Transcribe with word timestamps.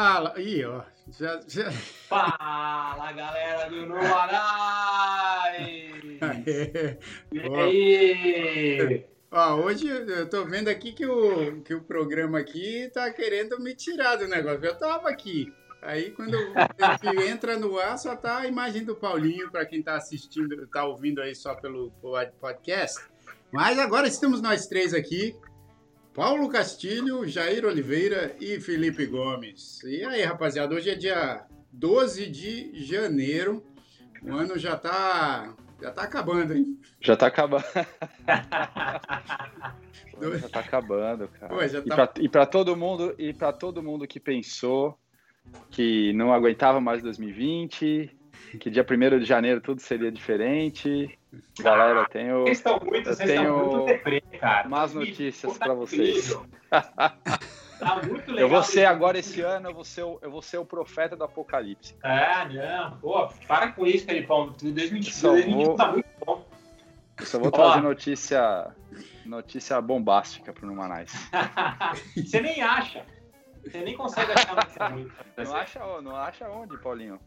Fala, 0.00 0.32
aí, 0.34 0.64
ó. 0.64 0.80
Já, 1.10 1.40
já... 1.46 1.70
Fala, 2.08 3.12
galera 3.12 3.68
do 3.68 3.84
Numarai! 3.84 5.20
e 7.30 7.38
aí? 7.38 9.06
Ó, 9.30 9.56
hoje 9.56 9.86
eu 9.86 10.26
tô 10.30 10.46
vendo 10.46 10.68
aqui 10.68 10.92
que 10.92 11.04
o, 11.04 11.60
que 11.60 11.74
o 11.74 11.82
programa 11.82 12.38
aqui 12.38 12.90
tá 12.94 13.12
querendo 13.12 13.60
me 13.60 13.74
tirar 13.74 14.16
do 14.16 14.26
negócio. 14.26 14.64
Eu 14.64 14.78
tava 14.78 15.10
aqui. 15.10 15.52
Aí 15.82 16.12
quando 16.12 16.34
entra 17.28 17.58
no 17.58 17.78
ar, 17.78 17.98
só 17.98 18.16
tá 18.16 18.38
a 18.38 18.46
imagem 18.46 18.86
do 18.86 18.96
Paulinho, 18.96 19.50
para 19.50 19.66
quem 19.66 19.82
tá 19.82 19.96
assistindo, 19.96 20.66
tá 20.68 20.82
ouvindo 20.86 21.20
aí 21.20 21.34
só 21.34 21.54
pelo 21.54 21.92
podcast. 22.40 23.04
Mas 23.52 23.78
agora 23.78 24.08
estamos 24.08 24.40
nós 24.40 24.66
três 24.66 24.94
aqui. 24.94 25.36
Paulo 26.14 26.48
Castilho, 26.48 27.26
Jair 27.26 27.64
Oliveira 27.64 28.36
e 28.40 28.60
Felipe 28.60 29.06
Gomes. 29.06 29.82
E 29.84 30.04
aí, 30.04 30.24
rapaziada, 30.24 30.74
hoje 30.74 30.90
é 30.90 30.96
dia 30.96 31.46
12 31.72 32.28
de 32.28 32.84
janeiro. 32.84 33.64
O 34.22 34.34
ano 34.34 34.58
já 34.58 34.76
tá, 34.76 35.54
já 35.80 35.92
tá 35.92 36.02
acabando, 36.02 36.52
hein? 36.52 36.78
Já 37.00 37.16
tá 37.16 37.28
acabando. 37.28 37.64
já 40.40 40.48
tá 40.48 40.60
acabando, 40.60 41.28
cara. 41.28 41.48
Pô, 41.48 41.96
tá... 41.96 42.12
E 42.20 42.28
para 42.28 42.44
todo 42.44 42.76
mundo, 42.76 43.14
e 43.16 43.32
para 43.32 43.52
todo 43.52 43.82
mundo 43.82 44.06
que 44.06 44.18
pensou 44.18 44.98
que 45.70 46.12
não 46.12 46.32
aguentava 46.32 46.80
mais 46.80 47.02
2020, 47.02 48.10
que 48.58 48.68
dia 48.68 48.84
1 48.84 49.20
de 49.20 49.24
janeiro 49.24 49.60
tudo 49.60 49.80
seria 49.80 50.10
diferente. 50.10 51.16
Galera, 51.60 52.08
tenho. 52.08 52.42
Vocês 52.42 52.58
estão 52.58 52.80
muito, 52.80 53.08
vocês 53.08 53.28
tenho 53.28 53.42
estão 53.42 53.66
muito 53.66 53.84
deprê, 53.86 54.20
cara. 54.40 54.68
Más 54.68 54.94
notícias 54.94 55.56
para 55.58 55.74
vocês. 55.74 56.36
Tá 57.80 57.96
muito 57.96 58.30
legal. 58.30 58.40
Eu 58.40 58.48
vou 58.50 58.62
ser 58.62 58.84
agora 58.84 59.18
esse 59.18 59.40
ano, 59.40 59.70
eu 59.70 59.74
vou 59.74 59.84
ser, 59.84 60.02
o, 60.02 60.18
eu 60.20 60.30
vou 60.30 60.42
ser 60.42 60.58
o 60.58 60.66
profeta 60.66 61.16
do 61.16 61.24
apocalipse. 61.24 61.96
É, 62.04 62.46
não. 62.46 62.98
Pô, 62.98 63.26
para 63.48 63.72
com 63.72 63.86
isso, 63.86 64.04
Felipão. 64.04 64.54
2020, 64.60 65.22
2021 65.22 65.64
vou... 65.64 65.76
tá 65.76 65.90
muito 65.90 66.06
bom. 66.24 66.46
Eu 67.18 67.26
só 67.26 67.38
vou 67.38 67.50
trazer 67.50 67.80
notícia, 67.80 68.70
notícia 69.24 69.80
bombástica 69.80 70.52
pro 70.52 70.66
Numanais. 70.66 71.10
Você 72.14 72.40
nem 72.40 72.60
acha. 72.60 73.04
Você 73.64 73.80
nem 73.80 73.96
consegue 73.96 74.32
achar 74.32 74.56
notícia 74.56 74.88
ruim. 74.88 75.10
Não 75.36 75.56
acha, 75.56 76.02
não 76.02 76.16
acha 76.16 76.48
onde, 76.50 76.76
Paulinho? 76.78 77.18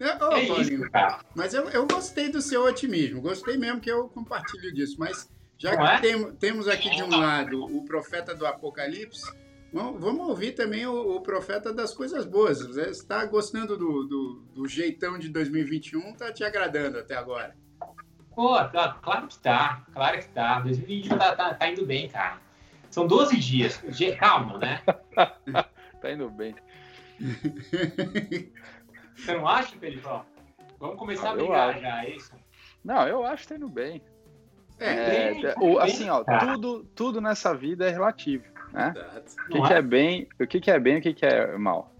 É, 0.00 0.16
oh, 0.24 0.36
é 0.36 0.46
Paulinho, 0.46 0.82
isso, 0.82 0.90
cara. 0.90 1.20
Mas 1.34 1.54
eu, 1.54 1.68
eu 1.70 1.86
gostei 1.86 2.28
do 2.28 2.40
seu 2.40 2.64
otimismo. 2.64 3.20
Gostei 3.20 3.56
mesmo 3.56 3.80
que 3.80 3.90
eu 3.90 4.08
compartilho 4.08 4.72
disso. 4.72 4.96
Mas 4.98 5.28
já 5.58 5.72
não 5.72 5.84
que 5.84 5.92
é? 5.92 6.00
tem, 6.00 6.32
temos 6.34 6.68
aqui 6.68 6.88
de 6.90 7.02
um 7.02 7.10
lado 7.10 7.64
o 7.64 7.84
profeta 7.84 8.32
do 8.32 8.46
Apocalipse, 8.46 9.32
vamos, 9.72 10.00
vamos 10.00 10.28
ouvir 10.28 10.52
também 10.52 10.86
o, 10.86 11.16
o, 11.16 11.20
profeta 11.20 11.72
das 11.72 11.92
coisas 11.92 12.24
boas. 12.24 12.64
Você 12.64 12.82
está 12.82 13.24
gostando 13.26 13.76
do, 13.76 14.04
do, 14.04 14.34
do, 14.54 14.68
jeitão 14.68 15.18
de 15.18 15.28
2021? 15.28 16.10
Está 16.10 16.32
te 16.32 16.44
agradando 16.44 16.98
até 16.98 17.16
agora? 17.16 17.56
Pô, 18.36 18.54
claro 19.02 19.26
que 19.26 19.38
tá. 19.40 19.84
Claro 19.92 20.18
que 20.20 20.28
tá. 20.28 20.60
2021 20.60 21.18
tá, 21.18 21.34
tá, 21.34 21.54
tá 21.54 21.68
indo 21.68 21.84
bem, 21.84 22.08
cara. 22.08 22.40
São 22.88 23.04
12 23.04 23.36
dias. 23.36 23.82
Calma, 24.16 24.58
né? 24.58 24.80
tá 26.00 26.12
indo 26.12 26.30
bem. 26.30 26.54
Você 29.18 29.34
não 29.34 29.46
acha, 29.46 29.76
Felipão? 29.76 30.24
Vamos 30.78 30.96
começar 30.96 31.30
a 31.30 31.34
brigar 31.34 31.80
já, 31.80 32.04
é 32.04 32.10
isso? 32.10 32.32
Não, 32.84 33.06
eu 33.06 33.24
acho 33.26 33.42
que 33.42 33.48
tá 33.48 33.56
indo 33.56 33.68
bem. 33.68 34.00
É, 34.78 35.32
é, 35.44 35.54
o, 35.60 35.78
assim, 35.80 36.08
ó, 36.08 36.22
tudo, 36.22 36.84
tudo 36.94 37.20
nessa 37.20 37.52
vida 37.52 37.86
é 37.86 37.90
relativo, 37.90 38.44
né? 38.72 38.94
O 39.48 39.52
que, 39.52 39.62
que 39.62 39.72
é? 39.72 39.76
é 39.76 39.82
bem, 39.82 40.28
o 40.40 40.46
que, 40.46 40.60
que 40.60 40.70
é 40.70 40.78
bem 40.78 40.94
e 40.94 40.98
o 40.98 41.02
que, 41.02 41.14
que 41.14 41.26
é 41.26 41.58
mal. 41.58 41.92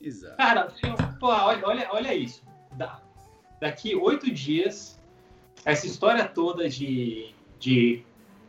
Exato. 0.00 0.36
Cara, 0.36 0.72
pô, 1.20 1.28
olha, 1.28 1.66
olha, 1.66 1.88
olha 1.92 2.14
isso. 2.14 2.42
Da, 2.72 3.00
daqui 3.60 3.94
oito 3.94 4.32
dias, 4.32 4.98
essa 5.64 5.86
história 5.86 6.26
toda 6.26 6.68
de, 6.70 7.34
de 7.58 8.02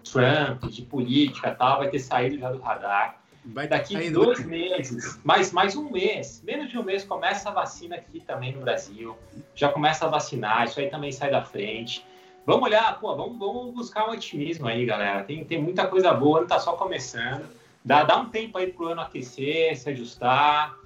Trump, 0.03 0.63
de 0.63 0.81
política 0.83 1.49
e 1.49 1.55
tal, 1.55 1.79
vai 1.79 1.89
ter 1.89 1.99
saído 1.99 2.39
já 2.39 2.51
do 2.51 2.59
radar. 2.59 3.21
Vai 3.45 3.67
Daqui 3.67 4.09
dois 4.09 4.41
do... 4.41 4.47
meses, 4.47 5.19
mais, 5.23 5.51
mais 5.51 5.75
um 5.75 5.89
mês, 5.89 6.41
menos 6.45 6.69
de 6.69 6.77
um 6.77 6.83
mês, 6.83 7.03
começa 7.03 7.49
a 7.49 7.51
vacina 7.51 7.97
aqui 7.97 8.21
também 8.21 8.53
no 8.53 8.61
Brasil. 8.61 9.17
Já 9.53 9.69
começa 9.69 10.05
a 10.05 10.09
vacinar, 10.09 10.65
isso 10.65 10.79
aí 10.79 10.89
também 10.89 11.11
sai 11.11 11.29
da 11.29 11.43
frente. 11.43 12.05
Vamos 12.45 12.63
olhar, 12.63 12.99
pô, 12.99 13.13
vamos, 13.15 13.37
vamos 13.37 13.73
buscar 13.73 14.07
um 14.07 14.11
otimismo 14.11 14.67
aí, 14.67 14.85
galera. 14.85 15.23
Tem, 15.23 15.43
tem 15.43 15.61
muita 15.61 15.87
coisa 15.87 16.13
boa, 16.13 16.41
não 16.41 16.47
tá 16.47 16.59
só 16.59 16.73
começando. 16.73 17.45
Dá, 17.83 18.03
dá 18.03 18.17
um 18.17 18.29
tempo 18.29 18.57
aí 18.57 18.71
pro 18.71 18.87
ano 18.87 19.01
aquecer, 19.01 19.77
se 19.77 19.89
ajustar. 19.89 20.77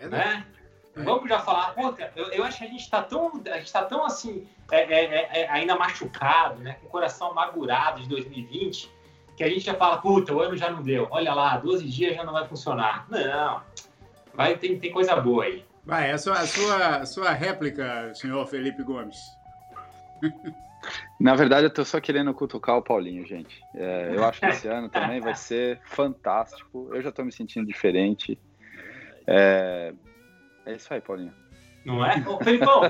É 0.00 0.08
né? 0.08 0.46
É. 0.96 1.02
Vamos 1.02 1.28
já 1.28 1.38
falar, 1.38 1.74
pô, 1.74 1.94
eu, 2.16 2.26
eu 2.32 2.44
acho 2.44 2.58
que 2.58 2.64
a 2.64 2.68
gente 2.68 2.90
tá 2.90 3.02
tão, 3.02 3.40
a 3.46 3.58
gente 3.58 3.72
tá 3.72 3.84
tão 3.84 4.04
assim, 4.04 4.48
é, 4.72 4.80
é, 4.80 5.04
é, 5.04 5.40
é 5.42 5.50
ainda 5.50 5.76
machucado, 5.76 6.60
né? 6.60 6.76
Com 6.80 6.88
o 6.88 6.90
coração 6.90 7.30
amargurado 7.30 8.00
de 8.00 8.08
2020 8.08 8.90
que 9.40 9.44
a 9.44 9.48
gente 9.48 9.60
já 9.60 9.72
fala, 9.72 9.96
puta, 9.96 10.34
o 10.34 10.40
ano 10.42 10.54
já 10.54 10.70
não 10.70 10.82
deu. 10.82 11.08
Olha 11.10 11.32
lá, 11.32 11.56
12 11.56 11.88
dias 11.88 12.14
já 12.14 12.22
não 12.22 12.34
vai 12.34 12.46
funcionar. 12.46 13.06
Não, 13.08 13.62
vai, 14.34 14.58
tem, 14.58 14.78
tem 14.78 14.92
coisa 14.92 15.16
boa 15.16 15.44
aí. 15.44 15.64
Vai, 15.82 16.10
a 16.10 16.18
sua, 16.18 16.34
a 16.34 16.46
sua, 16.46 16.86
a 16.96 17.06
sua 17.06 17.30
réplica, 17.30 18.12
senhor 18.14 18.46
Felipe 18.46 18.82
Gomes. 18.82 19.16
Na 21.18 21.34
verdade, 21.34 21.64
eu 21.64 21.72
tô 21.72 21.82
só 21.86 21.98
querendo 22.02 22.34
cutucar 22.34 22.76
o 22.76 22.82
Paulinho, 22.82 23.26
gente. 23.26 23.64
É, 23.74 24.12
eu 24.14 24.22
acho 24.24 24.40
que 24.40 24.46
esse 24.46 24.68
ano 24.68 24.90
também 24.90 25.22
vai 25.22 25.34
ser 25.34 25.80
fantástico. 25.84 26.90
Eu 26.92 27.00
já 27.00 27.10
tô 27.10 27.24
me 27.24 27.32
sentindo 27.32 27.66
diferente. 27.66 28.38
É, 29.26 29.94
é 30.66 30.74
isso 30.74 30.92
aí, 30.92 31.00
Paulinho. 31.00 31.32
Não 31.82 32.04
é? 32.04 32.22
Ô, 32.28 32.38
Felipão, 32.44 32.82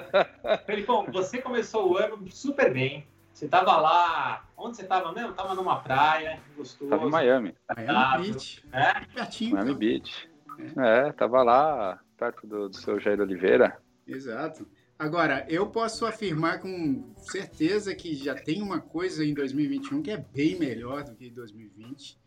Felipão, 0.66 1.06
você 1.12 1.40
começou 1.40 1.92
o 1.92 1.96
ano 1.96 2.28
super 2.28 2.72
bem. 2.72 3.06
Você 3.40 3.48
tava 3.48 3.74
lá. 3.78 4.44
Onde 4.54 4.76
você 4.76 4.84
tava 4.84 5.12
mesmo? 5.12 5.32
Tava 5.32 5.54
numa 5.54 5.80
praia, 5.80 6.38
gostoso. 6.54 6.90
Tava 6.90 7.06
em 7.06 7.10
Miami. 7.10 7.54
Miami 7.74 8.32
Beach. 8.32 8.62
É? 8.70 9.00
Pertinho. 9.14 9.52
Miami 9.52 9.70
então. 9.70 9.78
Beach. 9.78 10.30
É. 10.76 11.08
é, 11.08 11.12
tava 11.12 11.42
lá 11.42 11.98
perto 12.18 12.46
do, 12.46 12.68
do 12.68 12.76
seu 12.76 13.00
Jair 13.00 13.18
Oliveira. 13.18 13.80
Exato. 14.06 14.68
Agora, 14.98 15.46
eu 15.48 15.66
posso 15.68 16.04
afirmar 16.04 16.60
com 16.60 17.14
certeza 17.16 17.94
que 17.94 18.14
já 18.14 18.34
tem 18.34 18.60
uma 18.60 18.78
coisa 18.78 19.24
em 19.24 19.32
2021 19.32 20.02
que 20.02 20.10
é 20.10 20.18
bem 20.18 20.58
melhor 20.58 21.02
do 21.02 21.14
que 21.14 21.28
em 21.28 21.32
2020, 21.32 22.20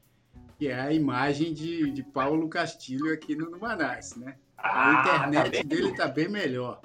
que 0.57 0.67
é 0.67 0.79
a 0.79 0.91
imagem 0.91 1.53
de, 1.53 1.91
de 1.91 2.01
Paulo 2.01 2.49
Castilho 2.49 3.13
aqui 3.13 3.35
no 3.35 3.51
Manaus, 3.59 4.15
né? 4.15 4.35
A 4.57 4.89
ah, 4.89 5.01
internet 5.29 5.57
tá 5.57 5.63
dele 5.63 5.95
tá 5.95 6.07
bem 6.07 6.27
melhor 6.27 6.81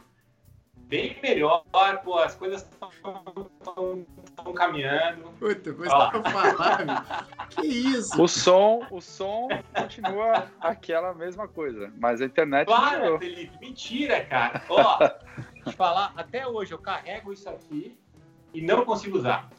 bem 0.89 1.17
melhor, 1.23 1.63
pô, 2.03 2.19
as 2.19 2.35
coisas 2.35 2.63
estão 2.63 4.53
caminhando. 4.55 5.31
Puta, 5.39 5.73
coisa 5.75 6.11
pra 6.11 6.31
falar, 6.31 7.27
Que 7.51 7.67
isso? 7.67 8.21
O 8.21 8.27
som, 8.27 8.87
o 8.91 9.01
som 9.01 9.49
continua 9.77 10.51
aquela 10.61 11.15
mesma 11.15 11.47
coisa, 11.47 11.93
mas 11.99 12.21
a 12.21 12.25
internet 12.25 12.67
Claro, 12.67 12.97
melhorou. 12.97 13.19
Felipe, 13.19 13.59
mentira, 13.61 14.25
cara. 14.25 14.63
Ó, 14.69 14.99
te 15.69 15.77
falar, 15.77 16.13
até 16.17 16.47
hoje 16.47 16.73
eu 16.73 16.79
carrego 16.79 17.33
isso 17.33 17.49
aqui 17.49 17.97
e 18.55 18.63
não 18.63 18.85
consigo 18.85 19.19
usar. 19.19 19.51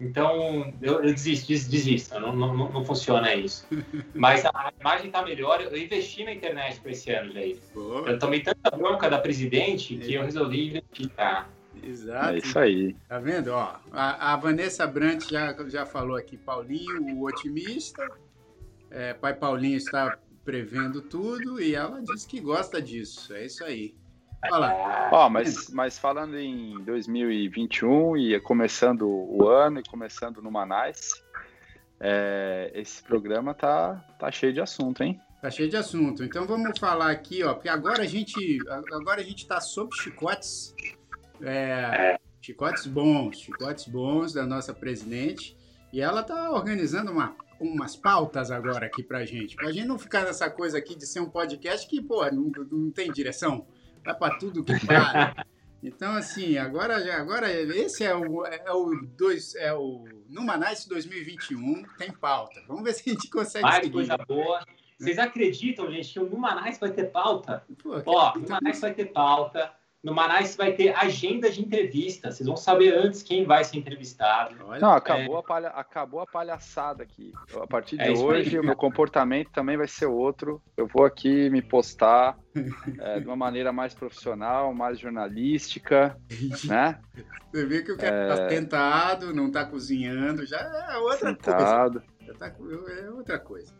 Então, 0.00 0.72
eu, 0.80 1.02
eu 1.02 1.12
desisto, 1.12 1.48
desisto 1.48 2.18
não, 2.20 2.34
não, 2.34 2.54
não, 2.54 2.84
funciona 2.84 3.34
isso. 3.34 3.66
Mas 4.14 4.44
a 4.44 4.72
imagem 4.80 5.06
está 5.08 5.22
melhor. 5.22 5.60
Eu 5.60 5.76
investi 5.76 6.24
na 6.24 6.32
internet 6.32 6.80
para 6.80 6.92
esse 6.92 7.10
ano, 7.10 7.32
Jair. 7.32 7.58
Boa. 7.74 8.08
Eu 8.08 8.18
tomei 8.18 8.40
tanta 8.40 8.70
bronca 8.70 9.10
da 9.10 9.18
presidente 9.18 9.96
que 9.96 10.14
eu 10.14 10.22
resolvi 10.22 10.68
investir, 10.68 11.08
tá? 11.10 11.48
Exato. 11.82 12.34
É 12.34 12.38
isso 12.38 12.58
aí. 12.58 12.96
Tá 13.08 13.18
vendo? 13.18 13.48
Ó, 13.48 13.76
a, 13.92 14.32
a 14.32 14.36
Vanessa 14.36 14.86
Brant 14.86 15.28
já, 15.30 15.54
já 15.68 15.84
falou 15.84 16.16
aqui, 16.16 16.36
Paulinho, 16.36 17.16
o 17.16 17.26
otimista. 17.26 18.06
É, 18.90 19.14
pai 19.14 19.34
Paulinho 19.34 19.76
está 19.76 20.18
prevendo 20.44 21.02
tudo 21.02 21.60
e 21.60 21.74
ela 21.74 22.00
diz 22.02 22.24
que 22.24 22.40
gosta 22.40 22.80
disso. 22.80 23.34
É 23.34 23.46
isso 23.46 23.64
aí. 23.64 23.94
Ó, 25.10 25.28
mas, 25.28 25.68
mas 25.70 25.98
falando 25.98 26.38
em 26.38 26.82
2021 26.84 28.16
e 28.16 28.40
começando 28.40 29.08
o 29.08 29.48
ano 29.48 29.80
e 29.80 29.82
começando 29.82 30.40
no 30.40 30.50
Manais, 30.50 31.10
é, 32.00 32.70
esse 32.74 33.02
programa 33.02 33.52
tá, 33.54 33.96
tá 34.18 34.30
cheio 34.30 34.52
de 34.52 34.60
assunto, 34.60 35.02
hein? 35.02 35.20
Tá 35.42 35.50
cheio 35.50 35.68
de 35.68 35.76
assunto. 35.76 36.22
Então 36.22 36.46
vamos 36.46 36.78
falar 36.78 37.10
aqui, 37.10 37.42
ó, 37.42 37.54
porque 37.54 37.68
agora 37.68 38.02
a 38.02 38.06
gente 38.06 38.58
agora 38.92 39.20
a 39.20 39.24
gente 39.24 39.46
tá 39.46 39.60
sob 39.60 39.94
chicotes, 39.96 40.74
é, 41.42 42.18
chicotes 42.40 42.86
bons, 42.86 43.38
chicotes 43.38 43.86
bons 43.88 44.32
da 44.32 44.46
nossa 44.46 44.72
presidente 44.72 45.56
e 45.92 46.00
ela 46.00 46.22
tá 46.22 46.50
organizando 46.50 47.10
uma 47.10 47.34
umas 47.60 47.96
pautas 47.96 48.52
agora 48.52 48.86
aqui 48.86 49.02
pra 49.02 49.24
gente, 49.24 49.56
pra 49.56 49.72
gente 49.72 49.86
não 49.86 49.98
ficar 49.98 50.24
nessa 50.24 50.48
coisa 50.48 50.78
aqui 50.78 50.94
de 50.94 51.04
ser 51.04 51.18
um 51.18 51.28
podcast 51.28 51.88
que, 51.88 52.00
pô, 52.00 52.24
não, 52.30 52.52
não 52.70 52.90
tem 52.92 53.10
direção 53.10 53.66
vai 54.08 54.14
para 54.14 54.38
tudo 54.38 54.64
que 54.64 54.86
para. 54.86 55.34
Então, 55.82 56.12
assim, 56.16 56.58
agora, 56.58 56.96
agora 57.16 57.52
esse 57.52 58.02
é 58.04 58.14
o, 58.14 58.44
é 58.44 58.72
o, 58.72 59.06
dois, 59.16 59.54
é 59.54 59.72
o 59.72 60.04
Numanice 60.28 60.88
2021, 60.88 61.84
tem 61.96 62.10
pauta. 62.10 62.60
Vamos 62.66 62.82
ver 62.82 62.94
se 62.94 63.08
a 63.08 63.12
gente 63.12 63.30
consegue 63.30 63.62
Mais 63.62 63.76
seguir. 63.76 63.92
coisa 63.92 64.16
boa. 64.16 64.64
Vocês 64.98 65.18
acreditam, 65.20 65.88
gente, 65.92 66.12
que 66.12 66.18
o 66.18 66.28
Numanais 66.28 66.78
vai 66.78 66.90
ter 66.90 67.04
pauta? 67.04 67.64
Pô, 67.80 68.02
Ó, 68.04 68.32
o 68.34 68.40
Numanais 68.40 68.80
vai 68.80 68.92
ter 68.92 69.04
pauta. 69.12 69.72
No 70.02 70.14
Manais 70.14 70.54
vai 70.54 70.72
ter 70.72 70.94
agenda 70.96 71.50
de 71.50 71.60
entrevista. 71.60 72.30
Vocês 72.30 72.46
vão 72.46 72.56
saber 72.56 72.94
antes 72.96 73.20
quem 73.22 73.44
vai 73.44 73.64
ser 73.64 73.78
entrevistado. 73.78 74.54
Não, 74.80 74.92
acabou, 74.92 75.36
é... 75.36 75.38
a, 75.40 75.42
palha... 75.42 75.68
acabou 75.68 76.20
a 76.20 76.26
palhaçada 76.26 77.02
aqui. 77.02 77.32
A 77.60 77.66
partir 77.66 77.96
de 77.96 78.04
é 78.04 78.12
hoje, 78.12 78.58
o 78.58 78.64
meu 78.64 78.76
comportamento 78.76 79.50
também 79.50 79.76
vai 79.76 79.88
ser 79.88 80.06
outro. 80.06 80.62
Eu 80.76 80.86
vou 80.86 81.04
aqui 81.04 81.50
me 81.50 81.60
postar 81.60 82.38
é, 83.00 83.18
de 83.18 83.26
uma 83.26 83.34
maneira 83.34 83.72
mais 83.72 83.92
profissional, 83.92 84.72
mais 84.72 85.00
jornalística, 85.00 86.16
né? 86.64 87.00
Você 87.52 87.66
vê 87.66 87.82
que 87.82 87.90
o 87.90 87.96
cara 87.96 88.28
está 88.30 88.44
é... 88.44 88.46
tentado, 88.46 89.34
não 89.34 89.48
está 89.48 89.64
cozinhando, 89.64 90.46
já 90.46 90.58
é 90.58 90.96
outra 90.98 91.30
Sentado. 91.30 92.00
coisa. 92.00 92.18
Já 92.20 92.34
tá... 92.34 92.54
É 93.02 93.10
outra 93.10 93.38
coisa. 93.38 93.74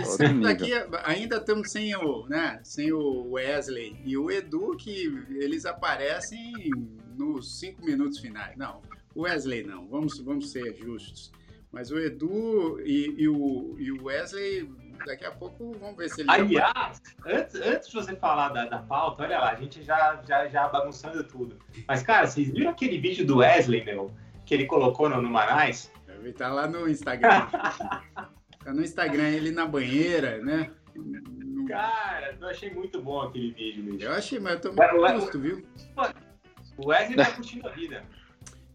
Isso 0.00 0.40
daqui 0.40 0.72
ainda 1.04 1.36
estamos 1.36 1.70
sem 1.70 1.94
o, 1.94 2.26
né, 2.26 2.60
sem 2.62 2.92
o 2.92 3.32
Wesley 3.32 4.00
e 4.04 4.16
o 4.16 4.30
Edu, 4.30 4.76
que 4.76 5.24
eles 5.30 5.66
aparecem 5.66 6.70
nos 7.16 7.58
cinco 7.58 7.84
minutos 7.84 8.18
finais. 8.18 8.56
Não, 8.56 8.80
o 9.14 9.22
Wesley 9.22 9.62
não, 9.62 9.86
vamos, 9.86 10.18
vamos 10.20 10.50
ser 10.50 10.74
justos. 10.74 11.30
Mas 11.70 11.90
o 11.90 11.98
Edu 11.98 12.80
e, 12.80 13.14
e, 13.18 13.28
o, 13.28 13.76
e 13.78 13.92
o 13.92 14.04
Wesley, 14.04 14.70
daqui 15.06 15.24
a 15.24 15.30
pouco, 15.30 15.72
vamos 15.78 15.96
ver 15.96 16.10
se 16.10 16.20
ele. 16.20 16.30
Aliás, 16.30 17.00
antes, 17.26 17.54
antes 17.54 17.88
de 17.88 17.94
você 17.94 18.16
falar 18.16 18.50
da, 18.50 18.66
da 18.66 18.78
pauta, 18.78 19.22
olha 19.22 19.38
lá, 19.38 19.52
a 19.52 19.54
gente 19.54 19.82
já, 19.82 20.20
já, 20.26 20.48
já 20.48 20.68
bagunçando 20.68 21.24
tudo. 21.24 21.58
Mas, 21.86 22.02
cara, 22.02 22.26
vocês 22.26 22.50
viram 22.50 22.70
aquele 22.70 22.98
vídeo 22.98 23.26
do 23.26 23.38
Wesley, 23.38 23.84
meu, 23.84 24.10
que 24.44 24.54
ele 24.54 24.66
colocou 24.66 25.08
no, 25.08 25.20
no 25.20 25.30
Manais? 25.30 25.90
Ele 26.08 26.32
tá 26.32 26.48
lá 26.52 26.66
no 26.68 26.88
Instagram. 26.88 27.48
Tá 28.64 28.72
no 28.72 28.82
Instagram 28.82 29.28
ele 29.30 29.50
na 29.50 29.66
banheira, 29.66 30.38
né? 30.38 30.70
No... 30.94 31.66
Cara, 31.66 32.36
eu 32.40 32.48
achei 32.48 32.70
muito 32.70 33.00
bom 33.00 33.20
aquele 33.22 33.52
vídeo, 33.52 33.84
mesmo. 33.84 34.02
Eu 34.02 34.12
achei, 34.12 34.38
mas 34.38 34.54
eu 34.54 34.60
tô 34.60 34.72
muito 34.72 35.20
custo, 35.20 35.40
viu? 35.40 35.66
O 36.76 36.88
Wesley 36.88 37.16
tá 37.16 37.32
curtindo 37.32 37.68
a 37.68 37.70
vida. 37.70 38.04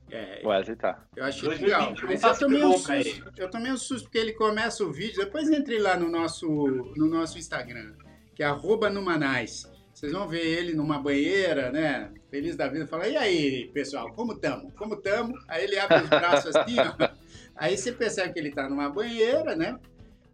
É, 0.09 0.41
o 0.43 0.47
Wesley 0.47 0.75
tá. 0.75 1.03
Eu 1.15 1.25
achei 1.25 1.49
legal. 1.49 1.93
Mas 2.03 2.23
eu 2.23 2.39
tomei, 2.39 2.63
um 2.63 2.77
susto, 2.77 3.31
eu 3.37 3.49
tomei 3.49 3.71
um 3.71 3.77
susto 3.77 4.03
porque 4.05 4.17
ele 4.17 4.33
começa 4.33 4.83
o 4.83 4.91
vídeo. 4.91 5.23
Depois 5.23 5.49
entre 5.49 5.79
lá 5.79 5.97
no 5.97 6.09
nosso, 6.09 6.47
no 6.95 7.07
nosso 7.07 7.37
Instagram, 7.37 7.93
que 8.35 8.41
é 8.41 8.45
arroba 8.45 8.89
Numanais. 8.89 9.69
Vocês 9.93 10.11
vão 10.11 10.27
ver 10.27 10.45
ele 10.45 10.73
numa 10.73 10.99
banheira, 10.99 11.71
né? 11.71 12.11
Feliz 12.29 12.55
da 12.55 12.67
vida. 12.67 12.85
Fala, 12.85 13.07
e 13.07 13.17
aí, 13.17 13.67
pessoal, 13.73 14.13
como 14.13 14.37
tamo? 14.37 14.71
Como 14.73 14.95
tamo? 14.95 15.33
Aí 15.47 15.63
ele 15.63 15.79
abre 15.79 16.03
os 16.03 16.09
braços 16.09 16.55
assim, 16.55 16.75
ó. 16.79 17.09
Aí 17.57 17.77
você 17.77 17.91
percebe 17.91 18.33
que 18.33 18.39
ele 18.39 18.51
tá 18.51 18.69
numa 18.69 18.89
banheira, 18.89 19.55
né? 19.55 19.79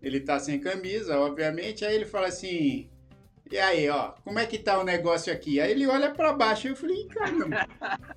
Ele 0.01 0.19
tá 0.19 0.37
sem 0.39 0.59
camisa, 0.59 1.17
obviamente. 1.17 1.85
Aí 1.85 1.95
ele 1.95 2.05
fala 2.05 2.27
assim: 2.27 2.89
E 3.49 3.57
aí, 3.57 3.89
ó, 3.89 4.11
como 4.23 4.37
é 4.39 4.45
que 4.45 4.57
tá 4.57 4.77
o 4.77 4.83
negócio 4.83 5.31
aqui? 5.31 5.61
Aí 5.61 5.71
ele 5.71 5.87
olha 5.87 6.11
para 6.11 6.33
baixo 6.33 6.67
e 6.67 6.71
eu 6.71 6.75
falei: 6.75 7.07
Caramba. 7.07 7.65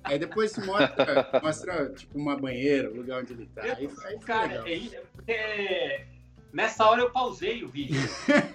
aí 0.03 0.19
depois 0.19 0.57
mostra, 0.57 1.29
mostra, 1.41 1.89
tipo, 1.93 2.17
uma 2.17 2.35
banheira, 2.35 2.91
o 2.91 2.95
lugar 2.97 3.21
onde 3.21 3.33
ele 3.33 3.49
tá. 3.55 3.63
Aí, 3.63 3.89
aí 4.05 4.19
cara, 4.19 4.63
é, 5.27 6.05
nessa 6.51 6.85
hora 6.85 7.01
eu 7.01 7.09
pausei 7.09 7.63
o 7.63 7.69
vídeo. 7.69 8.01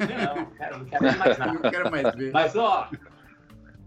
não, 0.00 0.46
cara, 0.50 0.76
não 0.76 0.84
quero 0.84 1.04
mais 1.04 1.38
nada. 1.38 1.52
Não 1.52 1.70
quero 1.70 1.90
mais 1.90 2.14
ver. 2.14 2.32
Mas, 2.32 2.54
ó, 2.54 2.90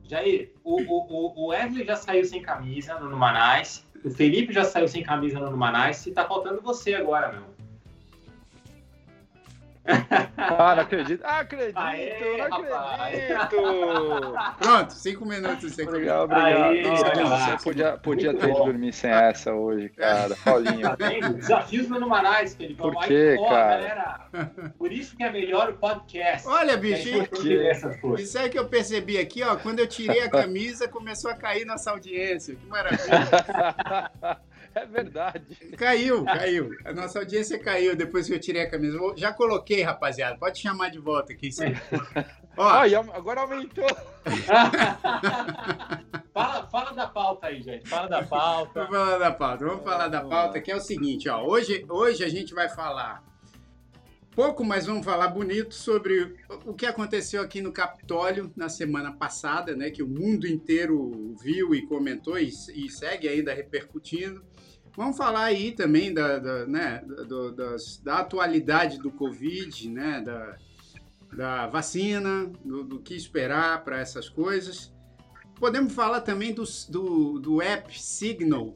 Jair, 0.07 0.51
o, 0.63 0.81
o, 0.81 1.43
o 1.43 1.47
Wesley 1.49 1.85
já 1.85 1.95
saiu 1.95 2.25
sem 2.25 2.41
camisa 2.41 2.99
no 2.99 3.15
Manais. 3.15 3.85
O 4.05 4.09
Felipe 4.11 4.53
já 4.53 4.63
saiu 4.63 4.87
sem 4.87 5.01
camisa 5.01 5.39
no 5.39 5.57
Manais 5.57 6.05
e 6.05 6.11
tá 6.11 6.27
faltando 6.27 6.61
você 6.61 6.93
agora, 6.93 7.31
meu. 7.31 7.54
Ah, 10.37 10.75
não 10.75 10.83
acredito. 10.83 11.21
Ah, 11.23 11.39
acredito, 11.39 11.77
Aê, 11.77 12.37
não 12.37 12.45
acredito. 12.45 13.55
Pronto, 14.59 14.93
cinco 14.93 15.25
minutos. 15.25 15.73
Cinco 15.73 15.89
obrigado, 15.89 16.23
obrigado. 16.23 16.63
Aê, 16.63 17.23
Nossa, 17.23 17.57
você 17.57 17.63
podia, 17.63 17.97
podia 17.97 18.33
ter 18.33 18.47
bom. 18.51 18.65
dormir 18.65 18.93
sem 18.93 19.11
essa 19.11 19.53
hoje, 19.53 19.89
cara. 19.89 20.35
Paulinho. 20.43 20.95
Tá 20.95 21.09
Desafios 21.29 21.87
no 21.87 21.99
Numanais, 21.99 22.55
Felipe. 22.55 22.81
Por 22.81 22.95
quê, 23.05 23.37
Aí, 23.39 23.49
cara? 23.49 23.75
Galera, 23.75 24.71
por 24.77 24.91
isso 24.91 25.15
que 25.15 25.23
é 25.23 25.31
melhor 25.31 25.69
o 25.69 25.73
podcast. 25.73 26.47
Olha, 26.47 26.77
bicho, 26.77 27.09
isso 28.17 28.37
é 28.37 28.49
que 28.49 28.57
eu 28.57 28.67
percebi 28.67 29.17
aqui, 29.17 29.43
ó. 29.43 29.55
Quando 29.55 29.79
eu 29.79 29.87
tirei 29.87 30.21
a 30.21 30.29
camisa, 30.29 30.87
começou 30.87 31.29
a 31.29 31.35
cair 31.35 31.65
nossa 31.65 31.91
audiência. 31.91 32.55
Que 32.55 32.65
maravilha. 32.67 33.01
É 34.75 34.85
verdade. 34.85 35.55
Caiu, 35.77 36.25
caiu. 36.25 36.69
A 36.83 36.91
nossa 36.91 37.19
audiência 37.19 37.57
caiu 37.57 37.95
depois 37.95 38.27
que 38.27 38.33
eu 38.33 38.39
tirei 38.39 38.63
a 38.63 38.69
camisa. 38.69 38.99
Já 39.15 39.31
coloquei, 39.31 39.81
rapaziada. 39.81 40.37
Pode 40.37 40.59
chamar 40.59 40.89
de 40.89 40.99
volta 40.99 41.31
aqui. 41.31 41.49
Ó, 42.57 42.69
agora 43.13 43.41
aumentou. 43.41 43.87
fala, 46.33 46.67
fala 46.67 46.91
da 46.91 47.07
pauta 47.07 47.47
aí, 47.47 47.61
gente. 47.61 47.87
Fala 47.87 48.09
da 48.09 48.23
pauta. 48.23 48.85
Vamos 48.85 48.97
falar 48.97 49.17
da 49.17 49.31
pauta. 49.31 49.65
Vamos 49.65 49.83
falar 49.83 50.07
da 50.09 50.21
pauta, 50.21 50.59
que 50.59 50.71
é 50.71 50.75
o 50.75 50.81
seguinte, 50.81 51.29
ó. 51.29 51.41
Hoje, 51.41 51.85
hoje 51.89 52.23
a 52.23 52.29
gente 52.29 52.53
vai 52.53 52.67
falar 52.67 53.23
pouco, 54.35 54.65
mas 54.65 54.85
vamos 54.85 55.05
falar 55.05 55.29
bonito 55.29 55.73
sobre 55.73 56.35
o 56.65 56.73
que 56.73 56.85
aconteceu 56.85 57.41
aqui 57.41 57.61
no 57.61 57.71
Capitólio 57.71 58.51
na 58.55 58.67
semana 58.67 59.13
passada, 59.13 59.75
né? 59.75 59.89
Que 59.89 60.03
o 60.03 60.07
mundo 60.07 60.45
inteiro 60.45 61.35
viu 61.41 61.73
e 61.73 61.87
comentou 61.87 62.37
e, 62.37 62.49
e 62.49 62.89
segue 62.89 63.29
ainda 63.29 63.53
repercutindo. 63.53 64.43
Vamos 64.95 65.17
falar 65.17 65.43
aí 65.43 65.73
também 65.73 66.13
da, 66.13 66.39
da, 66.39 66.65
né, 66.65 67.03
da 68.03 68.19
atualidade 68.19 68.97
do 68.97 69.11
Covid, 69.11 69.89
né, 69.89 70.21
da, 70.21 70.57
da 71.35 71.67
vacina, 71.67 72.49
do, 72.63 72.83
do 72.83 72.99
que 72.99 73.13
esperar 73.13 73.83
para 73.83 73.99
essas 73.99 74.29
coisas. 74.29 74.93
Podemos 75.59 75.93
falar 75.93 76.21
também 76.21 76.53
do, 76.53 76.63
do, 76.89 77.39
do 77.39 77.61
app 77.61 78.01
Signal 78.01 78.73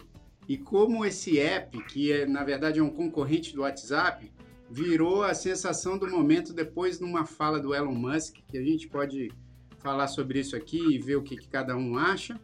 e 0.48 0.58
como 0.58 1.06
esse 1.06 1.40
app, 1.40 1.82
que 1.86 2.12
é, 2.12 2.26
na 2.26 2.44
verdade 2.44 2.80
é 2.80 2.84
um 2.84 2.90
concorrente 2.90 3.54
do 3.54 3.62
WhatsApp, 3.62 4.32
virou 4.70 5.24
a 5.24 5.34
sensação 5.34 5.98
do 5.98 6.10
momento 6.10 6.54
depois 6.54 7.00
numa 7.00 7.26
fala 7.26 7.60
do 7.60 7.74
Elon 7.74 7.94
Musk, 7.94 8.38
que 8.48 8.58
a 8.58 8.64
gente 8.64 8.88
pode 8.88 9.32
falar 9.78 10.08
sobre 10.08 10.40
isso 10.40 10.56
aqui 10.56 10.80
e 10.80 11.00
ver 11.00 11.16
o 11.16 11.24
que, 11.24 11.38
que 11.38 11.48
cada 11.48 11.78
um 11.78 11.98
acha. 11.98 12.40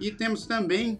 E 0.00 0.10
temos 0.10 0.46
também 0.46 0.98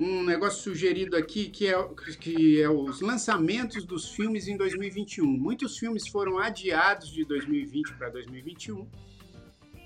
um 0.00 0.24
negócio 0.24 0.62
sugerido 0.62 1.14
aqui 1.14 1.50
que 1.50 1.66
é, 1.66 1.74
que 2.18 2.60
é 2.60 2.70
os 2.70 3.02
lançamentos 3.02 3.84
dos 3.84 4.08
filmes 4.08 4.48
em 4.48 4.56
2021. 4.56 5.26
Muitos 5.26 5.76
filmes 5.76 6.08
foram 6.08 6.38
adiados 6.38 7.10
de 7.10 7.22
2020 7.22 7.94
para 7.96 8.08
2021. 8.08 8.88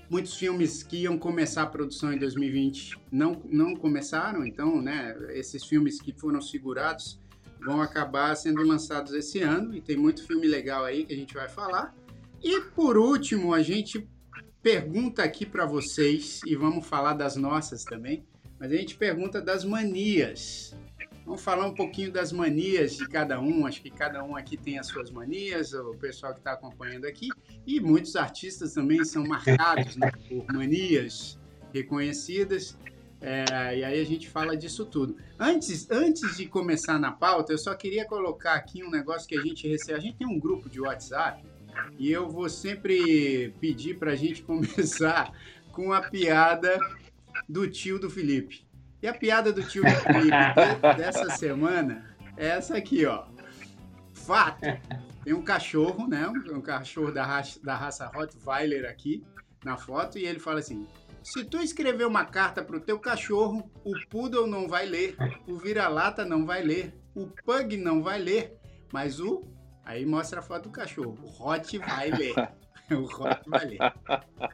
Muitos 0.09 0.35
filmes 0.35 0.83
que 0.83 1.01
iam 1.01 1.17
começar 1.17 1.63
a 1.63 1.67
produção 1.67 2.13
em 2.13 2.17
2020 2.17 2.97
não, 3.11 3.41
não 3.49 3.75
começaram, 3.75 4.45
então, 4.45 4.81
né, 4.81 5.17
esses 5.31 5.65
filmes 5.65 5.99
que 5.99 6.13
foram 6.13 6.39
segurados 6.39 7.19
vão 7.59 7.81
acabar 7.81 8.33
sendo 8.35 8.61
lançados 8.61 9.13
esse 9.13 9.41
ano 9.41 9.75
e 9.75 9.81
tem 9.81 9.97
muito 9.97 10.25
filme 10.25 10.47
legal 10.47 10.85
aí 10.85 11.03
que 11.03 11.13
a 11.13 11.17
gente 11.17 11.33
vai 11.33 11.49
falar. 11.49 11.93
E 12.41 12.61
por 12.73 12.97
último, 12.97 13.53
a 13.53 13.61
gente 13.61 14.07
pergunta 14.61 15.23
aqui 15.23 15.45
para 15.45 15.65
vocês 15.65 16.39
e 16.45 16.55
vamos 16.55 16.87
falar 16.87 17.15
das 17.15 17.35
nossas 17.35 17.83
também 17.83 18.23
mas 18.59 18.71
a 18.71 18.75
gente 18.75 18.95
pergunta 18.95 19.41
das 19.41 19.63
manias. 19.63 20.75
Vamos 21.25 21.41
falar 21.41 21.65
um 21.65 21.73
pouquinho 21.73 22.11
das 22.11 22.31
manias 22.31 22.95
de 22.95 23.07
cada 23.07 23.41
um. 23.41 23.65
Acho 23.65 23.81
que 23.81 23.89
cada 23.89 24.23
um 24.23 24.35
aqui 24.35 24.55
tem 24.55 24.77
as 24.77 24.87
suas 24.87 25.09
manias, 25.09 25.73
o 25.73 25.95
pessoal 25.95 26.33
que 26.33 26.39
está 26.39 26.53
acompanhando 26.53 27.05
aqui. 27.05 27.29
E 27.65 27.79
muitos 27.79 28.15
artistas 28.15 28.73
também 28.73 29.03
são 29.03 29.25
marcados 29.25 29.95
né, 29.95 30.11
por 30.29 30.45
manias 30.53 31.39
reconhecidas. 31.73 32.77
É, 33.19 33.79
e 33.79 33.83
aí 33.83 33.99
a 33.99 34.05
gente 34.05 34.29
fala 34.29 34.55
disso 34.55 34.85
tudo. 34.85 35.17
Antes, 35.39 35.89
antes 35.89 36.37
de 36.37 36.45
começar 36.45 36.99
na 36.99 37.11
pauta, 37.11 37.51
eu 37.51 37.57
só 37.57 37.73
queria 37.73 38.05
colocar 38.05 38.53
aqui 38.53 38.83
um 38.83 38.91
negócio 38.91 39.27
que 39.27 39.35
a 39.35 39.41
gente 39.41 39.67
recebe. 39.67 39.97
A 39.97 40.01
gente 40.01 40.17
tem 40.17 40.27
um 40.27 40.39
grupo 40.39 40.69
de 40.69 40.79
WhatsApp 40.79 41.43
e 41.97 42.11
eu 42.11 42.29
vou 42.29 42.47
sempre 42.47 43.51
pedir 43.59 43.97
para 43.97 44.11
a 44.11 44.15
gente 44.15 44.41
começar 44.45 45.31
com 45.71 45.91
a 45.91 46.01
piada 46.03 46.77
do 47.47 47.69
tio 47.69 47.99
do 47.99 48.09
Felipe. 48.09 48.67
E 49.01 49.07
a 49.07 49.13
piada 49.13 49.51
do 49.53 49.63
tio 49.63 49.83
do 49.83 49.89
Felipe 49.89 50.29
dessa 50.97 51.29
semana 51.31 52.15
é 52.37 52.47
essa 52.47 52.77
aqui, 52.77 53.05
ó. 53.05 53.25
Fato. 54.13 54.61
Tem 55.23 55.33
um 55.33 55.43
cachorro, 55.43 56.07
né? 56.07 56.27
Um, 56.27 56.61
cachorro 56.61 57.11
da 57.11 57.25
raça, 57.25 57.59
da 57.63 57.75
raça 57.75 58.07
Rottweiler 58.07 58.89
aqui 58.89 59.23
na 59.63 59.77
foto 59.77 60.17
e 60.17 60.25
ele 60.25 60.39
fala 60.39 60.59
assim: 60.59 60.87
se 61.23 61.43
tu 61.43 61.57
escrever 61.57 62.05
uma 62.05 62.23
carta 62.25 62.63
pro 62.63 62.79
teu 62.79 62.99
cachorro, 62.99 63.69
o 63.83 63.93
poodle 64.09 64.45
não 64.45 64.67
vai 64.67 64.85
ler, 64.85 65.15
o 65.47 65.57
vira-lata 65.57 66.23
não 66.23 66.45
vai 66.45 66.61
ler, 66.61 66.93
o 67.15 67.27
pug 67.43 67.75
não 67.77 68.03
vai 68.03 68.19
ler, 68.19 68.55
mas 68.93 69.19
o 69.19 69.43
aí 69.83 70.05
mostra 70.05 70.39
a 70.39 70.43
foto 70.43 70.63
do 70.63 70.69
cachorro, 70.69 71.17
o 71.23 71.43
Hot 71.43 71.77
vai 71.79 72.11
ler. 72.11 72.35
o 72.91 73.05
Rock 73.05 73.49
valeu. 73.49 73.77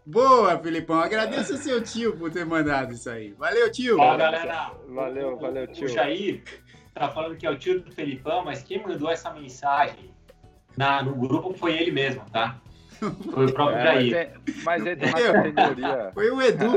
Boa, 0.06 0.58
Filipão. 0.60 1.00
Agradeço 1.00 1.54
ao 1.54 1.60
seu 1.60 1.84
tio 1.84 2.16
por 2.18 2.32
ter 2.32 2.46
mandado 2.46 2.94
isso 2.94 3.10
aí. 3.10 3.34
Valeu, 3.34 3.72
tio. 3.72 4.00
Ó, 4.00 4.16
galera. 4.16 4.72
Valeu, 4.88 5.38
valeu, 5.38 5.68
tio. 5.68 5.86
O 5.86 5.90
Jair 5.90 6.44
tá 6.94 7.10
falando 7.10 7.38
que 7.38 7.46
é 7.46 7.50
o 7.50 7.58
tio 7.58 7.82
do 7.82 7.92
Felipão, 7.92 8.44
mas 8.44 8.64
quem 8.64 8.82
mandou 8.82 9.10
essa 9.10 9.34
mensagem 9.34 10.14
na, 10.78 11.04
no 11.04 11.16
grupo 11.16 11.54
foi 11.54 11.78
ele 11.78 11.92
mesmo, 11.92 12.24
tá? 12.32 12.60
Foi 13.34 13.46
o 13.46 13.54
próprio 13.54 13.78
é, 13.78 13.84
Jair. 13.84 14.42
Mas 14.64 14.86
ele 14.86 14.96
tem 14.96 15.10
uma 15.10 15.44
categoria. 15.44 16.12
Foi 16.14 16.30
o 16.30 16.42
Edu. 16.42 16.72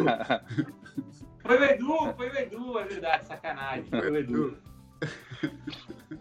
foi 1.41 1.59
o 1.59 1.65
Edu, 1.65 2.15
foi 2.17 2.31
o 2.31 2.37
Edu, 2.39 2.79
é 2.79 2.85
verdade, 2.85 3.27
sacanagem. 3.27 3.85
Foi 3.91 4.11
o 4.11 4.17
Edu. 4.17 4.59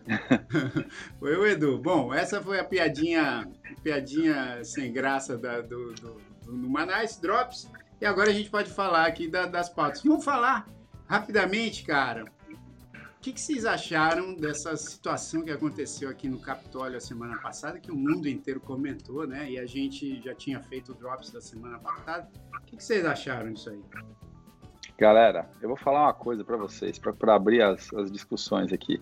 foi 1.19 1.35
o 1.35 1.45
Edu. 1.45 1.77
Bom, 1.77 2.13
essa 2.13 2.41
foi 2.41 2.59
a 2.59 2.63
piadinha, 2.63 3.47
piadinha 3.81 4.63
sem 4.63 4.91
graça 4.91 5.37
da, 5.37 5.61
do, 5.61 5.93
do, 5.93 6.21
do 6.45 6.69
Manais 6.69 7.17
Drops. 7.17 7.69
E 8.01 8.05
agora 8.05 8.29
a 8.29 8.33
gente 8.33 8.49
pode 8.49 8.69
falar 8.69 9.05
aqui 9.05 9.27
da, 9.27 9.45
das 9.45 9.69
pautas. 9.69 10.03
Vamos 10.03 10.25
falar 10.25 10.67
rapidamente, 11.07 11.85
cara. 11.85 12.25
O 12.25 13.21
que, 13.23 13.31
que, 13.31 13.39
vocês 13.39 13.65
acharam 13.65 14.35
dessa 14.35 14.75
situação 14.75 15.43
que 15.43 15.51
aconteceu 15.51 16.09
aqui 16.09 16.27
no 16.27 16.39
Capitólio 16.39 16.97
a 16.97 16.99
semana 16.99 17.37
passada, 17.37 17.79
que 17.79 17.89
o 17.89 17.95
mundo 17.95 18.27
inteiro 18.27 18.59
comentou, 18.59 19.25
né? 19.25 19.49
E 19.49 19.57
a 19.57 19.65
gente 19.65 20.21
já 20.21 20.35
tinha 20.35 20.59
feito 20.59 20.91
o 20.91 20.95
Drops 20.95 21.31
da 21.31 21.39
semana 21.39 21.79
passada. 21.79 22.29
O 22.53 22.65
que, 22.65 22.75
que 22.75 22.83
vocês 22.83 23.05
acharam 23.05 23.53
disso 23.53 23.69
aí? 23.69 23.81
Galera, 24.97 25.49
eu 25.61 25.69
vou 25.69 25.77
falar 25.77 26.03
uma 26.03 26.13
coisa 26.13 26.43
para 26.43 26.57
vocês, 26.57 26.99
para 26.99 27.35
abrir 27.35 27.61
as, 27.61 27.93
as 27.93 28.11
discussões 28.11 28.73
aqui. 28.73 28.99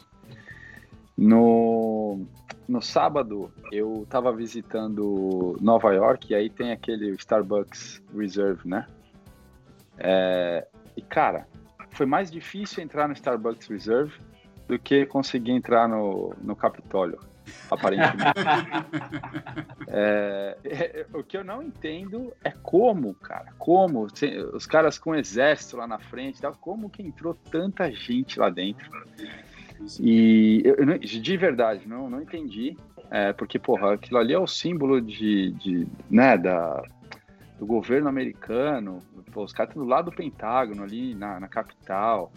No, 1.22 2.25
no 2.68 2.82
sábado, 2.82 3.54
eu 3.72 4.01
estava 4.01 4.34
visitando 4.36 5.56
Nova 5.62 5.94
York 5.94 6.34
e 6.34 6.36
aí 6.36 6.50
tem 6.50 6.72
aquele 6.72 7.12
Starbucks 7.12 8.01
Reserve, 8.12 8.68
né? 8.68 8.88
É, 10.00 10.66
e, 10.98 11.01
cara, 11.04 11.48
foi 11.92 12.08
mais 12.08 12.32
difícil 12.32 12.84
entrar 12.84 13.08
no 13.08 13.13
Starbucks 13.13 13.68
Reserve 13.68 14.12
do 14.68 14.80
que 14.80 15.06
conseguir 15.06 15.51
entrar 15.51 15.88
no, 15.88 16.34
no 16.42 16.56
Capitólio, 16.56 17.20
aparentemente. 17.70 18.42
é, 19.88 20.58
é, 20.63 21.06
o 21.13 21.24
que 21.24 21.38
eu 21.38 21.44
não 21.44 21.62
entendo 21.62 22.34
é 22.44 22.50
como, 22.50 23.13
cara, 23.13 23.54
como 23.60 24.08
os 24.54 24.66
caras 24.66 24.98
com 24.98 25.13
exército 25.13 25.78
lá 25.78 25.86
na 25.86 26.00
frente, 26.00 26.42
como 26.60 26.90
que 26.90 27.04
entrou 27.04 27.36
tanta 27.51 27.92
gente 27.92 28.40
lá 28.40 28.50
dentro. 28.50 28.90
E 30.00 30.62
eu, 30.64 30.76
eu, 30.76 30.98
de 31.00 31.38
verdade, 31.38 31.88
não, 31.88 32.10
não 32.10 32.22
entendi. 32.22 32.78
É, 33.10 33.34
porque, 33.34 33.60
porra, 33.60 33.94
aquilo 33.94 34.20
ali 34.20 34.34
é 34.34 34.40
o 34.40 34.48
símbolo 34.48 35.02
de, 35.02 35.52
de 35.52 35.88
né, 36.10 36.38
da, 36.38 36.84
do 37.60 37.66
governo 37.66 38.08
americano. 38.08 39.00
Pô, 39.32 39.44
os 39.44 39.54
caras 39.54 39.72
estão 39.72 39.84
do 39.84 39.90
lado 39.90 40.12
do 40.12 40.16
Pentágono, 40.16 40.84
ali 40.84 41.14
na, 41.14 41.40
na 41.40 41.48
capital. 41.48 42.32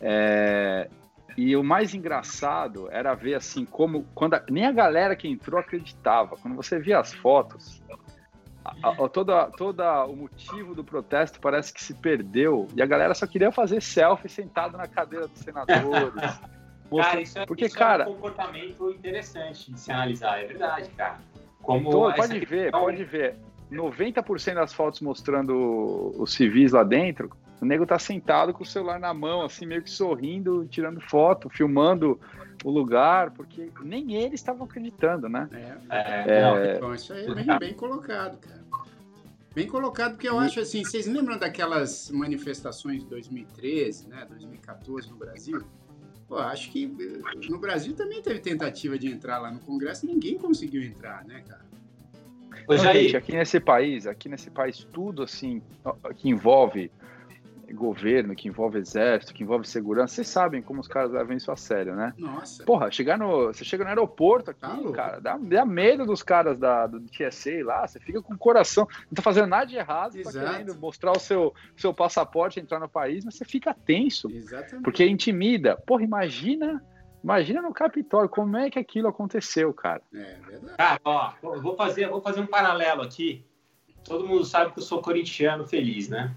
É, 0.00 0.88
e 1.36 1.56
o 1.56 1.64
mais 1.64 1.94
engraçado 1.94 2.88
era 2.90 3.14
ver 3.14 3.34
assim 3.34 3.64
como 3.64 4.04
quando 4.14 4.34
a, 4.34 4.42
nem 4.50 4.66
a 4.66 4.72
galera 4.72 5.16
que 5.16 5.28
entrou 5.28 5.58
acreditava. 5.58 6.36
Quando 6.36 6.54
você 6.54 6.78
via 6.78 6.98
as 6.98 7.12
fotos, 7.12 7.82
a, 8.64 8.90
a, 8.90 9.08
toda, 9.08 9.46
toda 9.46 10.04
o 10.04 10.14
motivo 10.14 10.74
do 10.74 10.84
protesto 10.84 11.40
parece 11.40 11.72
que 11.72 11.82
se 11.82 11.94
perdeu 11.94 12.68
e 12.76 12.82
a 12.82 12.86
galera 12.86 13.14
só 13.14 13.26
queria 13.26 13.50
fazer 13.50 13.82
selfie 13.82 14.28
sentado 14.28 14.76
na 14.76 14.86
cadeira 14.86 15.26
dos 15.26 15.38
senadores. 15.38 16.14
cara, 16.96 17.20
isso 17.20 17.38
é, 17.38 17.46
porque, 17.46 17.66
isso 17.66 17.76
cara, 17.76 18.04
é 18.04 18.08
um 18.08 18.14
comportamento 18.14 18.90
interessante 18.90 19.72
de 19.72 19.80
se 19.80 19.90
analisar, 19.90 20.42
é 20.42 20.46
verdade, 20.46 20.90
cara. 20.90 21.18
Como 21.60 21.88
então, 21.88 22.12
pode 22.12 22.40
ver, 22.44 22.70
pode 22.70 23.04
ver. 23.04 23.36
90% 23.70 24.54
das 24.54 24.72
fotos 24.72 25.00
mostrando 25.00 26.12
os 26.18 26.34
civis 26.34 26.72
lá 26.72 26.82
dentro, 26.82 27.30
o 27.60 27.64
nego 27.64 27.86
tá 27.86 27.98
sentado 27.98 28.52
com 28.52 28.62
o 28.62 28.66
celular 28.66 29.00
na 29.00 29.14
mão, 29.14 29.42
assim, 29.42 29.64
meio 29.64 29.82
que 29.82 29.90
sorrindo, 29.90 30.66
tirando 30.66 31.00
foto, 31.00 31.48
filmando 31.48 32.20
o 32.64 32.70
lugar, 32.70 33.30
porque 33.32 33.70
nem 33.82 34.14
eles 34.14 34.40
estavam 34.40 34.64
acreditando, 34.64 35.28
né? 35.28 35.48
É, 35.52 35.96
é, 35.96 36.24
é... 36.26 36.76
Então, 36.76 36.94
isso 36.94 37.12
aí 37.12 37.26
é 37.26 37.34
bem, 37.34 37.58
bem 37.58 37.74
colocado, 37.74 38.38
cara. 38.38 38.62
Bem 39.54 39.66
colocado, 39.66 40.12
porque 40.12 40.28
eu 40.28 40.38
acho 40.38 40.60
assim, 40.60 40.82
vocês 40.82 41.06
lembram 41.06 41.38
daquelas 41.38 42.10
manifestações 42.10 43.02
de 43.02 43.06
2013, 43.10 44.08
né, 44.08 44.26
2014 44.26 45.10
no 45.10 45.16
Brasil? 45.16 45.62
Pô, 46.26 46.38
acho 46.38 46.70
que 46.70 46.84
eh, 46.98 47.48
no 47.50 47.58
Brasil 47.58 47.94
também 47.94 48.22
teve 48.22 48.38
tentativa 48.38 48.98
de 48.98 49.08
entrar 49.08 49.38
lá 49.38 49.50
no 49.50 49.60
Congresso, 49.60 50.06
ninguém 50.06 50.38
conseguiu 50.38 50.82
entrar, 50.82 51.22
né, 51.26 51.42
cara? 51.46 51.60
Pois 52.66 52.80
gente, 52.80 53.16
aqui 53.16 53.32
nesse 53.32 53.60
país, 53.60 54.06
aqui 54.06 54.28
nesse 54.28 54.50
país, 54.50 54.86
tudo 54.92 55.22
assim 55.22 55.60
que 56.16 56.30
envolve 56.30 56.90
governo, 57.70 58.34
que 58.34 58.48
envolve 58.48 58.78
exército, 58.78 59.32
que 59.32 59.42
envolve 59.42 59.66
segurança, 59.66 60.14
vocês 60.14 60.28
sabem 60.28 60.62
como 60.62 60.80
os 60.80 60.88
caras 60.88 61.10
levam 61.10 61.36
isso 61.36 61.50
a 61.52 61.56
sério, 61.56 61.94
né? 61.94 62.12
Nossa. 62.18 62.64
Porra, 62.64 62.90
chegar 62.90 63.18
no. 63.18 63.46
Você 63.46 63.64
chega 63.64 63.84
no 63.84 63.90
aeroporto 63.90 64.50
aqui, 64.50 64.60
tá 64.60 64.92
cara, 64.92 65.20
dá, 65.20 65.38
dá, 65.38 65.64
medo 65.64 66.04
dos 66.04 66.22
caras 66.22 66.58
da, 66.58 66.86
do 66.86 67.00
TSA 67.00 67.64
lá, 67.64 67.86
você 67.86 68.00
fica 68.00 68.22
com 68.22 68.34
o 68.34 68.38
coração, 68.38 68.86
não 69.04 69.14
tá 69.14 69.22
fazendo 69.22 69.46
nada 69.46 69.66
de 69.66 69.76
errado, 69.76 70.16
Exato. 70.16 70.36
tá 70.36 70.52
querendo 70.52 70.74
mostrar 70.76 71.12
o 71.12 71.18
seu, 71.18 71.54
seu 71.76 71.94
passaporte, 71.94 72.60
entrar 72.60 72.80
no 72.80 72.88
país, 72.88 73.24
mas 73.24 73.36
você 73.36 73.44
fica 73.44 73.74
tenso. 73.74 74.30
Exatamente. 74.30 74.82
Porque 74.82 75.06
intimida. 75.06 75.76
Porra, 75.76 76.02
imagina. 76.02 76.82
Imagina 77.22 77.62
no 77.62 77.72
Capitólio, 77.72 78.28
como 78.28 78.56
é 78.56 78.68
que 78.68 78.80
aquilo 78.80 79.06
aconteceu, 79.06 79.72
cara? 79.72 80.02
É 80.12 80.34
verdade. 80.44 80.76
Cara, 80.76 81.00
ó, 81.04 81.32
vou 81.40 81.76
fazer, 81.76 82.08
vou 82.08 82.20
fazer 82.20 82.40
um 82.40 82.46
paralelo 82.46 83.00
aqui. 83.00 83.44
Todo 84.02 84.26
mundo 84.26 84.44
sabe 84.44 84.72
que 84.72 84.80
eu 84.80 84.82
sou 84.82 85.00
corintiano 85.00 85.64
feliz, 85.64 86.08
né? 86.08 86.34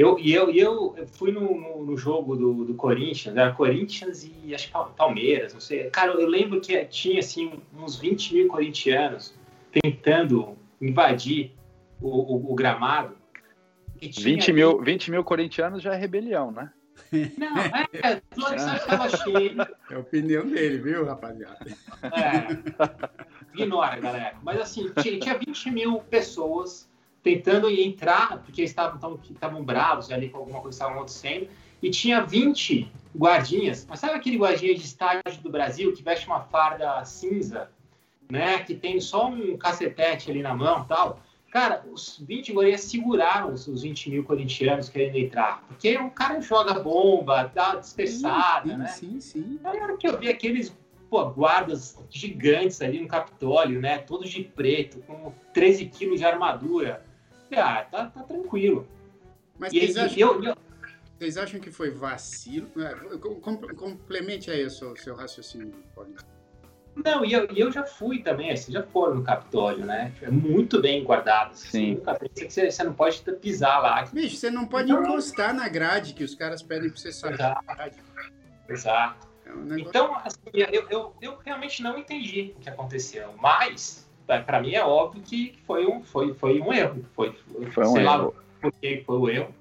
Eu, 0.00 0.18
e 0.18 0.32
eu, 0.32 0.50
eu 0.50 1.06
fui 1.12 1.30
no, 1.30 1.54
no, 1.54 1.84
no, 1.84 1.96
jogo 1.96 2.34
do, 2.34 2.64
do 2.64 2.74
Corinthians, 2.74 3.36
era 3.36 3.52
Corinthians 3.52 4.24
e 4.24 4.54
acho 4.54 4.68
que 4.68 4.94
Palmeiras, 4.96 5.52
não 5.52 5.60
sei. 5.60 5.90
Cara, 5.90 6.12
eu 6.12 6.26
lembro 6.26 6.58
que 6.58 6.82
tinha 6.86 7.20
assim, 7.20 7.60
uns 7.76 7.96
20 7.96 8.34
mil 8.34 8.48
corintianos 8.48 9.34
tentando 9.70 10.56
invadir 10.80 11.52
o, 12.00 12.08
o, 12.08 12.52
o 12.52 12.54
gramado. 12.54 13.14
20 14.00 14.52
mil, 14.54 14.80
20 14.80 15.10
mil 15.10 15.22
corintianos 15.22 15.82
já 15.82 15.92
é 15.92 15.98
rebelião, 15.98 16.50
né? 16.50 16.72
Não, 17.36 17.58
é, 17.58 17.86
é, 17.92 18.22
estava 18.76 19.08
cheio. 19.10 19.60
É 19.90 19.94
a 19.94 19.98
opinião 19.98 20.46
dele, 20.46 20.78
viu, 20.78 21.04
rapaziada? 21.04 21.58
É, 22.04 22.56
ignora, 23.54 24.00
galera. 24.00 24.36
Mas 24.42 24.60
assim, 24.60 24.90
tinha, 25.02 25.18
tinha 25.20 25.38
20 25.38 25.70
mil 25.70 25.98
pessoas 26.00 26.89
tentando 27.22 27.68
entrar, 27.70 28.42
porque 28.42 28.62
estavam 28.62 29.18
estavam 29.30 29.62
bravos 29.62 30.10
ali 30.10 30.28
com 30.28 30.38
alguma 30.38 30.60
coisa 30.60 30.76
que 30.76 30.82
estava 30.82 30.94
acontecendo, 30.94 31.48
e 31.82 31.90
tinha 31.90 32.22
20 32.22 32.90
guardinhas. 33.16 33.86
Mas 33.88 34.00
sabe 34.00 34.14
aquele 34.14 34.36
guardinha 34.36 34.74
de 34.74 34.82
estágio 34.82 35.42
do 35.42 35.50
Brasil 35.50 35.92
que 35.92 36.02
veste 36.02 36.26
uma 36.26 36.40
farda 36.40 37.04
cinza, 37.04 37.70
né? 38.30 38.58
Que 38.60 38.74
tem 38.74 39.00
só 39.00 39.28
um 39.28 39.56
cacetete 39.56 40.30
ali 40.30 40.42
na 40.42 40.54
mão 40.54 40.84
tal? 40.84 41.20
Cara, 41.50 41.84
os 41.90 42.22
20 42.26 42.52
guardinhas 42.52 42.82
seguraram 42.82 43.52
os 43.52 43.82
20 43.82 44.10
mil 44.10 44.24
corintianos 44.24 44.88
querendo 44.88 45.16
entrar. 45.16 45.64
Porque 45.66 45.96
o 45.96 46.10
cara 46.10 46.40
joga 46.40 46.74
bomba, 46.74 47.50
dá 47.52 47.74
dispersada, 47.74 48.70
sim, 48.70 48.76
né? 48.76 48.86
Sim, 48.86 49.20
sim. 49.20 49.60
Aí, 49.64 49.78
na 49.78 49.84
hora 49.84 49.96
que 49.96 50.06
eu 50.06 50.18
vi 50.18 50.28
aqueles 50.28 50.72
pô, 51.08 51.28
guardas 51.30 51.98
gigantes 52.08 52.80
ali 52.80 53.00
no 53.00 53.08
Capitólio, 53.08 53.80
né? 53.80 53.98
Todos 53.98 54.30
de 54.30 54.44
preto, 54.44 55.00
com 55.00 55.32
13 55.52 55.86
quilos 55.86 56.20
de 56.20 56.24
armadura 56.24 57.04
ah, 57.56 57.84
tá, 57.90 58.06
tá 58.06 58.22
tranquilo. 58.22 58.86
Mas 59.58 59.72
e, 59.72 59.80
vocês, 59.80 59.96
acham, 59.96 60.18
eu, 60.18 60.44
eu... 60.44 60.56
vocês 61.18 61.36
acham 61.36 61.60
que 61.60 61.70
foi 61.70 61.90
vacilo? 61.90 62.68
É, 62.80 62.94
complemente 63.74 64.50
aí 64.50 64.64
o 64.64 64.70
seu, 64.70 64.96
seu 64.96 65.14
raciocínio, 65.14 65.74
Paulinho. 65.94 66.18
Não, 67.04 67.24
e 67.24 67.32
eu, 67.32 67.46
eu 67.54 67.70
já 67.70 67.84
fui 67.84 68.22
também, 68.22 68.54
você 68.54 68.72
já 68.72 68.82
foi 68.82 69.14
no 69.14 69.22
Capitólio, 69.22 69.86
né? 69.86 70.12
É 70.20 70.30
muito 70.30 70.80
bem 70.80 71.04
guardado. 71.04 71.54
Sim. 71.54 72.00
Pensei 72.18 72.46
que 72.46 72.52
você, 72.52 72.70
você, 72.70 72.84
não 72.84 72.92
pode 72.92 73.22
pisar 73.40 73.80
lá. 73.80 74.02
Bicho, 74.12 74.36
você 74.36 74.50
não 74.50 74.66
pode 74.66 74.90
então, 74.90 75.02
encostar 75.02 75.54
na 75.54 75.68
grade 75.68 76.14
que 76.14 76.24
os 76.24 76.34
caras 76.34 76.62
pedem 76.62 76.90
pra 76.90 76.98
você 76.98 77.12
sair. 77.12 77.34
Exato. 77.34 77.64
Exato. 78.68 79.28
É 79.46 79.52
um 79.52 79.78
então, 79.78 80.16
assim, 80.16 80.38
eu, 80.52 80.86
eu, 80.90 81.14
eu 81.20 81.38
realmente 81.44 81.82
não 81.82 81.98
entendi 81.98 82.54
o 82.56 82.60
que 82.60 82.68
aconteceu, 82.68 83.32
mas 83.40 84.09
para 84.38 84.60
mim 84.60 84.74
é 84.74 84.84
óbvio 84.84 85.22
que 85.22 85.58
foi 85.66 85.86
um, 85.86 86.02
foi, 86.02 86.34
foi 86.34 86.60
um 86.60 86.72
erro. 86.72 87.04
Foi, 87.14 87.32
foi 87.72 87.84
um 87.84 87.92
sei 87.92 88.02
erro. 88.02 88.24
lá 88.26 88.32
porque 88.60 89.02
foi 89.06 89.16
o 89.16 89.28
erro, 89.28 89.54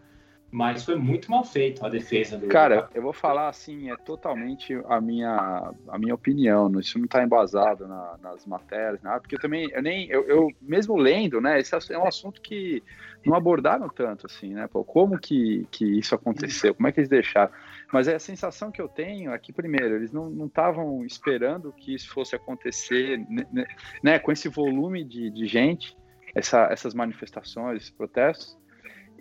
mas 0.51 0.83
foi 0.83 0.95
muito 0.95 1.29
mal 1.29 1.43
feito 1.43 1.85
a 1.85 1.89
defesa 1.89 2.37
do. 2.37 2.47
Cara, 2.47 2.89
eu 2.93 3.01
vou 3.01 3.13
falar 3.13 3.49
assim, 3.49 3.91
é 3.91 3.95
totalmente 3.95 4.73
a 4.87 4.99
minha, 4.99 5.71
a 5.87 5.97
minha 5.97 6.13
opinião. 6.13 6.71
Isso 6.79 6.97
não 6.97 7.05
está 7.05 7.23
embasado 7.23 7.87
na, 7.87 8.17
nas 8.21 8.45
matérias, 8.45 9.01
nada, 9.01 9.19
porque 9.19 9.35
eu 9.35 9.39
também, 9.39 9.69
eu 9.71 9.81
nem, 9.81 10.07
eu, 10.09 10.23
eu, 10.27 10.51
mesmo 10.61 10.97
lendo, 10.97 11.39
né? 11.39 11.59
Esse 11.59 11.75
é 11.93 11.97
um 11.97 12.07
assunto 12.07 12.41
que 12.41 12.83
não 13.25 13.35
abordaram 13.35 13.87
tanto, 13.89 14.25
assim, 14.25 14.53
né? 14.53 14.67
Pô, 14.67 14.83
como 14.83 15.19
que, 15.19 15.67
que 15.71 15.85
isso 15.85 16.15
aconteceu? 16.15 16.73
Como 16.73 16.87
é 16.87 16.91
que 16.91 16.99
eles 16.99 17.09
deixaram? 17.09 17.51
Mas 17.91 18.07
é 18.07 18.15
a 18.15 18.19
sensação 18.19 18.71
que 18.71 18.81
eu 18.81 18.87
tenho 18.87 19.33
é 19.33 19.39
que, 19.39 19.51
primeiro, 19.51 19.95
eles 19.95 20.11
não 20.11 20.45
estavam 20.45 21.03
esperando 21.05 21.73
que 21.73 21.95
isso 21.95 22.09
fosse 22.09 22.35
acontecer, 22.35 23.17
né, 23.29 23.45
né, 23.51 23.65
né, 24.03 24.19
com 24.19 24.31
esse 24.31 24.47
volume 24.47 25.03
de, 25.03 25.29
de 25.31 25.47
gente, 25.47 25.97
essa, 26.35 26.67
essas 26.71 26.93
manifestações, 26.93 27.77
esses 27.77 27.89
protestos. 27.89 28.57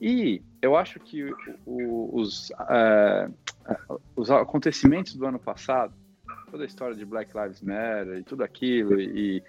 E 0.01 0.43
eu 0.61 0.77
acho 0.77 1.01
que 1.01 1.25
o, 1.67 2.11
os, 2.13 2.51
uh, 2.51 3.33
os 4.15 4.31
acontecimentos 4.31 5.17
do 5.17 5.27
ano 5.27 5.39
passado, 5.39 5.95
toda 6.51 6.63
a 6.63 6.67
história 6.67 6.95
de 6.95 7.05
Black 7.05 7.37
Lives 7.37 7.63
Matter 7.63 8.19
e 8.19 8.23
tudo 8.23 8.45
aquilo, 8.45 9.01
e, 9.01 9.43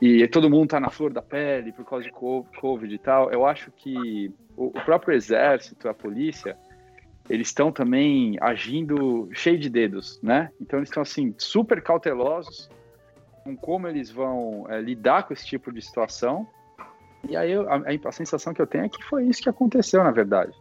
e 0.00 0.26
todo 0.28 0.50
mundo 0.50 0.64
está 0.64 0.80
na 0.80 0.90
flor 0.90 1.12
da 1.12 1.22
pele 1.22 1.72
por 1.72 1.84
causa 1.84 2.04
de 2.04 2.10
Covid 2.10 2.92
e 2.92 2.98
tal. 2.98 3.30
Eu 3.30 3.46
acho 3.46 3.70
que 3.70 4.32
o, 4.56 4.66
o 4.66 4.84
próprio 4.84 5.14
exército, 5.14 5.88
a 5.88 5.94
polícia, 5.94 6.58
eles 7.28 7.48
estão 7.48 7.72
também 7.72 8.36
agindo 8.40 9.28
cheio 9.32 9.58
de 9.58 9.68
dedos, 9.68 10.20
né? 10.22 10.50
Então 10.60 10.78
eles 10.78 10.88
estão 10.88 11.02
assim 11.02 11.34
super 11.38 11.82
cautelosos 11.82 12.70
com 13.42 13.56
como 13.56 13.86
eles 13.88 14.10
vão 14.10 14.66
é, 14.68 14.80
lidar 14.80 15.24
com 15.24 15.32
esse 15.32 15.46
tipo 15.46 15.72
de 15.72 15.82
situação. 15.82 16.46
E 17.28 17.36
aí 17.36 17.52
eu, 17.52 17.68
a, 17.70 17.80
a, 18.08 18.12
sensação 18.12 18.54
que 18.54 18.62
eu 18.62 18.66
tenho 18.66 18.84
é 18.84 18.88
que 18.88 19.02
foi 19.04 19.24
isso 19.24 19.42
que 19.42 19.48
aconteceu, 19.48 20.02
na 20.02 20.10
verdade. 20.10 20.52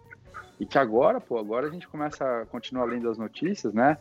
E 0.59 0.65
que 0.65 0.77
agora, 0.77 1.19
pô, 1.19 1.37
agora 1.37 1.67
a 1.67 1.69
gente 1.69 1.87
começa 1.87 2.41
a 2.41 2.45
continuar 2.45 2.85
lendo 2.85 3.09
as 3.09 3.17
notícias, 3.17 3.73
né? 3.73 3.97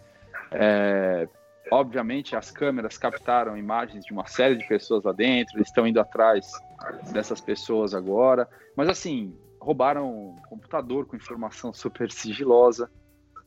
É, 0.50 1.28
obviamente 1.70 2.36
as 2.36 2.50
câmeras 2.50 2.96
captaram 2.96 3.56
imagens 3.56 4.04
de 4.04 4.12
uma 4.12 4.26
série 4.26 4.56
de 4.56 4.66
pessoas 4.66 5.02
lá 5.04 5.12
dentro, 5.12 5.56
eles 5.56 5.68
estão 5.68 5.86
indo 5.86 6.00
atrás 6.00 6.50
dessas 7.10 7.40
pessoas 7.40 7.94
agora. 7.94 8.48
Mas 8.76 8.88
assim, 8.88 9.34
roubaram 9.64 10.30
um 10.30 10.36
computador 10.48 11.06
com 11.06 11.16
informação 11.16 11.72
super 11.72 12.10
sigilosa, 12.12 12.90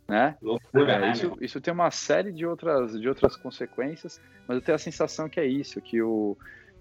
né? 0.08 0.36
Loucura, 0.42 0.94
é, 0.94 1.00
né? 1.00 1.12
Isso, 1.12 1.38
isso 1.40 1.62
tem 1.62 1.74
uma 1.74 1.92
série 1.92 2.32
de 2.32 2.46
outras, 2.46 3.00
de 3.00 3.08
outras 3.08 3.36
consequências, 3.36 4.20
mas 4.48 4.58
eu 4.58 4.64
tenho 4.64 4.76
a 4.76 4.80
sensação 4.80 5.30
que 5.30 5.40
é 5.40 5.46
isso, 5.46 5.82
que 5.82 6.02
o 6.02 6.38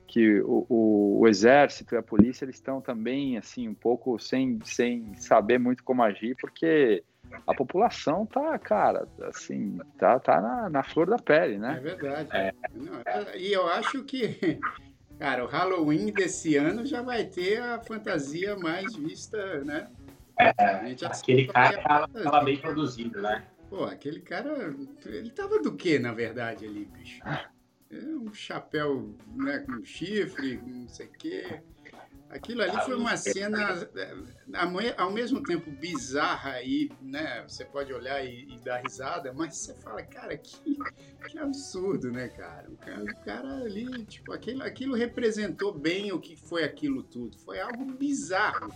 que 0.08 0.40
o, 0.40 0.64
o, 0.68 1.20
o, 1.20 1.26
exército 1.26 1.96
e 1.96 1.98
a 1.98 2.02
polícia 2.02 2.44
eles 2.44 2.54
estão 2.54 2.80
também 2.80 3.36
assim 3.36 3.68
um 3.68 3.74
pouco 3.74 4.16
sem, 4.20 4.60
sem 4.64 5.16
saber 5.16 5.58
muito 5.58 5.82
como 5.82 6.00
agir 6.00 6.36
porque 6.40 7.02
a 7.44 7.52
população 7.52 8.24
tá 8.24 8.56
cara 8.56 9.08
assim 9.22 9.80
tá, 9.98 10.20
tá 10.20 10.40
na, 10.40 10.70
na 10.70 10.84
flor 10.84 11.10
da 11.10 11.18
pele 11.18 11.58
né 11.58 11.78
é 11.78 11.80
verdade 11.80 12.28
é. 12.32 12.52
Não, 12.72 13.00
é, 13.04 13.36
e 13.36 13.52
eu 13.52 13.66
acho 13.66 14.04
que 14.04 14.60
cara 15.18 15.44
o 15.44 15.48
Halloween 15.48 16.12
desse 16.12 16.56
ano 16.56 16.84
já 16.84 17.02
vai 17.02 17.24
ter 17.24 17.60
a 17.60 17.80
fantasia 17.80 18.56
mais 18.56 18.94
vista 18.94 19.64
né? 19.64 19.88
É, 20.38 20.94
aquele 21.06 21.46
cara 21.46 21.82
tava, 21.82 22.08
tava 22.08 22.44
bem 22.44 22.58
produzido 22.58 23.22
né? 23.22 23.46
Pô 23.70 23.84
aquele 23.84 24.20
cara 24.20 24.74
ele 25.04 25.30
tava 25.30 25.60
do 25.60 25.74
que 25.74 25.98
na 25.98 26.12
verdade 26.12 26.66
ali 26.66 26.84
bicho? 26.84 27.22
É 27.90 27.98
um 27.98 28.34
chapéu 28.34 29.14
né, 29.36 29.60
com 29.60 29.84
chifre, 29.84 30.60
não 30.66 30.88
sei 30.88 31.06
o 31.06 31.12
quê. 31.12 31.62
Aquilo 32.28 32.62
ali 32.62 32.76
foi 32.84 32.96
uma 32.96 33.16
cena, 33.16 33.88
é, 33.94 34.94
ao 34.96 35.12
mesmo 35.12 35.42
tempo 35.42 35.70
bizarra 35.70 36.60
e, 36.60 36.90
né, 37.00 37.44
você 37.46 37.64
pode 37.64 37.92
olhar 37.92 38.24
e, 38.24 38.52
e, 38.52 38.58
dar 38.58 38.78
risada, 38.78 39.32
mas 39.32 39.56
você 39.56 39.74
fala, 39.74 40.02
cara, 40.02 40.36
que, 40.36 40.76
que 41.28 41.38
absurdo, 41.38 42.10
né, 42.10 42.28
cara? 42.28 42.68
O, 42.68 42.76
cara? 42.76 43.02
o 43.02 43.24
cara, 43.24 43.48
ali, 43.58 44.04
tipo, 44.06 44.32
aquilo, 44.32 44.62
aquilo 44.64 44.94
representou 44.94 45.72
bem 45.72 46.12
o 46.12 46.18
que 46.18 46.36
foi 46.36 46.64
aquilo 46.64 47.02
tudo. 47.02 47.38
Foi 47.38 47.60
algo 47.60 47.84
bizarro. 47.92 48.74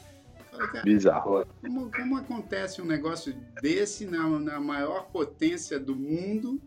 Fala, 0.51 0.69
cara, 0.69 0.85
bizarro. 0.85 1.47
Como, 1.61 1.91
como 1.91 2.17
acontece 2.19 2.81
um 2.81 2.87
negócio 2.87 3.35
desse 3.61 4.07
na, 4.07 4.29
na 4.39 4.61
maior 4.61 5.11
potência 5.11 5.79
do 5.79 5.97
mundo 5.97 6.63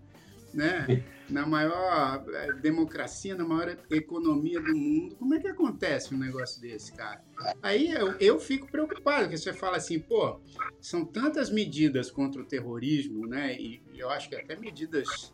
né? 0.54 1.04
na 1.30 1.46
maior 1.46 2.24
eh, 2.28 2.54
democracia, 2.54 3.36
na 3.36 3.46
maior 3.46 3.78
economia 3.90 4.62
do 4.62 4.76
mundo. 4.76 5.16
Como 5.16 5.34
é 5.34 5.40
que 5.40 5.48
acontece 5.48 6.14
um 6.14 6.18
negócio 6.18 6.62
desse, 6.62 6.92
cara? 6.94 7.24
Aí 7.62 7.92
eu, 7.92 8.14
eu 8.20 8.40
fico 8.40 8.70
preocupado, 8.70 9.24
porque 9.24 9.38
você 9.38 9.54
fala 9.54 9.78
assim, 9.78 10.00
pô, 10.00 10.40
são 10.80 11.06
tantas 11.06 11.50
medidas 11.50 12.12
contra 12.12 12.42
o 12.42 12.46
terrorismo, 12.46 13.26
né? 13.26 13.56
E 13.60 13.82
eu 13.96 14.10
acho 14.10 14.30
que 14.30 14.36
até 14.36 14.56
medidas 14.56 15.34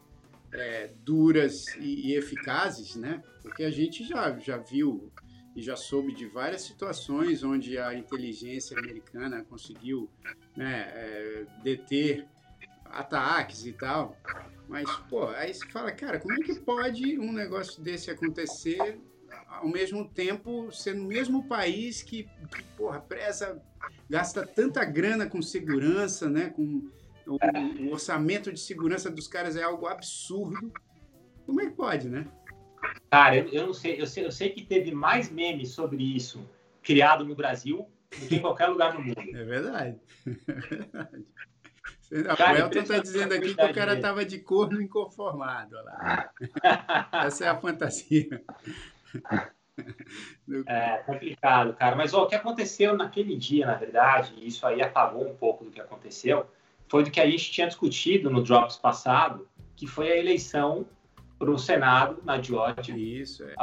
é, 0.54 0.92
duras 1.04 1.68
e, 1.78 2.12
e, 2.12 2.16
eficazes, 2.16 2.96
né? 2.96 3.22
Porque 3.42 3.64
a 3.64 3.72
gente 3.72 4.04
já, 4.06 4.38
já 4.38 4.58
viu 4.58 5.12
e 5.56 5.62
já 5.62 5.76
soube 5.76 6.14
de 6.14 6.28
várias 6.28 6.62
situações 6.62 7.44
onde 7.44 7.78
a 7.78 7.94
inteligência 7.94 8.78
americana 8.78 9.44
conseguiu 9.44 10.10
né, 10.56 10.88
é, 10.94 11.46
deter 11.64 12.28
ataques 12.86 13.66
e 13.66 13.74
tal. 13.74 14.16
Mas, 14.70 14.88
pô, 15.10 15.28
aí 15.30 15.52
você 15.52 15.66
fala, 15.66 15.92
cara, 15.92 16.20
como 16.20 16.36
é 16.36 16.38
que 16.38 16.54
pode 16.60 17.18
um 17.18 17.34
negócio 17.34 17.82
desse 17.82 18.12
acontecer 18.12 19.02
ao 19.48 19.68
mesmo 19.68 20.08
tempo 20.08 20.72
ser 20.72 20.94
no 20.94 21.06
mesmo 21.06 21.48
país 21.48 22.04
que, 22.04 22.24
que 22.24 22.64
porra, 22.78 23.02
preza, 23.02 23.60
gasta 24.08 24.46
tanta 24.46 24.86
grana 24.86 25.28
com 25.28 25.42
segurança, 25.42 26.30
né? 26.30 26.52
Com 26.52 26.88
o, 27.26 27.38
o, 27.82 27.92
orçamento 27.92 28.54
de 28.54 28.60
segurança 28.60 29.10
dos 29.10 29.28
caras 29.28 29.56
é 29.56 29.64
algo 29.64 29.88
absurdo. 29.88 30.72
Como 31.48 31.62
é 31.62 31.66
que 31.66 31.76
pode, 31.76 32.08
né? 32.08 32.28
Cara, 33.10 33.38
eu, 33.38 33.50
eu 33.50 33.66
não 33.66 33.74
sei 33.74 34.00
eu, 34.00 34.06
sei, 34.06 34.24
eu 34.24 34.32
sei 34.32 34.52
que 34.52 34.64
teve 34.64 34.94
mais 34.94 35.32
memes 35.32 35.72
sobre 35.72 36.04
isso 36.04 36.48
criado 36.84 37.26
no 37.26 37.36
Brasil 37.36 37.90
do 38.12 38.28
que 38.28 38.36
em 38.36 38.40
qualquer 38.40 38.68
lugar 38.68 38.94
do 38.94 39.02
mundo. 39.02 39.20
É 39.20 39.44
verdade. 39.44 40.00
É 40.48 40.54
verdade. 40.54 41.26
O 42.12 42.58
Elton 42.58 42.80
está 42.80 42.98
dizendo 42.98 43.34
aqui 43.34 43.54
que 43.54 43.64
o 43.64 43.74
cara 43.74 43.96
estava 43.96 44.26
de 44.26 44.40
corno 44.40 44.82
inconformado. 44.82 45.76
Lá. 45.84 46.30
Essa 47.26 47.46
é 47.46 47.48
a 47.50 47.56
fantasia. 47.56 48.44
É 50.66 50.98
complicado, 51.06 51.74
cara. 51.74 51.96
Mas 51.96 52.14
ó, 52.14 52.24
o 52.24 52.28
que 52.28 52.36
aconteceu 52.36 52.98
naquele 52.98 53.36
dia, 53.38 53.66
na 53.66 53.76
verdade, 53.76 54.34
e 54.38 54.48
isso 54.48 54.66
aí 54.66 54.82
apagou 54.82 55.30
um 55.30 55.36
pouco 55.36 55.64
do 55.64 55.72
que 55.72 55.80
aconteceu, 55.80 56.46
foi 56.88 57.04
do 57.04 57.12
que 57.12 57.22
a 57.22 57.30
gente 57.30 57.52
tinha 57.52 57.68
discutido 57.68 58.30
no 58.30 58.42
Drops 58.44 58.78
passado, 58.78 59.48
que 59.76 59.86
foi 59.86 60.12
a 60.12 60.18
eleição 60.18 60.86
para 61.38 61.52
o 61.52 61.60
Senado 61.60 62.22
na 62.26 62.42
Georgia. 62.42 62.98
Isso, 62.98 63.44
é. 63.44 63.54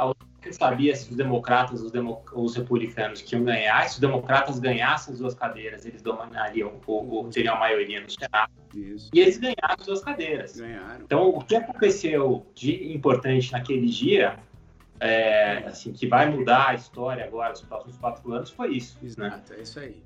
A 0.49 0.53
sabia 0.53 0.95
se 0.95 1.09
os 1.09 1.15
democratas 1.15 1.81
os, 1.81 1.91
demo, 1.91 2.23
os 2.33 2.55
republicanos 2.55 3.21
que 3.21 3.35
iam 3.35 3.43
ganhar. 3.43 3.87
Se 3.87 3.95
os 3.95 3.99
democratas 3.99 4.59
ganhassem 4.59 5.13
as 5.13 5.19
duas 5.19 5.33
cadeiras, 5.33 5.85
eles 5.85 6.01
dominariam 6.01 6.73
ou, 6.85 7.09
ou 7.09 7.29
teriam 7.29 7.55
a 7.55 7.59
maioria 7.59 8.01
no 8.01 8.09
Senado. 8.09 8.51
Isso. 8.75 9.09
E 9.13 9.19
eles 9.19 9.37
ganharam 9.37 9.75
as 9.77 9.85
duas 9.85 10.03
cadeiras. 10.03 10.59
Ganharam. 10.59 11.03
Então, 11.03 11.29
o 11.29 11.43
que 11.43 11.55
aconteceu 11.55 12.45
de 12.53 12.93
importante 12.93 13.51
naquele 13.51 13.87
dia, 13.87 14.37
é, 14.99 15.59
assim, 15.65 15.91
que 15.93 16.07
vai 16.07 16.29
mudar 16.29 16.69
a 16.69 16.73
história 16.75 17.25
agora 17.25 17.51
dos 17.51 17.61
próximos 17.61 17.97
quatro 17.97 18.31
anos, 18.33 18.49
foi 18.49 18.75
isso. 18.75 18.97
Né? 19.01 19.07
Exato, 19.07 19.53
né? 19.53 19.59
é 19.59 19.61
isso 19.61 19.79
aí. 19.79 20.03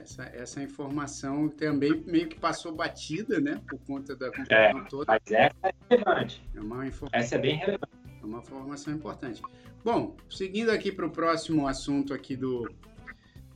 Essa, 0.00 0.24
essa 0.34 0.62
informação 0.62 1.48
também 1.48 2.02
meio 2.06 2.26
que 2.26 2.38
passou 2.38 2.74
batida, 2.74 3.38
né? 3.40 3.60
Por 3.68 3.78
conta 3.80 4.16
da 4.16 4.30
confusão 4.30 4.56
é, 4.56 4.84
toda. 4.88 5.04
Mas 5.06 5.30
essa 5.30 5.56
é 5.62 5.72
relevante. 5.90 6.42
É 6.54 6.60
uma 6.60 6.86
informação. 6.86 7.20
Essa 7.20 7.34
é 7.34 7.38
bem 7.38 7.56
relevante. 7.56 7.92
É 8.22 8.24
uma 8.24 8.38
informação 8.38 8.94
importante. 8.94 9.42
Bom, 9.84 10.16
seguindo 10.30 10.70
aqui 10.70 10.92
para 10.92 11.06
o 11.06 11.10
próximo 11.10 11.66
assunto 11.66 12.14
aqui 12.14 12.36
do, 12.36 12.70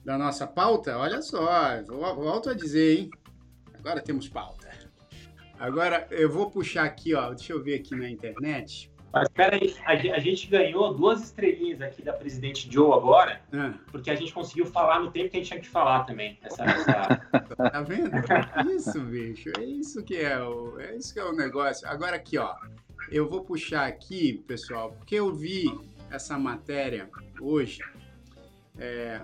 da 0.05 0.19
nossa 0.19 0.45
pauta, 0.45 0.99
olha 0.99 1.23
só, 1.23 1.83
volto 1.87 2.51
a 2.51 2.55
dizer, 2.55 2.99
hein? 2.99 3.11
Agora 3.79 4.01
temos 4.01 4.29
pauta. 4.29 4.69
Agora 5.57 6.07
eu 6.11 6.29
vou 6.29 6.51
puxar 6.51 6.85
aqui, 6.85 7.15
ó, 7.15 7.31
deixa 7.33 7.53
eu 7.53 7.63
ver 7.63 7.77
aqui 7.77 7.95
na 7.95 8.11
internet. 8.11 8.91
Mas 9.13 9.29
peraí, 9.29 9.75
a, 9.85 9.93
a 9.93 10.19
gente 10.19 10.49
ganhou 10.49 10.93
duas 10.93 11.23
estrelinhas 11.23 11.81
aqui 11.81 12.03
da 12.03 12.13
presidente 12.13 12.71
Joe 12.71 12.93
agora, 12.93 13.41
ah. 13.53 13.75
porque 13.91 14.11
a 14.11 14.15
gente 14.17 14.33
conseguiu 14.33 14.67
falar 14.67 14.99
no 14.99 15.13
tempo 15.13 15.31
que 15.31 15.37
a 15.37 15.41
gente 15.41 15.49
tinha 15.49 15.61
que 15.61 15.69
falar 15.69 16.05
também. 16.05 16.39
Essa, 16.43 16.65
essa... 16.65 17.21
Tá 17.57 17.83
vendo? 17.83 18.11
Isso, 18.75 19.01
bicho, 19.01 19.51
é 19.59 19.65
isso 19.65 20.05
que 20.05 20.17
é 20.17 20.39
o, 20.43 20.79
é 20.79 20.97
isso 20.97 21.15
que 21.15 21.21
é 21.21 21.25
o 21.25 21.33
negócio. 21.33 21.89
Agora 21.89 22.17
aqui, 22.17 22.37
ó, 22.37 22.55
eu 23.11 23.29
vou 23.29 23.43
puxar 23.43 23.87
aqui, 23.87 24.45
pessoal, 24.47 24.93
porque 24.93 25.15
eu 25.15 25.33
vi 25.33 25.65
essa 26.11 26.39
matéria 26.39 27.09
hoje. 27.41 27.81
É, 28.79 29.21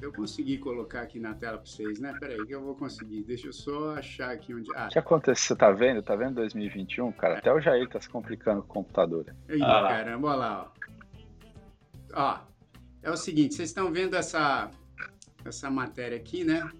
eu 0.00 0.12
consegui 0.12 0.58
colocar 0.58 1.02
aqui 1.02 1.18
na 1.18 1.34
tela 1.34 1.58
para 1.58 1.66
vocês, 1.66 1.98
né? 1.98 2.14
Peraí, 2.18 2.44
que 2.46 2.54
eu 2.54 2.62
vou 2.62 2.74
conseguir. 2.74 3.22
Deixa 3.22 3.48
eu 3.48 3.52
só 3.52 3.94
achar 3.94 4.30
aqui 4.30 4.54
onde. 4.54 4.68
Ah. 4.76 4.86
O 4.86 4.90
que 4.90 4.98
acontece? 4.98 5.42
Você 5.42 5.56
tá 5.56 5.70
vendo? 5.70 6.02
Tá 6.02 6.14
vendo 6.14 6.34
2021, 6.34 7.12
cara? 7.12 7.34
É. 7.34 7.38
Até 7.38 7.52
o 7.52 7.60
Jair 7.60 7.88
tá 7.88 8.00
se 8.00 8.08
complicando 8.08 8.62
com 8.62 8.80
o 8.80 8.82
computador. 8.82 9.26
Ih, 9.48 9.62
ah, 9.62 9.88
caramba, 9.88 10.28
olha 10.28 10.36
lá, 10.36 10.72
ó. 10.72 10.84
Ó, 12.16 12.38
é 13.02 13.10
o 13.10 13.16
seguinte, 13.16 13.54
vocês 13.54 13.70
estão 13.70 13.92
vendo 13.92 14.14
essa, 14.14 14.70
essa 15.44 15.70
matéria 15.70 16.16
aqui, 16.16 16.44
né? 16.44 16.70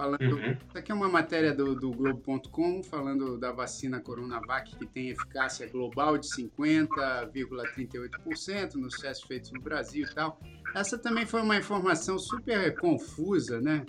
Falando, 0.00 0.22
uhum. 0.22 0.56
Isso 0.66 0.78
aqui 0.78 0.90
é 0.90 0.94
uma 0.94 1.10
matéria 1.10 1.52
do, 1.52 1.74
do 1.74 1.90
Globo.com 1.90 2.82
falando 2.82 3.36
da 3.36 3.52
vacina 3.52 4.00
Coronavac 4.00 4.74
que 4.76 4.86
tem 4.86 5.10
eficácia 5.10 5.68
global 5.68 6.16
de 6.16 6.26
50,38% 6.26 8.76
nos 8.76 8.96
testes 8.96 9.28
feitos 9.28 9.52
no 9.52 9.60
Brasil 9.60 10.06
e 10.10 10.14
tal. 10.14 10.40
Essa 10.74 10.96
também 10.96 11.26
foi 11.26 11.42
uma 11.42 11.58
informação 11.58 12.18
super 12.18 12.74
confusa, 12.80 13.60
né? 13.60 13.84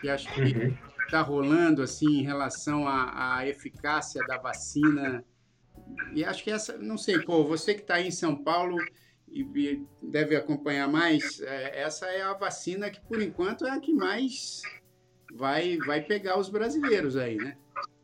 Que 0.00 0.08
acho 0.08 0.26
que 0.32 0.74
está 1.04 1.20
uhum. 1.20 1.28
rolando 1.28 1.82
assim 1.82 2.20
em 2.20 2.22
relação 2.22 2.88
à, 2.88 3.36
à 3.36 3.46
eficácia 3.46 4.26
da 4.26 4.38
vacina. 4.38 5.22
E 6.14 6.24
acho 6.24 6.42
que 6.42 6.50
essa, 6.50 6.78
não 6.78 6.96
sei, 6.96 7.20
pô, 7.20 7.44
você 7.44 7.74
que 7.74 7.82
está 7.82 7.96
aí 7.96 8.08
em 8.08 8.10
São 8.10 8.42
Paulo 8.42 8.78
e, 9.28 9.42
e 9.42 9.86
deve 10.00 10.34
acompanhar 10.34 10.88
mais, 10.88 11.42
é, 11.42 11.82
essa 11.82 12.06
é 12.06 12.22
a 12.22 12.32
vacina 12.32 12.90
que 12.90 13.02
por 13.02 13.20
enquanto 13.20 13.66
é 13.66 13.70
a 13.72 13.78
que 13.78 13.92
mais 13.92 14.62
vai, 15.36 15.76
vai 15.78 16.00
pegar 16.00 16.38
os 16.38 16.48
brasileiros 16.48 17.16
aí, 17.16 17.36
né? 17.36 17.56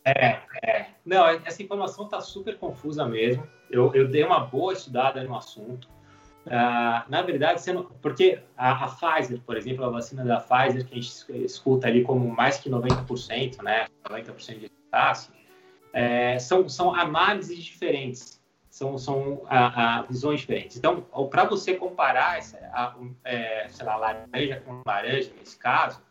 É, 0.05 0.41
é. 0.65 0.87
Não, 1.05 1.27
essa 1.27 1.63
informação 1.63 2.05
está 2.05 2.21
super 2.21 2.59
confusa 2.59 3.07
mesmo. 3.07 3.47
Eu, 3.71 3.95
eu 3.95 4.09
dei 4.09 4.25
uma 4.25 4.41
boa 4.41 4.73
estudada 4.73 5.23
no 5.23 5.37
assunto. 5.37 5.89
Uh, 6.45 7.09
na 7.09 7.23
verdade, 7.23 7.73
não, 7.73 7.85
porque 8.03 8.41
a, 8.57 8.85
a, 8.85 8.89
Pfizer, 8.89 9.41
por 9.47 9.57
exemplo, 9.57 9.85
a 9.85 9.89
vacina 9.89 10.25
da 10.25 10.41
Pfizer, 10.41 10.85
que 10.85 10.99
a 10.99 11.01
gente 11.01 11.45
escuta 11.45 11.87
ali 11.87 12.03
como 12.03 12.29
mais 12.29 12.59
que 12.59 12.69
90%, 12.69 13.63
né, 13.63 13.87
90% 14.09 14.59
de 14.59 14.67
eficácia, 14.67 15.33
é, 15.93 16.39
são, 16.41 16.69
são 16.69 16.93
análises 16.93 17.63
diferentes, 17.63 18.43
são, 18.69 18.99
são 18.99 19.43
a, 19.47 19.99
a 19.99 20.03
visões 20.03 20.41
diferentes. 20.41 20.77
Então, 20.77 21.03
para 21.31 21.45
você 21.45 21.75
comparar, 21.75 22.39
essa, 22.39 22.59
a, 22.73 22.93
é, 23.25 23.69
sei 23.69 23.87
lá, 23.87 23.95
laranja 23.95 24.61
com 24.67 24.83
laranja, 24.85 25.31
nesse 25.39 25.57
caso, 25.57 26.03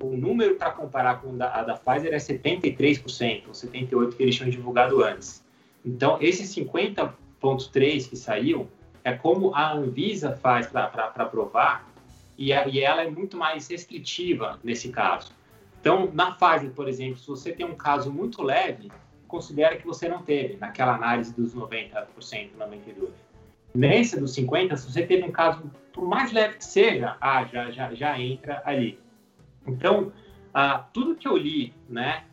o 0.00 0.16
número 0.16 0.56
para 0.56 0.70
comparar 0.70 1.20
com 1.20 1.30
a 1.40 1.62
da 1.62 1.74
Pfizer 1.74 2.12
é 2.12 2.18
73%, 2.18 3.44
ou 3.46 3.52
78% 3.52 4.16
que 4.16 4.22
eles 4.22 4.34
tinham 4.34 4.50
divulgado 4.50 5.02
antes. 5.02 5.44
Então, 5.84 6.18
esse 6.20 6.42
50,3% 6.62 8.08
que 8.08 8.16
saiu, 8.16 8.68
é 9.04 9.12
como 9.12 9.54
a 9.54 9.72
Anvisa 9.72 10.32
faz 10.32 10.66
para 10.66 11.26
provar, 11.26 11.88
e, 12.36 12.52
a, 12.52 12.66
e 12.68 12.80
ela 12.80 13.02
é 13.02 13.10
muito 13.10 13.36
mais 13.36 13.68
restritiva 13.68 14.58
nesse 14.62 14.90
caso. 14.90 15.32
Então, 15.80 16.10
na 16.12 16.32
Pfizer, 16.32 16.70
por 16.72 16.88
exemplo, 16.88 17.16
se 17.16 17.26
você 17.28 17.52
tem 17.52 17.64
um 17.64 17.76
caso 17.76 18.12
muito 18.12 18.42
leve, 18.42 18.90
considera 19.28 19.76
que 19.76 19.86
você 19.86 20.08
não 20.08 20.22
teve, 20.22 20.56
naquela 20.56 20.94
análise 20.94 21.32
dos 21.32 21.54
90%, 21.54 22.06
92%. 22.58 23.08
Nesse 23.74 24.18
dos 24.18 24.34
50%, 24.34 24.76
se 24.76 24.90
você 24.90 25.06
teve 25.06 25.22
um 25.24 25.30
caso, 25.30 25.62
por 25.92 26.06
mais 26.06 26.32
leve 26.32 26.56
que 26.56 26.64
seja, 26.64 27.16
ah, 27.20 27.44
já, 27.44 27.70
já, 27.70 27.94
já 27.94 28.18
entra 28.18 28.62
ali. 28.64 28.98
Então, 29.66 30.12
ah, 30.52 30.86
tudo 30.92 31.16
que 31.16 31.26
eu 31.26 31.36
li, 31.36 31.74
né, 31.88 32.24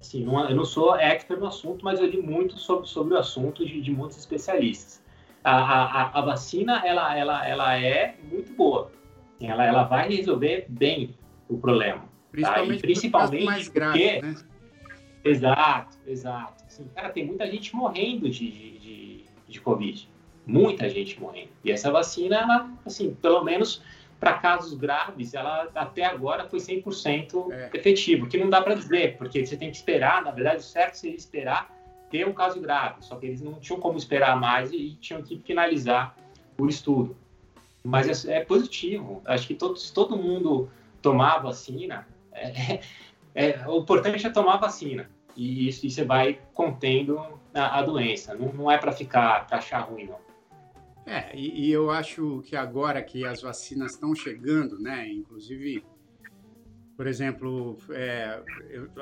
assim, 0.00 0.24
não, 0.24 0.48
eu 0.48 0.56
não 0.56 0.64
sou 0.64 0.96
expert 0.96 1.38
no 1.38 1.46
assunto, 1.46 1.84
mas 1.84 2.00
eu 2.00 2.06
li 2.06 2.20
muito 2.20 2.58
sobre, 2.58 2.88
sobre 2.88 3.14
o 3.14 3.18
assunto 3.18 3.64
de, 3.64 3.80
de 3.80 3.90
muitos 3.90 4.18
especialistas 4.18 5.02
a, 5.44 5.54
a, 5.54 6.18
a 6.18 6.20
vacina 6.22 6.82
ela, 6.84 7.16
ela, 7.16 7.46
ela 7.46 7.78
é 7.78 8.16
muito 8.30 8.52
boa. 8.54 8.90
Ela, 9.40 9.64
ela 9.64 9.82
vai 9.84 10.08
resolver 10.08 10.66
bem 10.68 11.14
o 11.48 11.58
problema. 11.58 12.04
Principalmente, 12.30 12.80
tá? 12.80 12.86
principalmente 12.86 13.44
mais 13.44 13.68
grave, 13.68 13.98
porque... 13.98 14.22
né? 14.22 14.34
Exato, 15.24 15.98
exato. 16.06 16.64
Assim, 16.64 16.84
cara, 16.94 17.10
tem 17.10 17.26
muita 17.26 17.48
gente 17.50 17.74
morrendo 17.74 18.28
de, 18.30 18.50
de, 18.50 18.78
de, 18.78 19.24
de, 19.48 19.60
Covid. 19.60 20.08
Muita 20.46 20.88
gente 20.88 21.20
morrendo. 21.20 21.50
E 21.64 21.70
essa 21.70 21.90
vacina, 21.90 22.36
ela, 22.36 22.70
assim, 22.84 23.14
pelo 23.14 23.44
menos 23.44 23.82
para 24.22 24.34
casos 24.34 24.74
graves, 24.74 25.34
ela 25.34 25.68
até 25.74 26.04
agora 26.04 26.48
foi 26.48 26.60
100% 26.60 27.50
é. 27.50 27.70
efetiva, 27.74 28.28
que 28.28 28.38
não 28.38 28.48
dá 28.48 28.62
para 28.62 28.76
dizer, 28.76 29.16
porque 29.16 29.44
você 29.44 29.56
tem 29.56 29.68
que 29.68 29.76
esperar, 29.76 30.22
na 30.22 30.30
verdade, 30.30 30.58
o 30.58 30.62
certo 30.62 30.94
seria 30.94 31.16
esperar 31.16 31.68
ter 32.08 32.24
um 32.24 32.32
caso 32.32 32.60
grave, 32.60 32.98
só 33.00 33.16
que 33.16 33.26
eles 33.26 33.40
não 33.40 33.54
tinham 33.54 33.80
como 33.80 33.98
esperar 33.98 34.38
mais 34.38 34.70
e, 34.70 34.76
e 34.76 34.94
tinham 34.94 35.20
que 35.22 35.40
finalizar 35.40 36.14
o 36.56 36.68
estudo. 36.68 37.16
Mas 37.82 38.24
é, 38.24 38.36
é 38.36 38.44
positivo. 38.44 39.20
Acho 39.24 39.48
que 39.48 39.56
todo, 39.56 39.76
se 39.76 39.92
todo 39.92 40.16
mundo 40.16 40.70
tomar 41.00 41.32
a 41.32 41.38
vacina, 41.40 42.06
é, 42.30 42.78
é, 43.34 43.66
o 43.66 43.78
importante 43.78 44.24
é 44.24 44.30
tomar 44.30 44.54
a 44.54 44.58
vacina. 44.58 45.10
E 45.34 45.66
isso, 45.66 45.90
você 45.90 46.04
vai 46.04 46.38
contendo 46.54 47.20
a, 47.52 47.80
a 47.80 47.82
doença. 47.82 48.36
Não, 48.36 48.52
não 48.52 48.70
é 48.70 48.78
para 48.78 48.92
ficar, 48.92 49.48
para 49.48 49.58
achar 49.58 49.80
ruim, 49.80 50.04
não. 50.04 50.18
É, 51.04 51.36
e, 51.36 51.66
e, 51.66 51.72
eu 51.72 51.90
acho 51.90 52.42
que 52.42 52.54
agora 52.54 53.02
que 53.02 53.26
as 53.26 53.42
vacinas 53.42 53.92
estão 53.92 54.14
chegando, 54.14 54.78
né, 54.78 55.08
inclusive 55.08 55.84
por 56.96 57.06
exemplo, 57.06 57.78
é, 57.90 58.40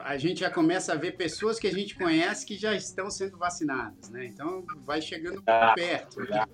a 0.05 0.17
gente 0.17 0.41
já 0.41 0.51
começa 0.51 0.93
a 0.93 0.97
ver 0.97 1.17
pessoas 1.17 1.59
que 1.59 1.67
a 1.67 1.73
gente 1.73 1.95
conhece 1.97 2.47
que 2.47 2.57
já 2.57 2.75
estão 2.75 3.11
sendo 3.11 3.37
vacinadas, 3.37 4.09
né? 4.09 4.25
Então 4.25 4.65
vai 4.87 5.03
chegando 5.03 5.43
ah, 5.47 5.75
perto, 5.75 6.21
né? 6.21 6.47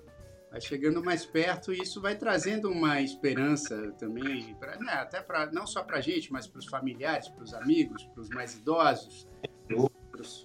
vai 0.49 0.59
chegando 0.61 1.03
mais 1.03 1.25
perto 1.25 1.73
e 1.73 1.81
isso 1.81 2.01
vai 2.01 2.15
trazendo 2.15 2.69
uma 2.69 3.01
esperança 3.01 3.91
também, 3.99 4.55
pra, 4.55 4.77
né, 4.77 4.93
até 4.93 5.21
para 5.21 5.51
não 5.51 5.67
só 5.67 5.83
para 5.83 5.97
a 5.97 6.01
gente, 6.01 6.31
mas 6.31 6.47
para 6.47 6.59
os 6.59 6.65
familiares, 6.65 7.27
para 7.29 7.43
os 7.43 7.53
amigos, 7.53 8.03
para 8.05 8.21
os 8.21 8.29
mais 8.29 8.55
idosos, 8.55 9.27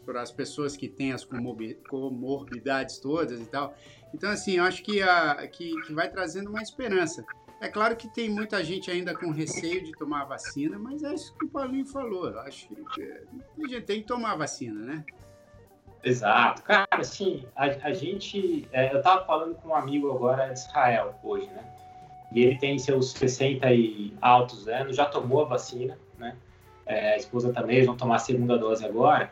para 0.04 0.20
as 0.20 0.30
pessoas 0.30 0.76
que 0.76 0.88
têm 0.88 1.12
as 1.12 1.24
comorbidades 1.24 2.98
todas 2.98 3.40
e 3.40 3.46
tal. 3.46 3.74
Então, 4.14 4.30
assim, 4.30 4.58
eu 4.58 4.64
acho 4.64 4.82
que, 4.82 5.02
a, 5.02 5.46
que, 5.48 5.80
que 5.82 5.92
vai 5.92 6.08
trazendo 6.08 6.50
uma 6.50 6.62
esperança. 6.62 7.24
É 7.60 7.68
claro 7.68 7.94
que 7.94 8.08
tem 8.08 8.28
muita 8.28 8.62
gente 8.64 8.90
ainda 8.90 9.14
com 9.14 9.30
receio 9.30 9.84
de 9.84 9.92
tomar 9.92 10.22
a 10.22 10.24
vacina, 10.24 10.78
mas 10.78 11.02
é 11.02 11.14
isso 11.14 11.32
que 11.38 11.44
o 11.44 11.48
Paulinho 11.48 11.86
falou. 11.86 12.28
Eu 12.28 12.40
acho 12.40 12.68
que 12.68 13.02
a 13.02 13.68
gente 13.68 13.82
tem 13.82 14.00
que 14.00 14.06
tomar 14.06 14.32
a 14.32 14.36
vacina, 14.36 14.80
né? 14.80 15.04
Exato. 16.02 16.62
Cara, 16.62 16.88
assim, 16.92 17.46
a, 17.54 17.66
a 17.66 17.92
gente. 17.92 18.68
É, 18.72 18.92
eu 18.92 18.98
estava 18.98 19.24
falando 19.24 19.54
com 19.54 19.68
um 19.68 19.74
amigo 19.74 20.10
agora 20.10 20.48
de 20.48 20.58
Israel 20.58 21.14
hoje, 21.22 21.46
né? 21.46 21.64
E 22.32 22.42
ele 22.42 22.58
tem 22.58 22.78
seus 22.78 23.12
60 23.12 23.72
e 23.72 24.12
altos 24.20 24.66
anos, 24.66 24.96
já 24.96 25.04
tomou 25.04 25.42
a 25.42 25.44
vacina, 25.44 25.96
né? 26.18 26.36
É, 26.84 27.14
a 27.14 27.16
esposa 27.16 27.52
também, 27.52 27.76
eles 27.76 27.86
vão 27.86 27.96
tomar 27.96 28.16
a 28.16 28.18
segunda 28.18 28.58
dose 28.58 28.84
agora. 28.84 29.30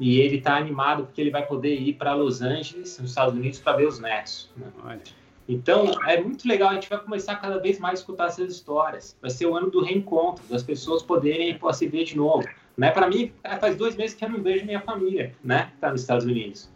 E 0.00 0.18
ele 0.18 0.38
está 0.38 0.56
animado 0.56 1.04
porque 1.04 1.20
ele 1.20 1.30
vai 1.30 1.46
poder 1.46 1.74
ir 1.74 1.92
para 1.92 2.14
Los 2.14 2.40
Angeles, 2.40 2.98
nos 2.98 3.10
Estados 3.10 3.34
Unidos, 3.34 3.58
para 3.58 3.76
ver 3.76 3.86
os 3.86 4.00
netos. 4.00 4.50
Né? 4.56 4.98
Então, 5.46 5.90
é 6.06 6.20
muito 6.20 6.48
legal, 6.48 6.70
a 6.70 6.74
gente 6.74 6.88
vai 6.88 6.98
começar 6.98 7.36
cada 7.36 7.58
vez 7.58 7.78
mais 7.78 7.98
a 7.98 8.02
escutar 8.02 8.26
essas 8.28 8.50
histórias. 8.50 9.16
Vai 9.20 9.30
ser 9.30 9.46
o 9.46 9.54
ano 9.54 9.70
do 9.70 9.82
reencontro, 9.82 10.42
das 10.48 10.62
pessoas 10.62 11.02
poderem 11.02 11.58
pô, 11.58 11.70
se 11.72 11.86
ver 11.86 12.04
de 12.04 12.16
novo. 12.16 12.48
Né? 12.76 12.90
Para 12.90 13.08
mim, 13.08 13.30
faz 13.60 13.76
dois 13.76 13.94
meses 13.94 14.16
que 14.16 14.24
eu 14.24 14.30
não 14.30 14.42
vejo 14.42 14.64
minha 14.64 14.80
família, 14.80 15.34
né? 15.44 15.66
Que 15.66 15.74
está 15.74 15.90
nos 15.90 16.00
Estados 16.00 16.24
Unidos. 16.24 16.70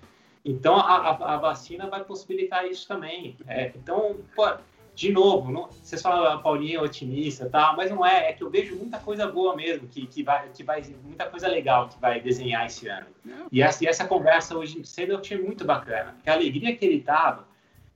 Então, 0.44 0.76
a, 0.76 0.98
a, 0.98 1.34
a, 1.34 1.36
vacina 1.38 1.88
vai 1.88 2.04
possibilitar 2.04 2.66
isso 2.66 2.86
também. 2.86 3.36
É, 3.46 3.72
então, 3.74 4.16
pô, 4.36 4.46
de 4.94 5.10
novo, 5.12 5.50
não, 5.50 5.68
vocês 5.70 6.00
falam, 6.00 6.24
a 6.24 6.34
ah, 6.34 6.38
Paulinha 6.38 6.78
é 6.78 6.80
otimista, 6.80 7.48
tá? 7.48 7.74
mas 7.76 7.90
não 7.90 8.06
é, 8.06 8.30
é 8.30 8.32
que 8.32 8.44
eu 8.44 8.50
vejo 8.50 8.76
muita 8.76 8.98
coisa 8.98 9.26
boa 9.26 9.56
mesmo, 9.56 9.88
que, 9.88 10.06
que, 10.06 10.22
vai, 10.22 10.48
que 10.50 10.62
vai, 10.62 10.82
muita 11.02 11.26
coisa 11.26 11.48
legal 11.48 11.88
que 11.88 12.00
vai 12.00 12.20
desenhar 12.20 12.64
esse 12.66 12.86
ano. 12.86 13.06
E 13.50 13.60
essa, 13.60 13.82
e 13.82 13.88
essa 13.88 14.06
conversa 14.06 14.56
hoje 14.56 14.84
cedo 14.84 15.12
eu 15.12 15.18
achei 15.18 15.36
muito 15.36 15.64
bacana. 15.64 16.14
A 16.24 16.32
alegria 16.32 16.76
que 16.76 16.84
ele 16.84 17.00
tava, 17.00 17.44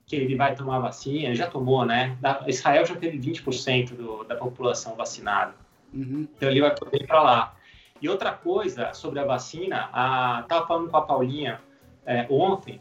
que 0.07 0.17
ele 0.17 0.35
vai 0.35 0.57
tomar 0.57 0.81
vacina, 0.81 1.35
já 1.35 1.47
tomou, 1.47 1.85
né? 1.85 2.17
Da, 2.21 2.43
Israel 2.49 2.85
já 2.85 2.97
teve 2.97 3.19
20% 3.19 3.95
do, 3.95 4.25
da 4.25 4.35
população 4.35 4.97
vacinada. 4.97 5.55
Uhum. 5.95 6.27
Então 6.37 6.49
ele 6.49 6.61
vai 6.61 6.75
poder 6.75 7.03
ir 7.03 7.07
para 7.07 7.23
lá. 7.23 7.55
E 8.03 8.09
outra 8.09 8.33
coisa 8.33 8.93
sobre 8.93 9.21
a 9.21 9.25
vacina, 9.25 9.89
a, 9.93 10.45
tava 10.49 10.67
falando 10.67 10.91
com 10.91 10.97
a 10.97 11.03
Paulinha 11.03 11.61
é, 12.05 12.27
ontem, 12.31 12.81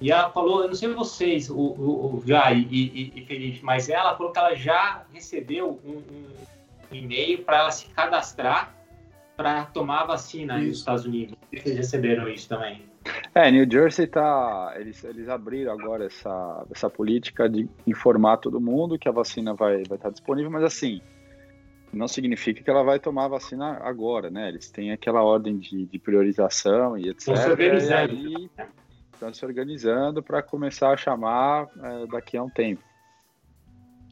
e 0.00 0.10
ela 0.10 0.30
falou, 0.30 0.62
eu 0.62 0.68
não 0.68 0.74
sei 0.74 0.88
vocês, 0.94 1.50
o, 1.50 1.54
o, 1.54 2.16
o 2.16 2.22
Jai 2.26 2.66
e, 2.70 2.86
e, 2.86 3.12
e, 3.20 3.26
Felipe, 3.26 3.60
mas 3.62 3.88
ela 3.88 4.16
falou 4.16 4.32
que 4.32 4.38
ela 4.38 4.54
já 4.54 5.04
recebeu 5.12 5.78
um, 5.84 6.02
um 6.90 6.94
e-mail 6.94 7.44
para 7.44 7.58
ela 7.58 7.70
se 7.70 7.86
cadastrar 7.90 8.74
para 9.36 9.66
tomar 9.66 10.02
a 10.02 10.06
vacina 10.06 10.58
nos 10.58 10.78
Estados 10.78 11.04
Unidos. 11.04 11.36
Vocês 11.52 11.76
receberam 11.76 12.28
isso 12.28 12.48
também? 12.48 12.82
É, 13.34 13.50
New 13.50 13.66
Jersey 13.70 14.06
tá. 14.06 14.74
Eles, 14.76 15.02
eles 15.04 15.28
abriram 15.28 15.72
agora 15.72 16.06
essa, 16.06 16.66
essa 16.70 16.90
política 16.90 17.48
de 17.48 17.68
informar 17.86 18.38
todo 18.38 18.60
mundo 18.60 18.98
que 18.98 19.08
a 19.08 19.12
vacina 19.12 19.54
vai 19.54 19.76
estar 19.76 19.88
vai 19.88 19.96
estar 19.96 20.10
disponível, 20.10 20.50
mas 20.50 20.64
assim, 20.64 21.00
não 21.92 22.06
significa 22.06 22.62
que 22.62 22.70
ela 22.70 22.82
vai 22.82 22.98
tomar 22.98 23.24
a 23.24 23.28
vacina 23.28 23.78
agora, 23.82 24.30
né? 24.30 24.48
Eles 24.48 24.70
têm 24.70 24.92
aquela 24.92 25.22
ordem 25.22 25.58
de, 25.58 25.86
de 25.86 25.98
priorização 25.98 26.96
e 26.96 27.08
etc. 27.08 27.18
Estão 27.18 27.36
se 27.36 27.50
organizando. 27.50 28.14
E 28.14 28.50
estão 29.20 29.34
se 29.34 29.44
organizando 29.44 30.22
para 30.22 30.42
começar 30.42 30.92
a 30.92 30.96
chamar 30.96 31.68
é, 31.82 32.06
daqui 32.06 32.36
a 32.36 32.42
um 32.42 32.48
tempo. 32.48 32.82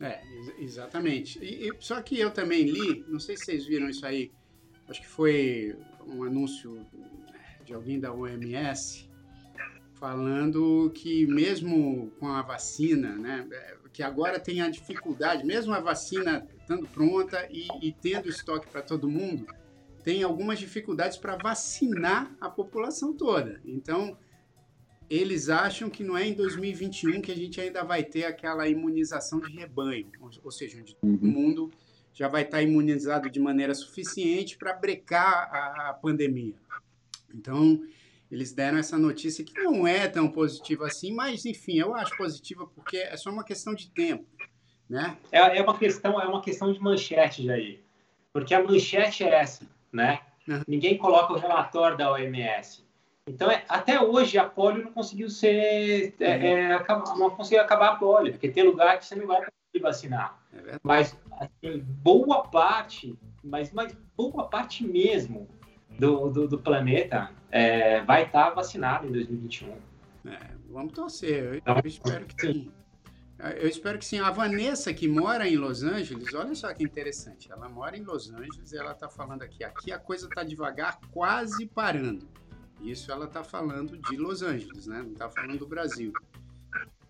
É, 0.00 0.20
exatamente. 0.58 1.38
E, 1.42 1.68
e, 1.68 1.72
só 1.80 2.00
que 2.02 2.20
eu 2.20 2.30
também 2.30 2.64
li, 2.64 3.04
não 3.08 3.18
sei 3.18 3.36
se 3.36 3.46
vocês 3.46 3.66
viram 3.66 3.88
isso 3.88 4.06
aí, 4.06 4.30
acho 4.88 5.00
que 5.00 5.08
foi 5.08 5.76
um 6.06 6.22
anúncio 6.22 6.86
de 7.64 7.74
alguém 7.74 7.98
da 7.98 8.12
OMS 8.12 9.08
falando 9.94 10.92
que 10.94 11.26
mesmo 11.26 12.12
com 12.20 12.28
a 12.28 12.40
vacina, 12.42 13.16
né, 13.16 13.48
que 13.92 14.02
agora 14.02 14.38
tem 14.38 14.60
a 14.60 14.70
dificuldade, 14.70 15.44
mesmo 15.44 15.74
a 15.74 15.80
vacina 15.80 16.46
estando 16.60 16.86
pronta 16.86 17.48
e, 17.50 17.66
e 17.82 17.92
tendo 17.92 18.28
estoque 18.28 18.68
para 18.68 18.80
todo 18.80 19.08
mundo, 19.08 19.46
tem 20.04 20.22
algumas 20.22 20.60
dificuldades 20.60 21.16
para 21.16 21.36
vacinar 21.36 22.32
a 22.40 22.48
população 22.48 23.12
toda. 23.12 23.60
Então, 23.64 24.16
eles 25.08 25.48
acham 25.48 25.88
que 25.88 26.04
não 26.04 26.16
é 26.16 26.26
em 26.26 26.34
2021 26.34 27.20
que 27.22 27.32
a 27.32 27.36
gente 27.36 27.60
ainda 27.60 27.82
vai 27.82 28.02
ter 28.02 28.24
aquela 28.24 28.68
imunização 28.68 29.40
de 29.40 29.50
rebanho, 29.52 30.10
ou 30.42 30.50
seja, 30.50 30.78
onde 30.78 30.94
todo 30.96 31.22
uhum. 31.22 31.30
mundo 31.30 31.70
já 32.12 32.28
vai 32.28 32.42
estar 32.42 32.60
imunizado 32.62 33.30
de 33.30 33.38
maneira 33.40 33.74
suficiente 33.74 34.58
para 34.58 34.72
brecar 34.72 35.48
a, 35.52 35.90
a 35.90 35.94
pandemia. 35.94 36.54
Então, 37.32 37.80
eles 38.30 38.52
deram 38.52 38.78
essa 38.78 38.98
notícia 38.98 39.44
que 39.44 39.54
não 39.62 39.86
é 39.86 40.06
tão 40.08 40.28
positiva 40.28 40.86
assim, 40.86 41.12
mas 41.12 41.46
enfim, 41.46 41.78
eu 41.78 41.94
acho 41.94 42.16
positiva 42.16 42.66
porque 42.66 42.98
é 42.98 43.16
só 43.16 43.30
uma 43.30 43.44
questão 43.44 43.74
de 43.74 43.90
tempo, 43.90 44.26
né? 44.88 45.16
É, 45.32 45.58
é 45.58 45.62
uma 45.62 45.78
questão, 45.78 46.20
é 46.20 46.26
uma 46.26 46.42
questão 46.42 46.72
de 46.72 46.80
manchete, 46.80 47.44
Jair. 47.44 47.80
Porque 48.32 48.52
a 48.52 48.62
manchete 48.62 49.24
é 49.24 49.34
essa, 49.34 49.64
né? 49.92 50.20
Uhum. 50.46 50.62
Ninguém 50.66 50.98
coloca 50.98 51.32
o 51.32 51.38
relatório 51.38 51.96
da 51.96 52.12
OMS. 52.12 52.87
Então, 53.28 53.50
é, 53.50 53.64
até 53.68 54.00
hoje, 54.00 54.38
a 54.38 54.44
polio 54.44 54.84
não 54.84 54.92
conseguiu 54.92 55.28
ser. 55.28 56.14
É, 56.20 56.30
é, 56.30 56.86
não 57.16 57.30
conseguiu 57.30 57.60
acabar 57.60 57.92
a 57.92 57.96
polio, 57.96 58.32
porque 58.32 58.48
tem 58.48 58.64
lugar 58.64 58.98
que 58.98 59.06
você 59.06 59.14
não 59.14 59.26
vai 59.26 59.38
conseguir 59.38 59.82
vacinar. 59.82 60.38
É 60.52 60.76
mas, 60.82 61.16
assim, 61.38 61.80
boa 62.02 62.42
parte, 62.48 63.16
mas, 63.42 63.72
mas 63.72 63.96
boa 64.16 64.48
parte 64.48 64.86
mesmo 64.86 65.48
do, 65.98 66.30
do, 66.30 66.48
do 66.48 66.58
planeta 66.58 67.30
é, 67.50 68.00
vai 68.02 68.24
estar 68.24 68.50
vacinado 68.50 69.06
em 69.06 69.12
2021. 69.12 69.72
É, 70.26 70.38
vamos 70.70 70.92
torcer, 70.92 71.62
eu, 71.66 71.74
eu 71.74 71.82
espero 71.84 72.26
que 72.26 72.40
sim. 72.40 72.72
Eu 73.60 73.68
espero 73.68 73.98
que 73.98 74.04
sim. 74.04 74.18
A 74.18 74.30
Vanessa, 74.30 74.92
que 74.92 75.06
mora 75.06 75.48
em 75.48 75.54
Los 75.54 75.84
Angeles, 75.84 76.34
olha 76.34 76.54
só 76.56 76.74
que 76.74 76.82
interessante. 76.82 77.50
Ela 77.52 77.68
mora 77.68 77.96
em 77.96 78.02
Los 78.02 78.32
Angeles 78.32 78.72
e 78.72 78.76
ela 78.76 78.90
está 78.90 79.08
falando 79.08 79.42
aqui. 79.42 79.62
Aqui 79.62 79.92
a 79.92 79.98
coisa 79.98 80.26
está 80.26 80.42
devagar, 80.42 80.98
quase 81.12 81.66
parando. 81.66 82.28
Isso 82.80 83.10
ela 83.10 83.26
está 83.26 83.42
falando 83.42 83.98
de 83.98 84.16
Los 84.16 84.42
Angeles, 84.42 84.86
né? 84.86 85.02
Não 85.02 85.12
está 85.12 85.28
falando 85.28 85.58
do 85.58 85.66
Brasil. 85.66 86.12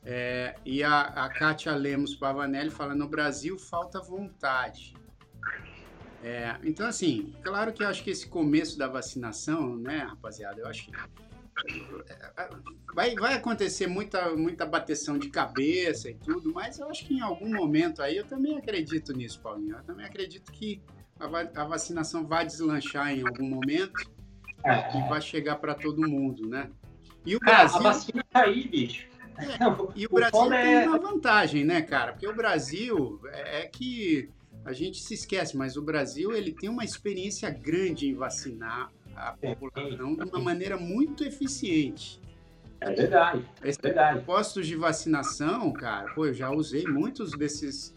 É, 0.03 0.55
e 0.65 0.83
a, 0.83 1.03
a 1.03 1.29
Kátia 1.29 1.75
Lemos 1.75 2.15
Pavanelli 2.15 2.71
fala: 2.71 2.95
no 2.95 3.09
Brasil 3.09 3.59
falta 3.59 4.01
vontade. 4.01 4.95
É, 6.23 6.57
então, 6.65 6.87
assim, 6.87 7.35
claro 7.43 7.73
que 7.73 7.83
eu 7.83 7.89
acho 7.89 8.03
que 8.03 8.11
esse 8.11 8.27
começo 8.27 8.77
da 8.77 8.89
vacinação, 8.89 9.77
né, 9.77 9.99
rapaziada, 9.99 10.61
eu 10.61 10.67
acho 10.67 10.87
que 10.87 10.93
vai, 12.95 13.15
vai 13.15 13.35
acontecer 13.35 13.87
muita, 13.87 14.35
muita 14.35 14.67
bateção 14.67 15.19
de 15.19 15.29
cabeça 15.29 16.11
e 16.11 16.15
tudo, 16.15 16.53
mas 16.53 16.79
eu 16.79 16.89
acho 16.89 17.05
que 17.07 17.15
em 17.15 17.21
algum 17.21 17.53
momento 17.55 18.03
aí 18.03 18.17
eu 18.17 18.25
também 18.25 18.57
acredito 18.57 19.13
nisso, 19.13 19.41
Paulinho. 19.41 19.77
Eu 19.77 19.85
também 19.85 20.07
acredito 20.07 20.51
que 20.53 20.83
a, 21.19 21.27
a 21.63 21.65
vacinação 21.65 22.27
vai 22.27 22.47
deslanchar 22.47 23.13
em 23.13 23.27
algum 23.27 23.49
momento 23.49 24.11
é. 24.65 24.99
e 24.99 25.09
vai 25.09 25.21
chegar 25.21 25.57
para 25.57 25.75
todo 25.75 26.09
mundo, 26.09 26.49
né? 26.49 26.71
E 27.25 27.37
o 27.37 27.41
cara, 27.41 27.59
Brasil. 27.59 27.79
A 27.79 27.83
vacina 27.83 28.25
tá 28.31 28.45
aí, 28.45 28.69
bicho. 28.69 29.07
É, 29.37 29.45
e 29.95 30.07
o, 30.07 30.11
o 30.11 30.15
Brasil 30.15 30.49
tem 30.49 30.75
é... 30.75 30.89
uma 30.89 30.99
vantagem, 30.99 31.65
né, 31.65 31.83
cara? 31.83 32.13
Porque 32.13 32.27
o 32.27 32.35
Brasil 32.35 33.21
é, 33.33 33.61
é 33.63 33.67
que 33.67 34.31
a 34.65 34.73
gente 34.73 35.01
se 35.01 35.15
esquece, 35.15 35.57
mas 35.57 35.77
o 35.77 35.83
Brasil 35.83 36.35
ele 36.35 36.53
tem 36.53 36.69
uma 36.69 36.85
experiência 36.85 37.49
grande 37.51 38.09
em 38.09 38.15
vacinar 38.15 38.91
a 39.15 39.33
população 39.33 40.15
de 40.15 40.23
uma 40.23 40.39
maneira 40.39 40.77
muito 40.77 41.25
eficiente. 41.25 42.21
É 42.81 42.93
verdade, 42.93 43.45
é 43.63 43.73
verdade. 43.73 44.25
Postos 44.25 44.67
de 44.67 44.77
vacinação, 44.77 45.73
cara, 45.73 46.13
pô, 46.15 46.27
eu 46.27 46.35
já 46.35 46.51
usei 46.51 46.85
muitos 46.85 47.33
desses 47.33 47.93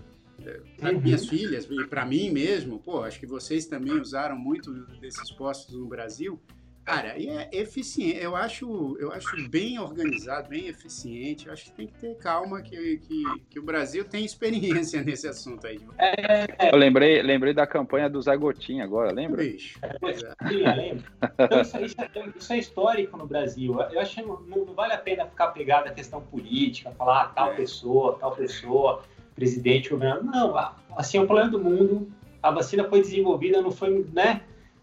para 0.77 0.91
uhum. 0.91 1.01
minhas 1.01 1.27
filhas 1.27 1.67
e 1.69 1.87
para 1.87 2.05
mim 2.05 2.29
mesmo. 2.31 2.79
Pô, 2.79 3.03
acho 3.03 3.19
que 3.19 3.27
vocês 3.27 3.65
também 3.65 3.93
usaram 3.99 4.37
muito 4.37 4.71
desses 4.99 5.31
postos 5.31 5.75
no 5.75 5.87
Brasil. 5.87 6.39
Cara, 6.83 7.17
e 7.17 7.29
é 7.29 7.47
eficiente. 7.53 8.17
Eu 8.21 8.35
acho, 8.35 8.97
eu 8.99 9.11
acho 9.11 9.49
bem 9.49 9.79
organizado, 9.79 10.49
bem 10.49 10.67
eficiente. 10.67 11.45
Eu 11.45 11.53
acho 11.53 11.65
que 11.65 11.71
tem 11.71 11.87
que 11.87 11.93
ter 11.93 12.15
calma 12.15 12.61
que, 12.61 12.97
que, 12.97 13.23
que 13.49 13.59
o 13.59 13.63
Brasil 13.63 14.03
tem 14.03 14.25
experiência 14.25 15.01
nesse 15.03 15.27
assunto 15.27 15.67
aí. 15.67 15.79
É, 15.99 16.73
eu 16.73 16.77
lembrei, 16.77 17.21
lembrei 17.21 17.53
da 17.53 17.67
campanha 17.67 18.09
do 18.09 18.21
Zé 18.21 18.35
Gotinha 18.35 18.83
agora, 18.83 19.11
lembra? 19.11 19.43
Bicho. 19.43 19.79
É, 19.83 20.75
lembro. 20.75 21.03
Então, 21.39 21.61
isso, 21.61 21.85
isso, 21.85 22.01
é, 22.01 22.09
isso, 22.35 22.53
é, 22.53 22.57
histórico 22.57 23.15
no 23.15 23.27
Brasil. 23.27 23.79
Eu 23.91 23.99
acho 23.99 24.15
que 24.15 24.21
não, 24.23 24.41
não, 24.41 24.73
vale 24.73 24.93
a 24.93 24.97
pena 24.97 25.25
ficar 25.27 25.49
pegado 25.49 25.87
à 25.87 25.91
questão 25.91 26.19
política, 26.19 26.91
falar 26.91 27.21
ah, 27.21 27.27
tal 27.27 27.51
é. 27.51 27.55
pessoa, 27.57 28.17
tal 28.19 28.35
pessoa, 28.35 29.03
presidente, 29.41 29.89
governador. 29.89 30.23
Não, 30.23 30.55
assim, 30.95 31.17
é 31.17 31.21
o 31.21 31.25
plano 31.25 31.51
do 31.51 31.59
mundo. 31.59 32.11
A 32.43 32.51
vacina 32.51 32.83
foi 32.83 33.01
desenvolvida, 33.01 33.61
não 33.61 33.71
foi, 33.71 34.05
né? 34.13 34.41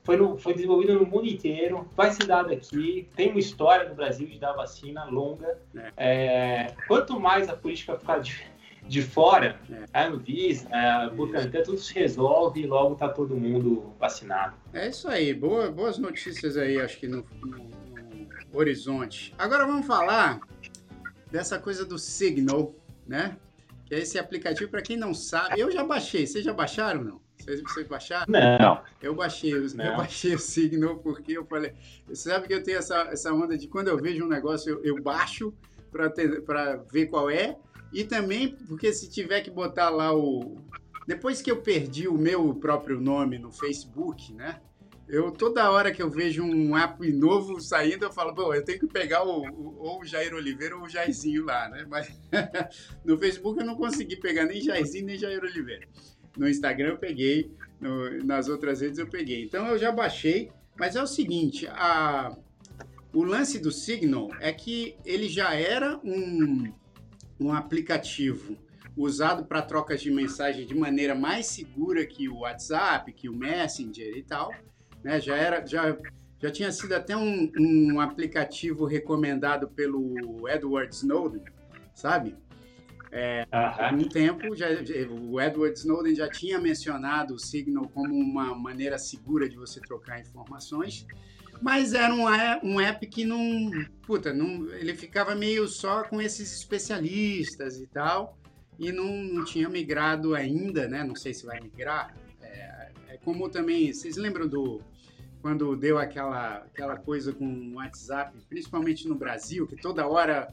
foi, 0.09 0.17
no, 0.17 0.39
foi 0.39 0.55
desenvolvida 0.55 0.95
no 0.95 1.05
mundo 1.05 1.27
inteiro, 1.27 1.87
vai 1.95 2.11
ser 2.11 2.27
dado 2.27 2.51
aqui, 2.51 3.07
tem 3.15 3.29
uma 3.29 3.39
história 3.39 3.87
no 3.87 3.95
Brasil 3.95 4.27
de 4.27 4.39
dar 4.39 4.55
vacina 4.55 5.05
longa. 5.05 5.59
É. 5.77 5.93
É, 5.97 6.75
quanto 6.87 7.21
mais 7.21 7.47
a 7.49 7.55
política 7.55 7.95
ficar 7.99 8.19
de, 8.21 8.43
de 8.87 9.03
fora, 9.03 9.61
é. 9.71 9.85
a 9.93 10.07
Anvisa, 10.07 10.67
a 10.73 11.11
Butantan, 11.11 11.63
tudo 11.63 11.79
se 11.79 11.93
resolve 11.93 12.63
e 12.63 12.67
logo 12.67 12.95
está 12.95 13.09
todo 13.09 13.37
mundo 13.37 13.93
vacinado. 14.01 14.57
É 14.73 14.89
isso 14.89 15.09
aí, 15.09 15.35
Boa, 15.35 15.71
boas 15.71 15.99
notícias 15.99 16.57
aí, 16.57 16.81
acho 16.81 16.99
que 16.99 17.07
no, 17.07 17.27
no, 17.43 17.59
no 17.59 18.59
horizonte. 18.59 19.35
Agora 19.37 19.67
vamos 19.67 19.87
falar 19.87 20.41
dessa 21.31 21.59
coisa 21.59 21.85
do 21.85 21.99
Signal, 21.99 22.75
né? 23.07 23.37
Que 23.89 23.95
é 23.95 24.01
esse 24.01 24.19
aplicativo, 24.19 24.71
para 24.71 24.83
quem 24.83 24.99
não 24.99 25.15
sabe, 25.15 25.59
eu 25.59 25.71
já 25.71 25.83
baixei, 25.83 26.27
vocês 26.27 26.45
já 26.45 26.53
baixaram 26.53 27.03
não? 27.03 27.21
Vocês, 27.39 27.63
vocês 27.63 27.89
baixaram? 27.89 28.27
Não. 28.29 28.83
Eu 29.01 29.15
baixei, 29.15 29.55
eu, 29.55 29.65
eu 29.65 29.97
baixei 29.97 30.35
o 30.37 30.39
Signal 30.39 30.99
porque 30.99 31.33
eu 31.33 31.47
falei. 31.47 31.73
Você 32.07 32.29
sabe 32.29 32.47
que 32.47 32.53
eu 32.53 32.63
tenho 32.63 32.77
essa, 32.77 33.09
essa 33.11 33.33
onda 33.33 33.57
de 33.57 33.67
quando 33.67 33.89
eu 33.89 33.97
vejo 33.97 34.27
um 34.27 34.29
negócio, 34.29 34.71
eu, 34.71 34.85
eu 34.85 35.03
baixo 35.03 35.55
para 35.91 36.77
ver 36.93 37.07
qual 37.07 37.31
é. 37.31 37.57
E 37.91 38.05
também 38.05 38.49
porque 38.69 38.93
se 38.93 39.09
tiver 39.09 39.41
que 39.41 39.51
botar 39.51 39.89
lá 39.89 40.15
o. 40.15 40.59
Depois 41.07 41.41
que 41.41 41.51
eu 41.51 41.57
perdi 41.57 42.07
o 42.07 42.19
meu 42.19 42.55
próprio 42.55 43.01
nome 43.01 43.39
no 43.39 43.51
Facebook, 43.51 44.35
né? 44.35 44.61
Eu, 45.09 45.31
toda 45.31 45.71
hora 45.71 45.91
que 45.91 46.03
eu 46.03 46.11
vejo 46.11 46.45
um 46.45 46.77
app 46.77 47.11
novo 47.13 47.61
saindo, 47.61 48.05
eu 48.05 48.13
falo, 48.13 48.35
bom, 48.35 48.53
eu 48.53 48.63
tenho 48.63 48.79
que 48.79 48.87
pegar 48.87 49.25
o, 49.25 49.43
o, 49.49 49.77
ou 49.79 50.01
o 50.01 50.05
Jair 50.05 50.35
Oliveira 50.35 50.77
ou 50.77 50.83
o 50.83 50.89
Jairzinho 50.89 51.47
lá, 51.47 51.69
né? 51.71 51.87
Mas 51.89 52.13
no 53.03 53.17
Facebook 53.17 53.59
eu 53.59 53.67
não 53.67 53.75
consegui 53.75 54.17
pegar 54.17 54.45
nem 54.45 54.61
Jairzinho 54.61 55.07
nem 55.07 55.19
Jair 55.19 55.43
Oliveira. 55.43 55.89
No 56.37 56.47
Instagram 56.47 56.91
eu 56.91 56.99
peguei, 56.99 57.51
no, 57.81 58.23
nas 58.23 58.49
outras 58.49 58.83
redes 58.83 58.99
eu 58.99 59.09
peguei. 59.09 59.45
Então 59.45 59.67
eu 59.67 59.79
já 59.79 59.91
baixei, 59.91 60.53
mas 60.77 60.95
é 60.95 61.03
o 61.03 61.07
seguinte, 61.07 61.67
a, 61.69 62.37
o 63.13 63.25
lance 63.25 63.59
do 63.59 63.73
Signal 63.73 64.31
é 64.41 64.53
que 64.53 64.95
ele 65.07 65.29
já 65.29 65.55
era 65.55 65.99
um, 66.05 66.71
um 67.41 67.53
aplicativo 67.53 68.57
usado 68.95 69.47
para 69.47 69.63
trocas 69.63 70.03
de 70.03 70.11
mensagem 70.11 70.67
de 70.67 70.75
maneira 70.75 71.15
mais 71.15 71.47
segura 71.47 72.05
que 72.05 72.29
o 72.29 72.41
WhatsApp, 72.41 73.13
que 73.13 73.29
o 73.29 73.35
Messenger 73.35 74.17
e 74.17 74.23
tal. 74.23 74.53
Né? 75.03 75.21
Já 75.21 75.37
era, 75.37 75.67
já, 75.67 75.97
já 76.41 76.51
tinha 76.51 76.73
sido 76.73 76.95
até 76.95 77.17
um, 77.17 77.51
um 77.59 78.01
aplicativo 78.01 78.85
recomendado 78.85 79.69
pelo 79.69 80.49
Edward 80.49 80.95
Snowden, 80.95 81.43
sabe? 81.95 82.37
É, 83.11 83.47
há 83.51 83.91
um 83.93 84.07
tempo, 84.07 84.55
já, 84.55 84.67
o 85.11 85.41
Edward 85.41 85.79
Snowden 85.79 86.15
já 86.15 86.29
tinha 86.29 86.61
mencionado 86.61 87.35
o 87.35 87.39
Signal 87.39 87.89
como 87.89 88.15
uma 88.15 88.55
maneira 88.55 88.99
segura 88.99 89.49
de 89.49 89.57
você 89.57 89.81
trocar 89.81 90.21
informações, 90.21 91.07
mas 91.61 91.95
era 91.95 92.15
um, 92.15 92.27
um 92.63 92.81
app 92.81 93.07
que 93.07 93.25
não, 93.25 93.71
puta, 94.07 94.33
não, 94.33 94.71
ele 94.75 94.95
ficava 94.95 95.35
meio 95.35 95.67
só 95.67 96.05
com 96.05 96.21
esses 96.21 96.53
especialistas 96.55 97.81
e 97.81 97.87
tal, 97.87 98.39
e 98.79 98.93
não, 98.93 99.07
não 99.07 99.45
tinha 99.45 99.69
migrado 99.69 100.35
ainda, 100.35 100.87
né? 100.87 101.03
Não 101.03 101.17
sei 101.17 101.35
se 101.35 101.45
vai 101.45 101.61
migrar. 101.61 102.15
É, 102.41 102.91
é 103.09 103.17
como 103.17 103.49
também, 103.49 103.93
vocês 103.93 104.17
lembram 104.17 104.47
do 104.47 104.81
quando 105.41 105.77
deu 105.77 105.99
aquela, 105.99 106.59
aquela 106.59 106.97
coisa 106.97 107.33
com 107.33 107.47
o 107.47 107.75
WhatsApp, 107.75 108.37
principalmente 108.49 109.07
no 109.07 109.15
Brasil, 109.15 109.67
que 109.67 109.77
toda 109.77 110.07
hora 110.07 110.53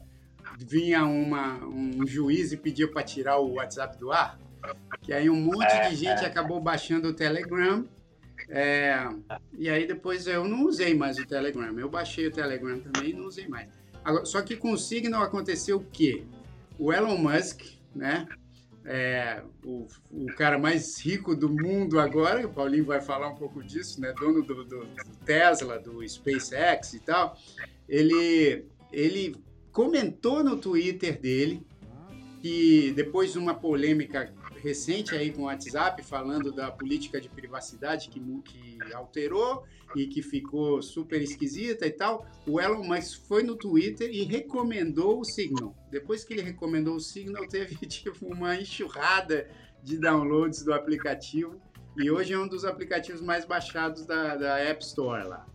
vinha 0.58 1.04
uma, 1.04 1.64
um 1.64 2.06
juiz 2.06 2.52
e 2.52 2.56
pedia 2.56 2.88
para 2.90 3.02
tirar 3.02 3.38
o 3.38 3.54
WhatsApp 3.54 3.98
do 3.98 4.12
ar, 4.12 4.38
que 5.02 5.12
aí 5.12 5.28
um 5.28 5.40
monte 5.40 5.66
de 5.66 5.86
é, 5.86 5.94
gente 5.94 6.24
é. 6.24 6.26
acabou 6.26 6.60
baixando 6.60 7.08
o 7.08 7.12
Telegram. 7.12 7.84
É, 8.48 9.08
e 9.58 9.68
aí 9.68 9.86
depois 9.86 10.26
eu 10.26 10.46
não 10.46 10.64
usei 10.64 10.94
mais 10.94 11.18
o 11.18 11.26
Telegram. 11.26 11.76
Eu 11.78 11.88
baixei 11.88 12.26
o 12.28 12.30
Telegram 12.30 12.78
também 12.78 13.10
e 13.10 13.12
não 13.12 13.26
usei 13.26 13.48
mais. 13.48 13.68
Agora, 14.04 14.24
só 14.24 14.40
que 14.40 14.56
com 14.56 14.72
o 14.72 14.78
Signal 14.78 15.22
aconteceu 15.22 15.78
o 15.78 15.84
quê? 15.84 16.24
O 16.78 16.92
Elon 16.92 17.16
Musk, 17.16 17.62
né? 17.94 18.28
É, 18.88 19.42
o, 19.64 19.88
o, 20.12 20.26
cara 20.36 20.58
mais 20.58 21.00
rico 21.00 21.34
do 21.34 21.48
mundo 21.48 21.98
agora, 21.98 22.46
o 22.46 22.52
Paulinho 22.52 22.84
vai 22.84 23.00
falar 23.00 23.28
um 23.30 23.34
pouco 23.34 23.60
disso, 23.60 24.00
né? 24.00 24.14
Dono 24.16 24.42
do, 24.42 24.64
do, 24.64 24.84
do 24.84 25.16
Tesla, 25.24 25.76
do 25.76 26.08
SpaceX 26.08 26.94
e 26.94 27.00
tal. 27.00 27.36
Ele, 27.88 28.64
ele 28.92 29.34
comentou 29.72 30.44
no 30.44 30.56
Twitter 30.56 31.20
dele 31.20 31.66
que 32.40 32.92
depois 32.92 33.32
de 33.32 33.38
uma 33.38 33.54
polêmica 33.54 34.32
recente 34.66 35.14
aí 35.14 35.30
com 35.30 35.42
o 35.42 35.44
WhatsApp 35.44 36.02
falando 36.02 36.50
da 36.50 36.72
política 36.72 37.20
de 37.20 37.28
privacidade 37.28 38.08
que, 38.08 38.20
que 38.42 38.92
alterou 38.92 39.64
e 39.94 40.08
que 40.08 40.20
ficou 40.20 40.82
super 40.82 41.22
esquisita 41.22 41.86
e 41.86 41.92
tal, 41.92 42.26
o 42.44 42.60
Elon 42.60 42.82
Musk 42.82 43.26
foi 43.28 43.44
no 43.44 43.54
Twitter 43.54 44.10
e 44.10 44.24
recomendou 44.24 45.20
o 45.20 45.24
Signal. 45.24 45.72
Depois 45.88 46.24
que 46.24 46.34
ele 46.34 46.42
recomendou 46.42 46.96
o 46.96 47.00
Signal, 47.00 47.46
teve 47.48 47.76
tipo 47.86 48.26
uma 48.26 48.56
enxurrada 48.56 49.48
de 49.84 49.96
downloads 49.98 50.64
do 50.64 50.74
aplicativo 50.74 51.60
e 51.96 52.10
hoje 52.10 52.32
é 52.32 52.38
um 52.38 52.48
dos 52.48 52.64
aplicativos 52.64 53.20
mais 53.20 53.44
baixados 53.44 54.04
da, 54.04 54.36
da 54.36 54.58
App 54.58 54.82
Store 54.82 55.24
lá. 55.28 55.46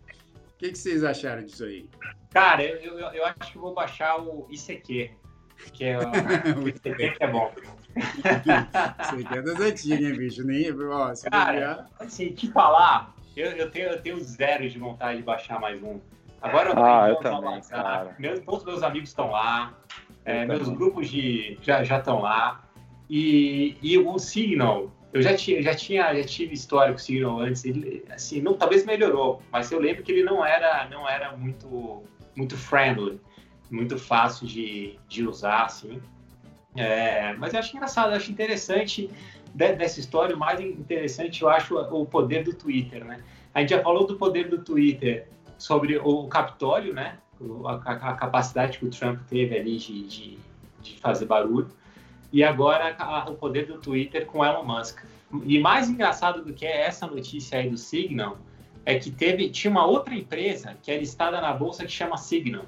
O 0.54 0.56
que, 0.56 0.70
que 0.70 0.78
vocês 0.78 1.04
acharam 1.04 1.44
disso 1.44 1.64
aí? 1.64 1.88
Cara, 2.30 2.64
eu, 2.64 2.98
eu, 2.98 3.08
eu, 3.08 3.26
acho 3.26 3.52
que 3.52 3.58
vou 3.58 3.74
baixar 3.74 4.18
o 4.22 4.46
ICQ, 4.50 5.10
que 5.74 5.84
é 5.84 5.98
o, 6.56 6.66
ICQ 6.66 7.10
que 7.10 7.22
é 7.22 7.30
bom. 7.30 7.52
ICQ 7.96 9.38
é 9.38 9.42
das 9.42 9.60
antigas, 9.60 10.00
hein, 10.00 10.16
bicho? 10.16 10.44
Nem, 10.44 10.72
ó, 10.72 11.12
Cara, 11.30 11.86
assim, 11.98 12.32
te 12.32 12.50
falar, 12.50 13.14
eu, 13.36 13.50
eu, 13.52 13.70
tenho, 13.70 13.88
eu 13.88 14.00
tenho 14.00 14.22
zero 14.22 14.68
de 14.68 14.78
vontade 14.78 15.18
de 15.18 15.24
baixar 15.24 15.60
mais 15.60 15.82
um. 15.82 16.00
Agora 16.40 16.70
eu, 16.70 16.84
ah, 16.84 17.08
eu 17.08 17.16
também, 17.16 17.60
cara. 17.62 18.14
Meus, 18.18 18.40
todos 18.40 18.64
meus 18.64 18.82
amigos 18.82 19.10
estão 19.10 19.30
lá, 19.30 19.74
é, 20.24 20.44
meus 20.44 20.68
grupos 20.68 21.08
de 21.08 21.58
já 21.62 21.84
já 21.84 21.98
estão 21.98 22.20
lá. 22.20 22.62
E, 23.08 23.76
e 23.82 23.98
o 23.98 24.18
Signal, 24.18 24.90
eu 25.12 25.20
já 25.20 25.36
tinha, 25.36 25.62
já 25.62 25.74
tinha, 25.74 26.14
já 26.14 26.24
tive 26.24 26.54
história 26.54 26.92
com 26.92 26.98
o 26.98 27.00
Signal 27.00 27.40
antes. 27.40 27.64
Ele, 27.64 28.04
assim, 28.10 28.40
não, 28.40 28.54
talvez 28.54 28.84
melhorou, 28.84 29.42
mas 29.52 29.70
eu 29.70 29.78
lembro 29.78 30.02
que 30.02 30.12
ele 30.12 30.22
não 30.22 30.44
era, 30.44 30.88
não 30.88 31.08
era 31.08 31.36
muito, 31.36 32.02
muito 32.34 32.56
friendly, 32.56 33.20
muito 33.70 33.98
fácil 33.98 34.46
de, 34.46 34.98
de 35.08 35.26
usar, 35.26 35.64
assim. 35.64 36.00
É, 36.76 37.34
mas 37.34 37.52
eu 37.52 37.60
acho 37.60 37.76
engraçado, 37.76 38.10
eu 38.10 38.16
acho 38.16 38.30
interessante 38.30 39.10
dessa 39.54 40.00
história. 40.00 40.34
O 40.34 40.38
mais 40.38 40.60
interessante, 40.60 41.42
eu 41.42 41.48
acho, 41.48 41.76
o 41.76 42.06
poder 42.06 42.44
do 42.44 42.54
Twitter, 42.54 43.04
né? 43.04 43.22
A 43.54 43.60
gente 43.60 43.70
já 43.70 43.82
falou 43.82 44.06
do 44.06 44.16
poder 44.16 44.48
do 44.48 44.58
Twitter 44.58 45.28
sobre 45.58 45.98
o 45.98 46.26
Capitólio, 46.28 46.94
né? 46.94 47.18
A, 47.64 47.92
a 47.92 48.14
capacidade 48.14 48.78
que 48.78 48.86
o 48.86 48.90
Trump 48.90 49.20
teve 49.28 49.58
ali 49.58 49.76
de, 49.76 50.06
de, 50.06 50.38
de 50.80 50.96
fazer 50.98 51.26
barulho 51.26 51.70
e 52.32 52.42
agora 52.42 52.94
a, 52.98 53.28
o 53.30 53.34
poder 53.34 53.66
do 53.66 53.78
Twitter 53.78 54.26
com 54.26 54.44
Elon 54.44 54.64
Musk. 54.64 55.00
E 55.44 55.58
mais 55.58 55.88
engraçado 55.88 56.42
do 56.42 56.52
que 56.52 56.64
essa 56.64 57.06
notícia 57.06 57.58
aí 57.58 57.68
do 57.68 57.76
Signal 57.76 58.38
é 58.84 58.98
que 58.98 59.10
teve 59.10 59.50
tinha 59.50 59.70
uma 59.70 59.86
outra 59.86 60.14
empresa 60.14 60.76
que 60.82 60.90
é 60.90 60.98
listada 60.98 61.40
na 61.40 61.52
bolsa 61.52 61.84
que 61.84 61.92
chama 61.92 62.16
Signal. 62.16 62.64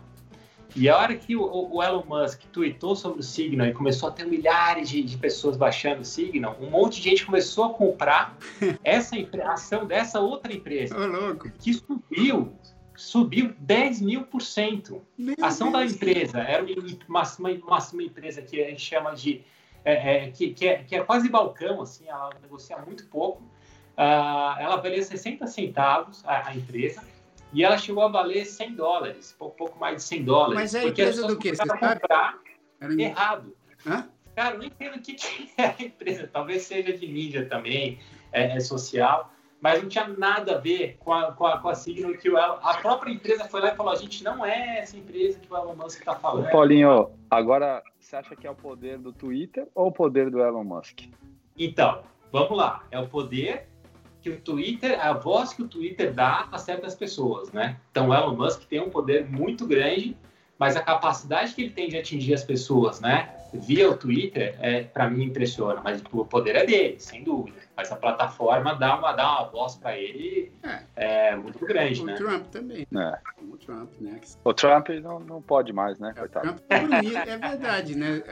E 0.76 0.88
a 0.88 0.96
hora 0.96 1.14
que 1.14 1.36
o, 1.36 1.74
o 1.74 1.82
Elon 1.82 2.04
Musk 2.06 2.42
tweetou 2.52 2.96
sobre 2.96 3.20
o 3.20 3.22
Signal 3.22 3.68
e 3.68 3.72
começou 3.72 4.08
a 4.08 4.12
ter 4.12 4.26
milhares 4.26 4.88
de, 4.88 5.02
de 5.02 5.16
pessoas 5.16 5.56
baixando 5.56 6.02
o 6.02 6.04
Signal, 6.04 6.56
um 6.60 6.70
monte 6.70 7.00
de 7.00 7.10
gente 7.10 7.24
começou 7.24 7.64
a 7.64 7.70
comprar 7.70 8.36
essa 8.82 9.16
ação 9.44 9.86
dessa 9.86 10.20
outra 10.20 10.52
empresa. 10.52 10.96
Oh, 10.96 11.36
que 11.58 11.72
subiu 11.72 12.52
subiu 12.96 13.52
10 13.58 14.00
mil 14.00 14.22
por 14.22 14.40
cento. 14.40 15.02
A 15.40 15.48
ação 15.48 15.72
Deus 15.72 15.90
da 15.90 15.96
empresa 15.96 16.38
era 16.38 16.64
uma, 17.08 17.22
uma, 17.38 17.78
uma, 17.92 18.02
empresa 18.02 18.40
que 18.40 18.62
a 18.62 18.68
gente 18.68 18.82
chama 18.82 19.14
de 19.14 19.42
é, 19.84 20.26
é, 20.26 20.30
que, 20.30 20.54
que, 20.54 20.66
é, 20.66 20.82
que, 20.82 20.96
é, 20.96 21.04
quase 21.04 21.28
balcão, 21.28 21.82
assim, 21.82 22.08
ela 22.08 22.30
negocia 22.40 22.78
muito 22.78 23.06
pouco. 23.06 23.42
Uh, 23.96 24.58
ela 24.58 24.76
valia 24.76 25.02
60 25.02 25.46
centavos, 25.46 26.24
a, 26.24 26.48
a, 26.48 26.56
empresa, 26.56 27.02
e 27.54 27.64
ela 27.64 27.78
chegou 27.78 28.02
a 28.02 28.08
valer 28.08 28.44
100 28.44 28.74
dólares, 28.74 29.34
pouco, 29.38 29.56
pouco 29.56 29.78
mais 29.78 29.96
de 29.96 30.02
100 30.02 30.24
dólares. 30.24 30.54
Mas 30.54 30.74
é 30.74 30.80
a 30.80 30.88
empresa 30.88 31.26
do 31.26 31.38
quê? 31.38 31.54
Você 31.54 31.66
comprar 31.66 32.38
Era... 32.80 33.02
errado. 33.02 33.56
Hã? 33.86 34.08
Cara, 34.34 34.58
não 34.58 34.64
entendo 34.64 34.96
o 34.96 35.00
que, 35.00 35.14
que 35.14 35.50
é 35.56 35.66
a 35.66 35.82
empresa. 35.82 36.28
Talvez 36.32 36.62
seja 36.62 36.92
de 36.92 37.06
mídia 37.06 37.46
também, 37.48 37.98
é, 38.32 38.56
é 38.56 38.60
social 38.60 39.30
mas 39.64 39.82
não 39.82 39.88
tinha 39.88 40.06
nada 40.06 40.56
a 40.56 40.58
ver 40.58 40.98
com 40.98 41.10
a, 41.10 41.32
com 41.32 41.46
a, 41.46 41.56
com 41.56 41.70
a 41.70 41.74
Signal, 41.74 42.12
que 42.18 42.28
o 42.28 42.36
Elon, 42.36 42.58
a 42.60 42.76
própria 42.82 43.10
empresa 43.10 43.46
foi 43.46 43.62
lá 43.62 43.72
e 43.72 43.74
falou, 43.74 43.94
a 43.94 43.96
gente 43.96 44.22
não 44.22 44.44
é 44.44 44.80
essa 44.80 44.94
empresa 44.94 45.38
que 45.38 45.50
o 45.50 45.56
Elon 45.56 45.74
Musk 45.74 46.00
está 46.00 46.14
falando. 46.14 46.50
Paulinho, 46.50 47.08
agora 47.30 47.82
você 47.98 48.14
acha 48.14 48.36
que 48.36 48.46
é 48.46 48.50
o 48.50 48.54
poder 48.54 48.98
do 48.98 49.10
Twitter 49.10 49.66
ou 49.74 49.86
o 49.86 49.92
poder 49.92 50.28
do 50.28 50.38
Elon 50.42 50.64
Musk? 50.64 51.04
Então, 51.56 52.02
vamos 52.30 52.54
lá, 52.54 52.84
é 52.90 53.00
o 53.00 53.08
poder 53.08 53.66
que 54.24 54.30
o 54.30 54.40
Twitter, 54.40 54.98
a 54.98 55.12
voz 55.12 55.52
que 55.52 55.62
o 55.62 55.68
Twitter 55.68 56.10
dá 56.10 56.48
a 56.50 56.56
certas 56.56 56.94
pessoas, 56.94 57.52
né? 57.52 57.76
Então, 57.90 58.08
o 58.08 58.14
Elon 58.14 58.34
Musk 58.34 58.62
tem 58.64 58.80
um 58.80 58.88
poder 58.88 59.30
muito 59.30 59.66
grande, 59.66 60.16
mas 60.58 60.76
a 60.76 60.80
capacidade 60.80 61.54
que 61.54 61.60
ele 61.60 61.70
tem 61.70 61.90
de 61.90 61.98
atingir 61.98 62.32
as 62.32 62.42
pessoas, 62.42 63.02
né? 63.02 63.36
Via 63.52 63.88
o 63.90 63.94
Twitter, 63.94 64.56
é, 64.60 64.84
para 64.84 65.10
mim 65.10 65.24
impressiona, 65.24 65.78
mas 65.84 66.02
o 66.10 66.24
poder 66.24 66.56
é 66.56 66.64
dele, 66.64 66.98
sem 66.98 67.22
dúvida. 67.22 67.58
Mas 67.76 67.92
a 67.92 67.96
plataforma 67.96 68.74
dá 68.74 68.96
uma, 68.96 69.12
dá 69.12 69.30
uma 69.30 69.50
voz 69.50 69.76
para 69.76 69.96
ele 69.98 70.50
é. 70.62 70.82
é. 70.96 71.36
muito 71.36 71.58
grande, 71.66 72.00
o 72.00 72.06
né? 72.06 72.14
O 72.14 72.16
Trump 72.16 72.46
também. 72.46 72.86
É. 72.96 73.18
O 73.42 73.56
Trump, 73.58 73.92
né? 74.00 74.20
O 74.42 74.54
Trump 74.54 74.88
não, 75.02 75.20
não 75.20 75.42
pode 75.42 75.70
mais, 75.70 75.98
né, 75.98 76.14
é, 76.16 76.18
coitado? 76.18 76.48
O 76.48 76.54
Trump 76.54 76.64
é 76.70 76.80
banido, 76.80 77.18
é 77.18 77.36
verdade, 77.36 77.94
né? 77.94 78.22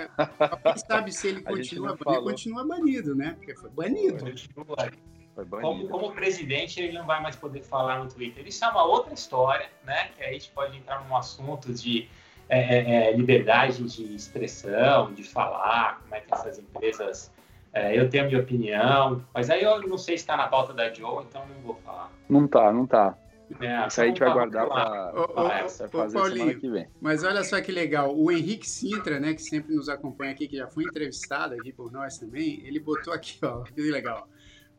Quem 0.62 0.76
sabe 0.78 1.12
se 1.12 1.28
ele 1.28 1.42
continua 1.44 1.88
banido, 1.88 2.10
ele 2.10 2.30
continua 2.30 2.66
banido, 2.66 3.14
né? 3.14 3.34
Porque 3.36 3.54
foi 3.54 3.68
banido. 3.68 4.18
Foi 4.54 4.64
banido. 4.64 5.12
Como, 5.34 5.88
como, 5.88 6.12
presidente, 6.12 6.80
ele 6.80 6.92
não 6.92 7.06
vai 7.06 7.22
mais 7.22 7.36
poder 7.36 7.62
falar 7.62 7.98
no 7.98 8.08
Twitter. 8.08 8.46
Isso 8.46 8.64
é 8.64 8.68
uma 8.68 8.84
outra 8.84 9.14
história, 9.14 9.68
né? 9.84 10.10
Que 10.16 10.22
aí 10.22 10.30
a 10.30 10.32
gente 10.32 10.50
pode 10.50 10.76
entrar 10.76 11.02
num 11.06 11.16
assunto 11.16 11.72
de 11.72 12.08
é, 12.48 12.60
é, 12.60 13.08
é 13.08 13.16
liberdade 13.16 13.82
de 13.84 14.14
expressão, 14.14 15.12
de 15.12 15.24
falar, 15.24 16.00
como 16.02 16.14
é 16.14 16.20
que 16.20 16.34
essas 16.34 16.58
empresas 16.58 17.32
é, 17.72 17.98
eu 17.98 18.08
tenho 18.10 18.24
a 18.24 18.26
minha 18.26 18.40
opinião, 18.40 19.24
mas 19.32 19.48
aí 19.48 19.62
eu 19.62 19.80
não 19.88 19.96
sei 19.96 20.18
se 20.18 20.24
está 20.24 20.36
na 20.36 20.46
pauta 20.46 20.74
da 20.74 20.92
Joe, 20.92 21.24
então 21.24 21.42
não 21.46 21.62
vou 21.62 21.74
falar. 21.76 22.12
Não 22.28 22.46
tá, 22.46 22.70
não 22.70 22.86
tá. 22.86 23.16
É, 23.60 23.86
Isso 23.86 24.00
aí 24.00 24.06
a 24.06 24.10
gente 24.10 24.18
vai 24.20 24.32
guardar 24.32 24.66
para 24.66 25.68
fazer 25.68 26.14
Paulinho, 26.14 26.36
semana 26.38 26.54
que 26.54 26.70
vem. 26.70 26.88
Mas 27.00 27.24
olha 27.24 27.42
só 27.44 27.60
que 27.60 27.72
legal, 27.72 28.14
o 28.14 28.30
Henrique 28.30 28.68
Sintra, 28.68 29.18
né, 29.18 29.34
que 29.34 29.42
sempre 29.42 29.74
nos 29.74 29.88
acompanha 29.88 30.32
aqui, 30.32 30.48
que 30.48 30.56
já 30.56 30.66
foi 30.66 30.84
entrevistado 30.84 31.54
aqui 31.54 31.72
por 31.72 31.90
nós 31.90 32.18
também, 32.18 32.60
ele 32.64 32.78
botou 32.78 33.12
aqui, 33.12 33.38
ó, 33.42 33.62
que 33.62 33.80
legal. 33.80 34.28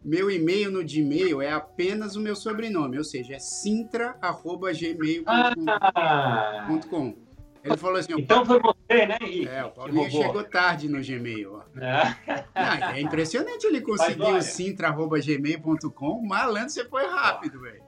Meu 0.03 0.29
e-mail 0.29 0.69
no 0.69 0.83
Gmail 0.83 1.41
é 1.41 1.51
apenas 1.51 2.17
o 2.17 2.21
meu 2.21 2.35
sobrenome, 2.35 2.97
ou 2.97 3.03
seja, 3.03 3.35
é 3.35 3.39
sintra.gmail.com. 3.39 5.25
Ah. 5.95 6.67
Ele 7.63 7.77
falou 7.77 7.95
assim... 7.95 8.13
Então 8.17 8.45
foi 8.45 8.59
você, 8.59 9.05
né, 9.05 9.17
Henrique? 9.21 9.47
É, 9.47 9.63
o 9.63 9.71
Paulinho 9.71 10.11
chegou 10.11 10.43
tarde 10.43 10.89
no 10.89 11.01
Gmail. 11.01 11.53
Ó. 11.53 11.61
É. 11.79 12.15
Ah, 12.53 12.97
é 12.97 13.01
impressionante 13.01 13.65
ele 13.65 13.79
conseguir 13.79 14.33
o 14.33 14.41
sintra.gmail.com. 14.41 16.21
Malandro, 16.21 16.69
você 16.69 16.83
foi 16.83 17.05
rápido, 17.05 17.61
velho. 17.61 17.81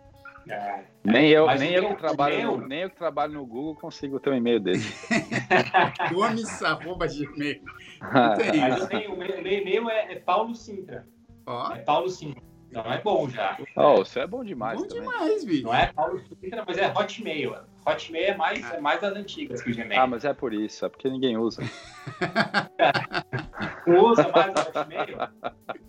É. 0.48 0.84
Nem 1.04 1.30
eu, 1.30 1.48
nem 1.58 1.74
eu, 1.74 1.90
que 1.90 1.96
trabalho 1.96 2.58
no, 2.58 2.68
nem 2.68 2.84
eu 2.84 2.90
que 2.90 2.96
trabalho 2.96 3.34
no 3.34 3.46
Google 3.46 3.76
consigo 3.76 4.20
ter 4.20 4.30
um 4.30 4.36
e-mail 4.36 4.60
dele. 4.60 4.84
Gomes.gmail. 6.14 7.62
Mas 8.02 8.80
eu 8.80 8.88
tenho, 8.88 9.14
o 9.14 9.18
meu 9.18 9.28
e-mail 9.28 9.90
é, 9.90 10.14
é 10.14 10.20
Paulo 10.20 10.54
Sintra. 10.54 11.08
Ó. 11.46 11.74
É 11.74 11.80
Paulo 11.80 12.10
Sintra. 12.10 12.44
Então 12.70 12.92
é 12.92 13.02
bom 13.02 13.30
já. 13.30 13.58
Oh, 13.78 14.02
isso 14.02 14.20
é 14.20 14.28
bom 14.28 14.44
demais. 14.44 14.82
Bom 14.82 14.88
também. 14.88 15.04
demais, 15.04 15.46
bicho. 15.46 15.64
Não 15.64 15.74
é 15.74 15.94
Paulo 15.94 16.20
Sintra, 16.20 16.66
mas 16.68 16.78
é 16.78 16.88
Hotmail. 16.88 17.56
Hotmail 17.86 18.26
é 18.26 18.36
mais, 18.36 18.74
é 18.74 18.82
mais 18.82 19.00
das 19.00 19.16
antigas 19.16 19.62
que 19.62 19.72
o 19.72 19.76
Gmail. 19.76 20.02
Ah, 20.02 20.08
mas 20.08 20.26
é 20.26 20.34
por 20.34 20.54
isso, 20.54 20.86
é 20.86 20.90
porque 20.90 21.10
ninguém 21.10 21.38
usa. 21.38 21.62
usa 23.88 24.28
mais 24.30 24.54
o 24.54 24.60
Hotmail? 24.60 25.18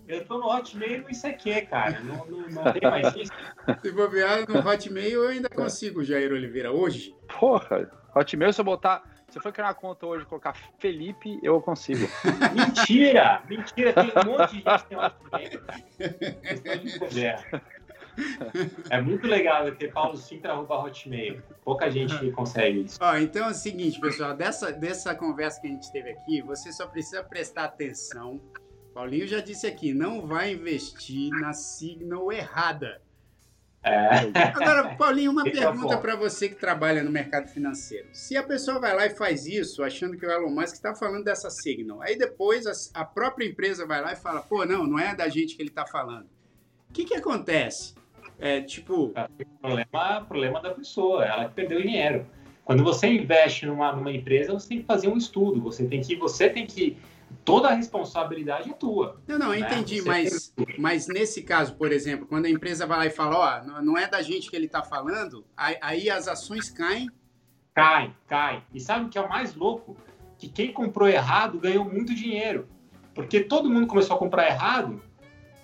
Eu 0.07 0.25
tô 0.25 0.37
no 0.37 0.47
Hotmail 0.47 0.93
e 0.93 0.97
no 0.99 1.09
ICQ, 1.09 1.61
cara. 1.63 1.99
Não, 2.01 2.25
não, 2.27 2.47
não 2.47 2.71
tem 2.71 2.89
mais 2.89 3.13
isso. 3.15 3.33
Se 3.81 3.91
bobear 3.91 4.47
no 4.47 4.59
Hotmail, 4.59 5.23
eu 5.23 5.29
ainda 5.29 5.49
consigo, 5.49 6.03
Jair 6.03 6.31
Oliveira, 6.31 6.71
hoje. 6.71 7.15
Porra, 7.39 7.89
Hotmail, 8.15 8.53
se 8.53 8.61
eu 8.61 8.65
botar. 8.65 9.16
Se 9.29 9.37
eu 9.37 9.41
for 9.41 9.51
criar 9.51 9.67
uma 9.67 9.73
conta 9.73 10.05
hoje 10.05 10.23
e 10.23 10.27
colocar 10.27 10.53
Felipe, 10.79 11.37
eu 11.43 11.61
consigo. 11.61 12.07
Mentira! 12.55 13.43
Mentira, 13.49 13.91
tem 13.93 14.05
um 14.05 14.37
monte 14.37 14.49
de 14.51 14.55
gente 14.55 14.83
que 14.83 14.89
tem 14.89 14.97
Hotmail. 14.97 15.61
Vocês 16.43 17.43
é 18.89 19.01
muito 19.01 19.27
legal 19.27 19.71
ter 19.75 19.91
Paulo 19.91 20.17
Sintra 20.17 20.57
Hotmail. 20.57 21.41
Pouca 21.63 21.89
gente 21.89 22.31
consegue 22.31 22.85
isso. 22.85 22.97
Ó, 23.01 23.15
então 23.17 23.47
é 23.47 23.51
o 23.51 23.53
seguinte, 23.53 23.99
pessoal, 23.99 24.33
dessa, 24.33 24.71
dessa 24.71 25.13
conversa 25.13 25.61
que 25.61 25.67
a 25.67 25.71
gente 25.71 25.91
teve 25.91 26.11
aqui, 26.11 26.41
você 26.41 26.71
só 26.71 26.87
precisa 26.87 27.23
prestar 27.23 27.65
atenção. 27.65 28.41
Paulinho 28.93 29.27
já 29.27 29.39
disse 29.39 29.67
aqui, 29.67 29.93
não 29.93 30.25
vai 30.25 30.53
investir 30.53 31.29
na 31.29 31.53
signal 31.53 32.31
errada. 32.31 33.01
É. 33.87 34.39
Agora, 34.53 34.95
Paulinho, 34.95 35.31
uma 35.31 35.43
pergunta 35.43 35.97
para 35.97 36.15
você 36.15 36.49
que 36.49 36.55
trabalha 36.55 37.03
no 37.03 37.11
mercado 37.11 37.47
financeiro. 37.47 38.07
Se 38.11 38.35
a 38.35 38.43
pessoa 38.43 38.79
vai 38.79 38.95
lá 38.95 39.05
e 39.05 39.11
faz 39.11 39.45
isso, 39.45 39.83
achando 39.83 40.17
que 40.17 40.25
o 40.25 40.31
Elon 40.31 40.49
Musk 40.49 40.73
está 40.73 40.93
falando 40.93 41.23
dessa 41.23 41.49
signal, 41.49 42.01
aí 42.01 42.17
depois 42.17 42.65
a, 42.93 43.05
própria 43.05 43.45
empresa 43.45 43.85
vai 43.85 44.01
lá 44.01 44.13
e 44.13 44.15
fala, 44.15 44.41
pô, 44.41 44.65
não, 44.65 44.85
não 44.85 44.99
é 44.99 45.15
da 45.15 45.29
gente 45.29 45.55
que 45.55 45.61
ele 45.61 45.69
está 45.69 45.85
falando. 45.85 46.27
O 46.89 46.93
que, 46.93 47.05
que 47.05 47.15
acontece? 47.15 47.95
É 48.39 48.61
tipo. 48.61 49.11
É, 49.15 49.27
problema, 49.61 50.25
problema 50.27 50.61
da 50.61 50.73
pessoa, 50.73 51.25
ela 51.25 51.45
que 51.45 51.55
perdeu 51.55 51.81
dinheiro. 51.81 52.25
Quando 52.63 52.83
você 52.83 53.07
investe 53.07 53.65
numa, 53.65 53.93
numa 53.93 54.11
empresa, 54.11 54.51
você 54.51 54.67
tem 54.67 54.79
que 54.79 54.85
fazer 54.85 55.07
um 55.07 55.17
estudo, 55.17 55.61
você 55.61 55.85
tem 55.85 56.01
que. 56.01 56.15
Você 56.17 56.49
tem 56.49 56.65
que. 56.65 56.97
Toda 57.47 57.69
a 57.69 57.73
responsabilidade 57.73 58.69
é 58.69 58.73
tua. 58.73 59.21
Não, 59.25 59.39
não, 59.39 59.53
eu 59.53 59.61
né? 59.61 59.67
entendi, 59.71 60.01
mas, 60.01 60.53
mas 60.77 61.07
nesse 61.07 61.41
caso, 61.43 61.75
por 61.75 61.93
exemplo, 61.93 62.27
quando 62.27 62.45
a 62.45 62.49
empresa 62.49 62.85
vai 62.85 62.97
lá 62.97 63.05
e 63.05 63.09
fala, 63.09 63.63
ó, 63.63 63.81
não 63.81 63.97
é 63.97 64.05
da 64.05 64.21
gente 64.21 64.49
que 64.49 64.55
ele 64.57 64.65
está 64.65 64.83
falando, 64.83 65.45
aí, 65.55 65.77
aí 65.81 66.09
as 66.09 66.27
ações 66.27 66.69
caem. 66.69 67.09
Caem, 67.73 68.13
caem. 68.27 68.61
E 68.73 68.81
sabe 68.81 69.05
o 69.05 69.09
que 69.09 69.17
é 69.17 69.21
o 69.21 69.29
mais 69.29 69.55
louco? 69.55 69.95
Que 70.37 70.49
quem 70.49 70.73
comprou 70.73 71.07
errado 71.07 71.57
ganhou 71.57 71.85
muito 71.85 72.13
dinheiro. 72.13 72.67
Porque 73.15 73.39
todo 73.39 73.69
mundo 73.69 73.87
começou 73.87 74.17
a 74.17 74.19
comprar 74.19 74.45
errado, 74.47 75.01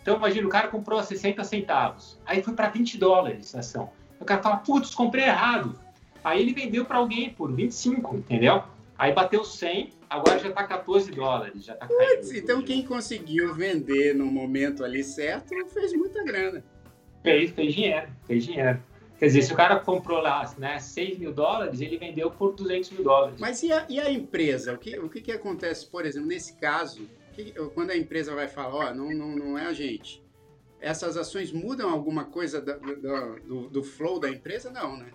então, 0.02 0.18
imagina, 0.18 0.46
o 0.46 0.50
cara 0.50 0.68
comprou 0.68 1.00
a 1.00 1.04
60 1.04 1.44
centavos, 1.46 2.20
aí 2.26 2.44
foi 2.44 2.54
para 2.54 2.70
20 2.70 2.98
dólares 2.98 3.56
a 3.56 3.60
ação. 3.60 3.90
O 4.20 4.26
cara 4.26 4.42
fala, 4.42 4.58
putz, 4.58 4.94
comprei 4.94 5.26
errado. 5.26 5.80
Aí 6.24 6.42
ele 6.42 6.54
vendeu 6.54 6.86
para 6.86 6.98
alguém 6.98 7.30
por 7.30 7.52
25, 7.54 8.18
entendeu? 8.18 8.64
Aí 8.98 9.14
bateu 9.14 9.44
100, 9.44 9.90
agora 10.14 10.40
já 10.40 10.50
está 10.50 10.64
14 10.64 11.12
dólares, 11.12 11.66
já 11.66 11.76
tá 11.76 11.88
Putz, 11.88 12.32
então 12.32 12.62
quem 12.62 12.86
conseguiu 12.86 13.54
vender 13.54 14.14
no 14.14 14.26
momento 14.26 14.84
ali 14.84 15.04
certo 15.04 15.54
fez 15.68 15.94
muita 15.94 16.24
grana. 16.24 16.64
Fez, 17.24 17.52
fez 17.52 17.74
dinheiro, 17.74 18.08
fez 18.26 18.46
dinheiro. 18.46 18.82
Quer 19.18 19.28
dizer, 19.28 19.42
se 19.44 19.54
o 19.54 19.56
cara 19.56 19.80
comprou 19.80 20.20
lá 20.20 20.54
né, 20.58 20.80
6 20.80 21.18
mil 21.18 21.34
dólares, 21.34 21.80
ele 21.80 21.98
vendeu 21.98 22.30
por 22.30 22.54
200 22.54 22.92
mil 22.92 23.04
dólares. 23.04 23.40
Mas 23.40 23.64
e 23.64 23.72
a, 23.72 23.86
e 23.90 24.00
a 24.00 24.12
empresa? 24.12 24.74
O 24.74 24.78
que, 24.78 25.00
o 25.00 25.10
que, 25.10 25.22
que 25.22 25.32
acontece, 25.32 25.88
por 25.88 26.06
exemplo, 26.06 26.28
nesse 26.28 26.58
caso, 26.58 27.08
que, 27.32 27.52
quando 27.74 27.92
a 27.92 27.98
empresa 27.98 28.36
vai 28.36 28.48
falar, 28.48 28.76
ó, 28.76 28.92
oh, 28.92 28.94
não, 28.94 29.10
não, 29.12 29.36
não 29.36 29.58
é 29.58 29.66
a 29.66 29.74
gente, 29.74 30.22
essas 30.82 31.16
ações 31.16 31.52
mudam 31.52 31.90
alguma 31.90 32.26
coisa 32.26 32.60
do, 32.60 33.40
do, 33.40 33.70
do 33.70 33.84
flow 33.84 34.20
da 34.20 34.30
empresa? 34.30 34.70
Não, 34.70 34.98
né? 34.98 35.10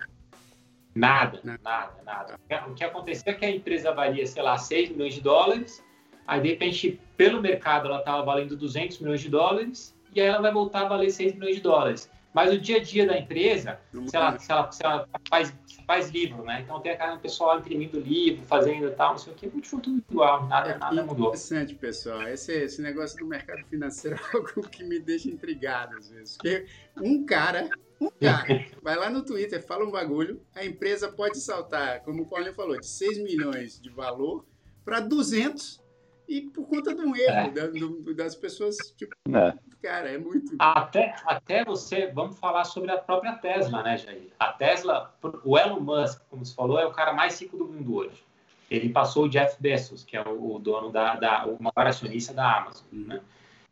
Nada, 0.95 1.41
nada, 1.45 1.95
nada. 2.05 2.39
O 2.69 2.75
que 2.75 2.85
aconteceu 2.85 3.33
é 3.33 3.37
que 3.37 3.45
a 3.45 3.51
empresa 3.51 3.93
valia, 3.93 4.27
sei 4.27 4.43
lá, 4.43 4.57
6 4.59 4.91
milhões 4.91 5.15
de 5.15 5.21
dólares, 5.21 5.85
aí 6.27 6.41
de 6.41 6.49
repente, 6.49 7.01
pelo 7.17 7.41
mercado, 7.41 7.89
ela 7.89 7.99
estava 7.99 8.23
valendo 8.25 8.57
200 8.57 8.99
milhões 9.01 9.21
de 9.21 9.29
dólares, 9.29 9.97
e 10.15 10.21
aí 10.21 10.27
ela 10.27 10.41
vai 10.41 10.53
voltar 10.53 10.83
a 10.83 10.89
valer 10.89 11.11
6 11.11 11.35
milhões 11.35 11.57
de 11.57 11.63
dólares. 11.63 12.11
Mas 12.35 12.53
o 12.53 12.59
dia 12.59 12.77
a 12.77 12.83
dia 12.83 13.07
da 13.07 13.19
empresa, 13.19 13.81
se 14.07 14.17
ela, 14.17 14.39
se 14.39 14.53
ela, 14.53 14.71
se 14.71 14.85
ela 14.85 15.09
faz, 15.29 15.55
faz, 15.87 16.11
livro, 16.11 16.45
né? 16.45 16.61
Então 16.61 16.79
tem 16.81 16.93
aquela 16.93 17.17
pessoal 17.17 17.59
imprimindo 17.59 17.99
livro, 17.99 18.45
fazendo 18.45 18.91
tal, 18.95 19.13
não 19.13 19.19
sei 19.19 19.33
o 19.33 19.37
que, 19.37 19.49
continua 19.49 19.83
tudo 19.83 20.05
igual, 20.11 20.47
nada, 20.47 20.71
é 20.71 20.79
nada 20.79 21.03
mudou. 21.03 21.29
Interessante, 21.29 21.75
pessoal. 21.75 22.23
Esse, 22.29 22.53
esse 22.53 22.83
negócio 22.83 23.19
do 23.19 23.27
mercado 23.27 23.65
financeiro 23.65 24.17
é 24.17 24.21
algo 24.37 24.69
que 24.69 24.85
me 24.85 25.01
deixa 25.01 25.29
intrigado 25.29 25.97
às 25.97 26.11
vezes. 26.11 26.37
Porque 26.37 26.67
um 27.01 27.25
cara, 27.25 27.71
um 28.01 28.11
cara, 28.21 28.67
vai 28.83 28.97
lá 28.97 29.11
no 29.11 29.23
Twitter, 29.23 29.65
fala 29.65 29.85
um 29.85 29.91
bagulho, 29.91 30.41
a 30.55 30.65
empresa 30.65 31.11
pode 31.11 31.39
saltar, 31.39 32.01
como 32.03 32.23
o 32.23 32.27
Paulinho 32.27 32.55
falou, 32.55 32.79
de 32.79 32.87
6 32.87 33.19
milhões 33.19 33.81
de 33.81 33.91
valor 33.91 34.45
para 34.85 35.01
200 35.01 35.81
e 36.29 36.43
por 36.43 36.67
conta 36.67 36.95
de 36.95 37.01
um 37.01 37.17
erro 37.17 37.49
é. 37.49 37.51
da, 37.51 37.67
do, 37.67 38.15
das 38.15 38.37
pessoas, 38.37 38.77
tipo, 38.97 39.15
é. 39.35 39.55
cara, 39.83 40.11
é 40.11 40.19
muito. 40.19 40.55
Até, 40.59 41.15
até 41.25 41.65
você, 41.65 42.09
vamos 42.09 42.39
falar 42.39 42.65
sobre 42.65 42.91
a 42.91 42.99
própria 42.99 43.33
Tesla, 43.33 43.83
né, 43.83 43.97
Jair? 43.97 44.29
A 44.39 44.53
Tesla, 44.53 45.15
o 45.43 45.59
Elon 45.59 45.81
Musk, 45.81 46.21
como 46.29 46.45
você 46.45 46.55
falou, 46.55 46.79
é 46.79 46.87
o 46.87 46.93
cara 46.93 47.15
mais 47.15 47.41
rico 47.41 47.57
do 47.57 47.65
mundo 47.65 47.95
hoje. 47.97 48.23
Ele 48.71 48.91
passou 48.91 49.25
o 49.25 49.29
Jeff 49.29 49.57
Bezos, 49.59 50.05
que 50.05 50.17
é 50.17 50.21
o, 50.21 50.59
dono 50.59 50.91
da, 50.91 51.17
da 51.17 51.47
o 51.47 51.57
maior 51.59 51.89
acionista 51.89 52.35
da 52.35 52.59
Amazon, 52.59 52.87
né? 52.93 53.21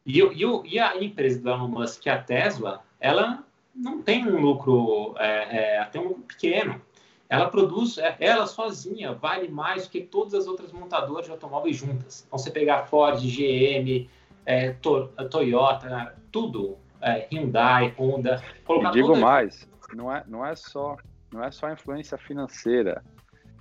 E, 0.07 0.21
e, 0.21 0.45
e, 0.65 0.79
a 0.79 0.97
empresa 0.97 1.39
do 1.41 1.51
Elon 1.51 1.69
Musk, 1.69 2.01
que 2.01 2.09
é 2.09 2.13
a 2.13 2.23
Tesla, 2.23 2.83
ela 2.99 3.46
não 3.77 4.03
tem 4.03 4.27
um 4.27 4.41
lucro, 4.41 5.15
é, 5.19 5.77
é, 5.79 5.85
tem 5.85 6.01
um 6.01 6.09
lucro 6.09 6.25
pequeno 6.25 6.81
ela 7.29 7.49
produz, 7.49 7.99
é, 7.99 8.17
ela 8.21 8.47
sozinha 8.47 9.13
vale 9.13 9.49
mais 9.49 9.85
do 9.85 9.91
que 9.91 10.01
todas 10.01 10.35
as 10.35 10.47
outras 10.47 10.73
montadoras 10.73 11.27
de 11.27 11.33
automóveis 11.33 11.77
juntas. 11.77 12.25
Então, 12.27 12.39
você 12.39 12.51
pegar 12.51 12.87
Ford, 12.87 13.21
GM, 13.21 14.09
é, 14.45 14.73
to, 14.75 15.09
Toyota, 15.31 16.15
tudo, 16.31 16.79
é, 17.01 17.27
Hyundai, 17.31 17.95
Honda. 17.99 18.43
E 18.69 18.91
digo 18.93 19.09
toda... 19.09 19.21
mais, 19.21 19.69
não 19.93 20.15
é, 20.15 20.25
não, 20.27 20.47
é 20.47 20.55
só, 20.55 20.97
não 21.33 21.43
é 21.43 21.51
só 21.51 21.67
a 21.67 21.73
influência 21.73 22.17
financeira, 22.17 23.03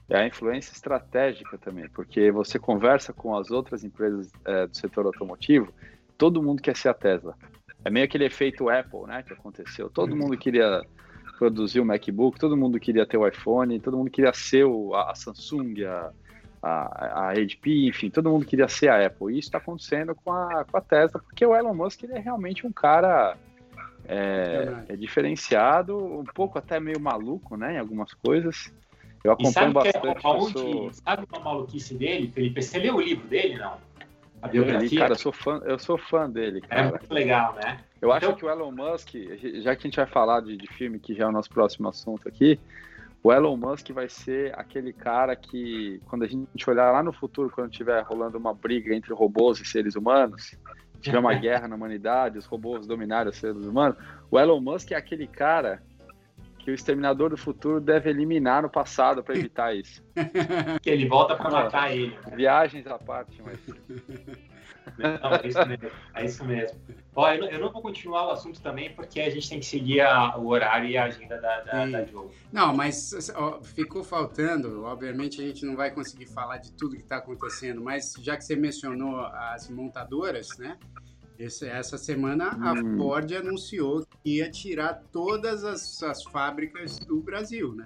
é 0.09 0.20
a 0.20 0.28
influência 0.28 0.72
estratégica 0.72 1.57
também, 1.57 1.89
porque 1.89 2.30
você 2.32 2.59
conversa 2.59 3.11
com 3.11 3.36
as 3.36 3.49
outras 3.49 3.84
empresas 3.84 4.32
é, 4.45 4.68
do 4.68 4.78
setor 4.78 5.07
automotivo, 5.07 5.74
todo 6.18 6.41
mundo 6.41 6.61
quer 6.61 6.76
ser 6.76 6.89
a 6.89 6.93
Tesla. 6.93 7.36
É 7.86 7.89
meio 7.91 8.05
aquele 8.05 8.25
efeito 8.25 8.67
Apple, 8.67 9.03
né, 9.07 9.21
que 9.21 9.31
aconteceu. 9.31 9.89
Todo 9.91 10.15
mundo 10.15 10.36
queria 10.36 10.81
produzir 11.38 11.79
o 11.79 11.86
MacBook, 11.86 12.39
todo 12.39 12.57
mundo 12.57 12.79
queria 12.79 13.05
ter 13.05 13.17
o 13.17 13.27
iPhone, 13.27 13.79
todo 13.79 13.97
mundo 13.97 14.09
queria 14.09 14.33
ser 14.33 14.65
o, 14.65 14.95
a, 14.95 15.13
Samsung, 15.13 15.83
a, 15.83 16.11
a, 16.63 17.29
a 17.29 17.33
HP, 17.33 17.88
enfim, 17.88 18.09
todo 18.09 18.29
mundo 18.29 18.43
queria 18.43 18.67
ser 18.67 18.89
a 18.89 19.05
Apple. 19.05 19.36
E 19.36 19.39
isso 19.39 19.49
está 19.49 19.59
acontecendo 19.59 20.15
com 20.15 20.33
a, 20.33 20.65
com 20.65 20.77
a 20.77 20.81
Tesla, 20.81 21.21
porque 21.21 21.45
o 21.45 21.55
Elon 21.55 21.75
Musk 21.75 22.03
ele 22.03 22.13
é 22.13 22.19
realmente 22.19 22.65
um 22.65 22.71
cara 22.71 23.38
é, 24.07 24.86
é, 24.89 24.95
diferenciado, 24.95 25.95
um 25.95 26.25
pouco 26.25 26.57
até 26.57 26.79
meio 26.79 26.99
maluco, 26.99 27.55
né, 27.55 27.75
em 27.75 27.77
algumas 27.77 28.13
coisas. 28.15 28.73
Eu 29.23 29.31
acompanho 29.31 29.73
bastante. 29.73 30.25
É, 30.25 30.27
onde, 30.27 30.53
sou... 30.53 30.93
Sabe 30.93 31.27
uma 31.31 31.43
maluquice 31.43 31.95
dele, 31.95 32.31
Felipe? 32.31 32.61
Você 32.61 32.79
leu 32.79 32.95
o 32.95 33.01
livro 33.01 33.27
dele, 33.27 33.57
não? 33.57 33.77
A 34.45 34.47
biografia? 34.47 34.99
cara, 34.99 35.13
eu 35.13 35.17
sou 35.17 35.31
fã, 35.31 35.61
eu 35.65 35.79
sou 35.79 35.97
fã 35.97 36.29
dele, 36.29 36.61
é 36.63 36.67
cara. 36.67 36.87
É 36.87 36.89
muito 36.91 37.13
legal, 37.13 37.55
né? 37.55 37.79
Eu 38.01 38.11
acho 38.11 38.25
então... 38.25 38.37
que 38.37 38.45
o 38.45 38.49
Elon 38.49 38.71
Musk, 38.71 39.09
já 39.61 39.75
que 39.75 39.87
a 39.87 39.89
gente 39.89 39.95
vai 39.95 40.05
falar 40.05 40.41
de, 40.41 40.55
de 40.55 40.67
filme, 40.67 40.99
que 40.99 41.15
já 41.15 41.25
é 41.25 41.27
o 41.27 41.31
nosso 41.31 41.49
próximo 41.49 41.89
assunto 41.89 42.27
aqui, 42.27 42.59
o 43.23 43.33
Elon 43.33 43.57
Musk 43.57 43.89
vai 43.89 44.07
ser 44.07 44.53
aquele 44.57 44.93
cara 44.93 45.35
que, 45.35 45.99
quando 46.05 46.23
a 46.23 46.27
gente 46.27 46.69
olhar 46.69 46.91
lá 46.91 47.01
no 47.01 47.11
futuro, 47.11 47.49
quando 47.49 47.71
tiver 47.71 47.99
rolando 48.03 48.37
uma 48.37 48.53
briga 48.53 48.93
entre 48.93 49.11
robôs 49.13 49.59
e 49.59 49.65
seres 49.65 49.95
humanos, 49.95 50.55
tiver 51.01 51.17
uma 51.17 51.33
guerra 51.39 51.67
na 51.67 51.75
humanidade, 51.75 52.37
os 52.37 52.45
robôs 52.45 52.85
dominarem 52.85 53.31
os 53.31 53.37
seres 53.37 53.65
humanos, 53.65 53.97
o 54.29 54.39
Elon 54.39 54.61
Musk 54.61 54.91
é 54.91 54.95
aquele 54.95 55.25
cara 55.25 55.81
que 56.66 56.72
o 56.72 56.74
Exterminador 56.74 57.30
do 57.30 57.38
Futuro 57.38 57.80
deve 57.80 58.09
eliminar 58.09 58.63
no 58.63 58.70
passado 58.72 59.24
para 59.24 59.38
evitar 59.38 59.76
isso. 59.76 60.03
que 60.82 60.89
ele 60.89 61.07
volta 61.07 61.36
para 61.36 61.51
matar 61.51 61.95
ele. 61.95 62.18
Viagens 62.36 62.88
à 62.88 62.97
parte, 62.97 63.39
mas. 63.45 63.59
Não, 64.97 65.36
é 65.36 65.47
isso 65.47 65.66
mesmo. 65.68 65.91
É 66.16 66.26
isso 66.26 66.43
mesmo. 66.43 66.80
Ó, 67.16 67.32
eu, 67.32 67.39
não, 67.39 67.47
eu 67.49 67.59
não 67.59 67.72
vou 67.72 67.84
continuar 67.84 68.28
o 68.28 68.32
assunto 68.32 68.59
também, 68.61 68.91
porque 68.95 69.22
a 69.22 69.30
gente 69.30 69.47
tem 69.47 69.59
que 69.59 69.66
seguir 69.66 70.01
a, 70.01 70.36
o 70.38 70.47
horário 70.47 70.89
e 70.89 70.97
a 70.97 71.05
agenda 71.05 71.39
da, 71.39 71.61
da, 71.61 71.86
da 71.86 72.03
Joe. 72.03 72.30
Não, 72.51 72.76
mas 72.76 73.32
ó, 73.36 73.61
ficou 73.61 74.03
faltando. 74.03 74.86
Obviamente 74.86 75.39
a 75.39 75.45
gente 75.45 75.63
não 75.68 75.76
vai 75.76 75.91
conseguir 75.91 76.26
falar 76.26 76.57
de 76.57 76.72
tudo 76.72 76.95
que 76.95 77.03
está 77.03 77.18
acontecendo, 77.18 77.80
mas 77.80 78.16
já 78.22 78.36
que 78.36 78.43
você 78.43 78.55
mencionou 78.55 79.20
as 79.20 79.70
montadoras, 79.70 80.57
né? 80.57 80.80
Esse, 81.38 81.67
essa 81.67 81.97
semana 81.97 82.55
hum. 82.55 82.63
a 82.63 82.97
Ford 82.97 83.31
anunciou 83.33 84.05
que 84.23 84.38
ia 84.38 84.49
tirar 84.49 85.03
todas 85.11 85.63
as, 85.63 86.01
as 86.03 86.23
fábricas 86.23 86.97
do 86.99 87.21
Brasil, 87.21 87.73
né? 87.73 87.86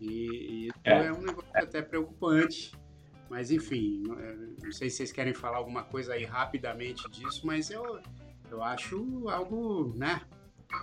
E, 0.00 0.08
e 0.08 0.66
isso 0.66 0.78
é. 0.84 1.06
é 1.06 1.12
um 1.12 1.22
negócio 1.22 1.50
até 1.54 1.80
preocupante 1.80 2.72
mas 3.28 3.50
enfim, 3.50 4.02
não 4.62 4.72
sei 4.72 4.88
se 4.88 4.98
vocês 4.98 5.12
querem 5.12 5.34
falar 5.34 5.58
alguma 5.58 5.82
coisa 5.82 6.14
aí 6.14 6.24
rapidamente 6.24 7.08
disso, 7.10 7.44
mas 7.44 7.70
eu, 7.70 7.98
eu 8.50 8.62
acho 8.62 9.28
algo, 9.28 9.92
né? 9.96 10.20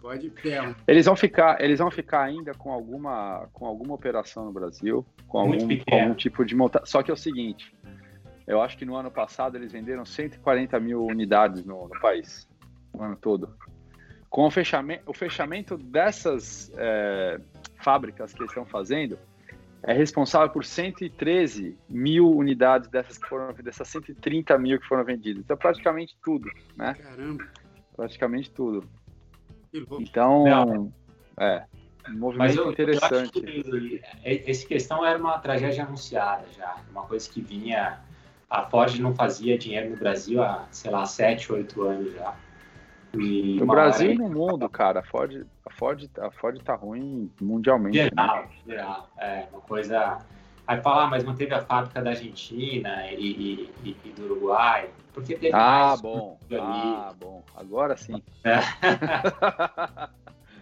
Pode 0.02 0.30
ter. 0.30 0.76
Eles 0.88 1.06
vão 1.06 1.16
ficar, 1.16 1.62
eles 1.62 1.80
vão 1.80 1.92
ficar 1.92 2.24
ainda 2.24 2.54
com 2.54 2.72
alguma, 2.72 3.48
com 3.54 3.66
alguma 3.66 3.94
operação 3.94 4.46
no 4.46 4.52
Brasil, 4.52 5.06
com 5.28 5.40
algum, 5.40 5.58
com 5.58 5.96
algum 5.96 6.14
tipo 6.16 6.46
de 6.46 6.56
monta. 6.56 6.82
Só 6.86 7.04
que 7.04 7.12
é 7.12 7.14
o 7.14 7.18
seguinte, 7.18 7.74
eu 8.46 8.62
acho 8.62 8.78
que 8.78 8.86
no 8.86 8.96
ano 8.96 9.12
passado 9.12 9.58
eles 9.58 9.72
venderam 9.72 10.06
140 10.06 10.80
mil 10.80 11.06
unidades 11.06 11.64
no, 11.66 11.88
no 11.88 12.00
país, 12.00 12.48
no 12.94 13.04
ano 13.04 13.16
todo. 13.16 13.56
Com 14.30 14.46
o 14.46 14.52
fechamento, 14.52 15.04
o 15.06 15.14
fechamento 15.14 15.78
dessas 15.78 16.72
é, 16.76 17.40
fábricas 17.82 18.34
que 18.34 18.40
eles 18.40 18.52
estão 18.52 18.66
fazendo, 18.66 19.18
é 19.84 19.94
responsável 19.94 20.50
por 20.50 20.64
113 20.64 21.78
mil 21.90 22.32
unidades 22.32 22.88
dessas 22.90 23.18
que 23.18 23.28
foram 23.28 23.54
dessas 23.54 23.88
130 23.90 24.58
mil 24.58 24.80
que 24.80 24.88
foram 24.88 25.04
vendidas. 25.04 25.44
Então, 25.44 25.58
praticamente 25.58 26.18
tudo, 26.24 26.50
né? 26.76 26.94
Caramba! 26.94 27.46
Praticamente 27.96 28.50
tudo. 28.50 28.88
Então, 30.00 30.92
é, 31.38 31.66
um 32.10 32.18
movimento 32.18 32.60
eu, 32.60 32.72
interessante. 32.72 33.44
Eu 33.44 34.00
essa 34.24 34.68
questão 34.68 35.06
era 35.06 35.18
uma 35.18 35.38
tragédia 35.40 35.84
anunciada 35.84 36.46
já, 36.56 36.78
uma 36.92 37.04
coisa 37.04 37.30
que 37.30 37.42
vinha. 37.42 38.00
A 38.54 38.62
Ford 38.62 39.00
não 39.00 39.16
fazia 39.16 39.58
dinheiro 39.58 39.90
no 39.90 39.98
Brasil 39.98 40.44
há, 40.44 40.68
sei 40.70 40.92
lá, 40.92 41.08
7, 41.08 41.52
8 41.52 41.82
anos 41.82 42.14
já. 42.14 42.36
E 43.18 43.56
no 43.60 43.66
Brasil 43.66 44.12
e 44.12 44.16
no 44.16 44.30
mundo, 44.30 44.70
cara, 44.70 45.00
a 45.00 45.04
Ford, 45.04 45.44
a 45.66 45.72
Ford, 45.72 46.08
a 46.20 46.30
Ford 46.30 46.62
tá 46.62 46.76
ruim 46.76 47.32
mundialmente. 47.42 47.98
Geral, 47.98 48.44
né? 48.44 48.50
geral. 48.68 49.10
É 49.18 49.48
uma 49.52 49.62
coisa. 49.62 50.20
Aí 50.68 50.80
falar, 50.82 51.06
ah, 51.06 51.08
mas 51.08 51.24
manteve 51.24 51.52
a 51.52 51.62
fábrica 51.62 52.00
da 52.00 52.12
Argentina 52.12 53.12
e, 53.12 53.72
e, 53.84 53.98
e 54.06 54.10
do 54.10 54.26
Uruguai. 54.26 54.88
Porque 55.16 55.34
teve 55.34 55.56
ah, 55.56 55.96
bom. 56.00 56.38
Ah, 56.62 57.12
bom. 57.20 57.44
Agora 57.56 57.98
sim. 57.98 58.22
É. 58.44 58.60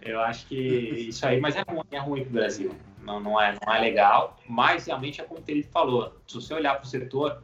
Eu 0.00 0.18
acho 0.18 0.46
que 0.46 0.56
isso 0.56 1.26
aí, 1.26 1.38
mas 1.38 1.56
é 1.56 1.62
ruim, 1.68 1.84
é 1.90 1.98
ruim 1.98 2.24
pro 2.24 2.32
Brasil. 2.32 2.74
Não, 3.02 3.20
não, 3.20 3.38
é, 3.38 3.54
não 3.64 3.74
é 3.74 3.78
legal, 3.78 4.38
mas 4.48 4.86
realmente 4.86 5.20
é 5.20 5.24
como 5.24 5.40
o 5.40 5.42
Felipe 5.42 5.68
falou. 5.70 6.16
Se 6.26 6.36
você 6.36 6.54
olhar 6.54 6.74
para 6.76 6.84
o 6.84 6.86
setor, 6.86 7.42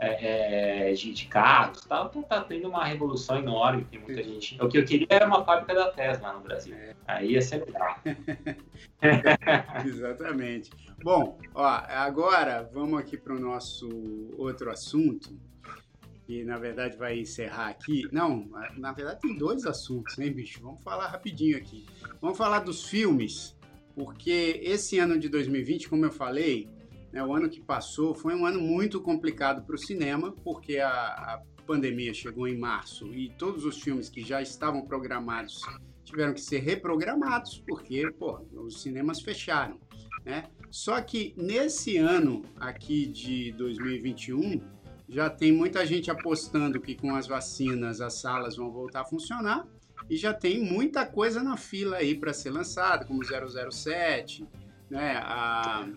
é, 0.00 0.90
é, 0.90 0.92
de, 0.94 1.12
de, 1.12 1.26
carros, 1.26 1.82
tá, 1.82 2.08
tá 2.08 2.40
tendo 2.42 2.68
uma 2.68 2.86
revolução 2.86 3.36
enorme, 3.36 3.84
tem 3.84 4.00
muita 4.00 4.22
gente. 4.22 4.56
O 4.60 4.66
que 4.66 4.78
eu 4.78 4.84
queria 4.84 5.06
era 5.10 5.26
uma 5.26 5.44
fábrica 5.44 5.74
da 5.74 5.90
Tesla 5.90 6.32
no 6.32 6.40
Brasil. 6.40 6.74
É. 6.74 6.96
Aí 7.06 7.32
ia 7.32 7.42
ser 7.42 7.66
legal. 7.66 7.96
Exatamente. 9.84 10.70
Bom, 11.02 11.38
ó, 11.54 11.66
agora 11.66 12.68
vamos 12.72 12.98
aqui 12.98 13.18
para 13.18 13.34
o 13.34 13.38
nosso 13.38 13.88
outro 14.38 14.70
assunto, 14.70 15.38
que 16.26 16.44
na 16.44 16.56
verdade 16.56 16.96
vai 16.96 17.18
encerrar 17.18 17.68
aqui. 17.68 18.08
Não, 18.10 18.48
na 18.78 18.92
verdade 18.92 19.20
tem 19.20 19.36
dois 19.36 19.66
assuntos, 19.66 20.16
né, 20.16 20.30
bicho? 20.30 20.62
Vamos 20.62 20.82
falar 20.82 21.08
rapidinho 21.08 21.58
aqui. 21.58 21.84
Vamos 22.22 22.38
falar 22.38 22.60
dos 22.60 22.88
filmes, 22.88 23.54
porque 23.94 24.60
esse 24.62 24.98
ano 24.98 25.18
de 25.18 25.28
2020, 25.28 25.90
como 25.90 26.06
eu 26.06 26.12
falei, 26.12 26.70
né, 27.12 27.24
o 27.24 27.34
ano 27.34 27.48
que 27.48 27.60
passou 27.60 28.14
foi 28.14 28.34
um 28.34 28.46
ano 28.46 28.60
muito 28.60 29.00
complicado 29.00 29.62
para 29.64 29.74
o 29.74 29.78
cinema, 29.78 30.32
porque 30.44 30.78
a, 30.78 30.90
a 30.90 31.42
pandemia 31.66 32.12
chegou 32.12 32.48
em 32.48 32.58
março 32.58 33.12
e 33.14 33.30
todos 33.30 33.64
os 33.64 33.80
filmes 33.80 34.08
que 34.08 34.22
já 34.22 34.42
estavam 34.42 34.82
programados 34.82 35.62
tiveram 36.04 36.34
que 36.34 36.40
ser 36.40 36.58
reprogramados 36.58 37.62
porque, 37.66 38.10
pô, 38.12 38.40
os 38.52 38.82
cinemas 38.82 39.20
fecharam, 39.20 39.78
né? 40.24 40.44
Só 40.70 41.00
que 41.00 41.34
nesse 41.36 41.96
ano 41.96 42.44
aqui 42.56 43.06
de 43.06 43.52
2021 43.52 44.60
já 45.08 45.28
tem 45.28 45.52
muita 45.52 45.84
gente 45.84 46.10
apostando 46.10 46.80
que 46.80 46.94
com 46.94 47.14
as 47.14 47.26
vacinas 47.26 48.00
as 48.00 48.14
salas 48.14 48.56
vão 48.56 48.70
voltar 48.70 49.00
a 49.00 49.04
funcionar 49.04 49.66
e 50.08 50.16
já 50.16 50.32
tem 50.32 50.62
muita 50.62 51.04
coisa 51.04 51.42
na 51.42 51.56
fila 51.56 51.96
aí 51.96 52.14
para 52.16 52.32
ser 52.32 52.50
lançada, 52.50 53.04
como 53.04 53.20
007, 53.24 54.46
né? 54.88 55.16
A 55.18 55.88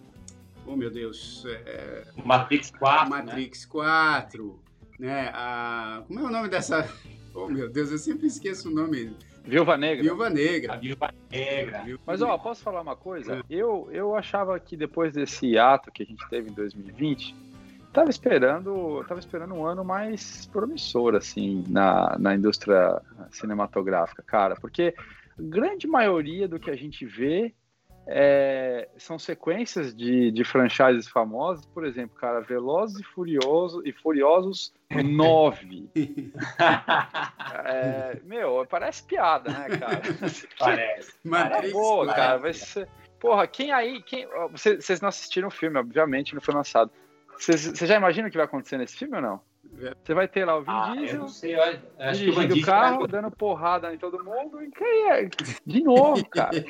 oh 0.65 0.75
meu 0.75 0.89
Deus, 0.89 1.45
é, 1.45 2.03
Matrix 2.23 2.71
4, 2.71 3.09
Matrix 3.09 3.63
né? 3.63 3.69
4, 3.71 4.59
né? 4.99 5.31
A 5.33 6.03
como 6.07 6.19
é 6.19 6.23
o 6.23 6.29
nome 6.31 6.49
dessa? 6.49 6.87
Oh 7.35 7.47
meu 7.47 7.67
Deus, 7.67 7.89
eu 7.89 7.97
sempre 7.97 8.27
esqueço 8.27 8.69
o 8.69 8.71
nome. 8.71 9.17
Viúva 9.43 9.75
Negra. 9.75 10.03
Viúva 10.03 10.29
Negra. 10.29 10.73
A 10.73 10.77
Viúva 10.77 11.11
Negra. 11.31 11.83
Mas, 12.05 12.21
ó, 12.21 12.37
posso 12.37 12.61
falar 12.61 12.81
uma 12.81 12.95
coisa? 12.95 13.37
É. 13.37 13.41
Eu, 13.49 13.89
eu 13.91 14.15
achava 14.15 14.59
que 14.59 14.77
depois 14.77 15.13
desse 15.13 15.57
ato 15.57 15.91
que 15.91 16.03
a 16.03 16.05
gente 16.05 16.23
teve 16.29 16.51
em 16.51 16.53
2020, 16.53 17.35
tava 17.91 18.09
esperando, 18.09 19.03
tava 19.07 19.19
esperando 19.19 19.53
um 19.53 19.65
ano 19.65 19.83
mais 19.83 20.45
promissor, 20.47 21.15
assim, 21.15 21.63
na, 21.67 22.17
na 22.17 22.35
indústria 22.35 23.01
cinematográfica, 23.31 24.23
cara, 24.23 24.55
porque 24.55 24.93
a 24.97 25.41
grande 25.41 25.87
maioria 25.87 26.47
do 26.47 26.59
que 26.59 26.71
a 26.71 26.75
gente 26.75 27.05
vê 27.05 27.53
é, 28.05 28.89
são 28.97 29.17
sequências 29.17 29.95
de, 29.95 30.31
de 30.31 30.43
franchises 30.43 31.07
famosas, 31.07 31.65
por 31.65 31.85
exemplo, 31.85 32.17
cara, 32.17 32.41
Velozes 32.41 32.99
e 32.99 33.03
Furiosos 33.03 33.81
e 33.85 33.93
Furiosos 33.93 34.73
9. 34.91 35.89
é, 37.65 38.19
meu, 38.23 38.65
parece 38.69 39.03
piada, 39.03 39.49
né, 39.51 39.77
cara? 39.77 40.01
Parece. 40.59 41.13
Mas 41.23 41.65
é 41.65 41.71
boa, 41.71 42.13
cara, 42.13 42.37
vai 42.37 42.53
ser... 42.53 42.87
Porra, 43.19 43.47
quem 43.47 43.71
aí, 43.71 44.01
quem, 44.03 44.27
vocês, 44.51 44.83
vocês 44.83 44.99
não 44.99 45.07
assistiram 45.07 45.47
o 45.47 45.51
filme, 45.51 45.79
obviamente, 45.79 46.35
não 46.35 46.41
foi 46.41 46.53
lançado. 46.53 46.91
Você 47.39 47.85
já 47.85 47.95
imagina 47.95 48.27
o 48.27 48.31
que 48.31 48.37
vai 48.37 48.45
acontecer 48.45 48.77
nesse 48.77 48.97
filme 48.97 49.15
ou 49.15 49.21
não? 49.21 49.41
Você 50.03 50.13
vai 50.13 50.27
ter 50.27 50.45
lá 50.45 50.57
o 50.57 50.61
Vin 50.61 50.71
ah, 50.71 50.95
Diesel 50.95 51.21
eu 51.21 51.27
sei, 51.27 51.55
eu 51.55 51.63
acho 51.99 52.19
dirigindo 52.19 52.55
o 52.55 52.61
carro, 52.61 52.99
vai... 52.99 53.07
dando 53.07 53.31
porrada 53.31 53.93
em 53.93 53.97
todo 53.97 54.23
mundo. 54.23 54.61
E 54.61 55.09
é? 55.09 55.29
De 55.65 55.83
novo, 55.83 56.25
cara. 56.29 56.51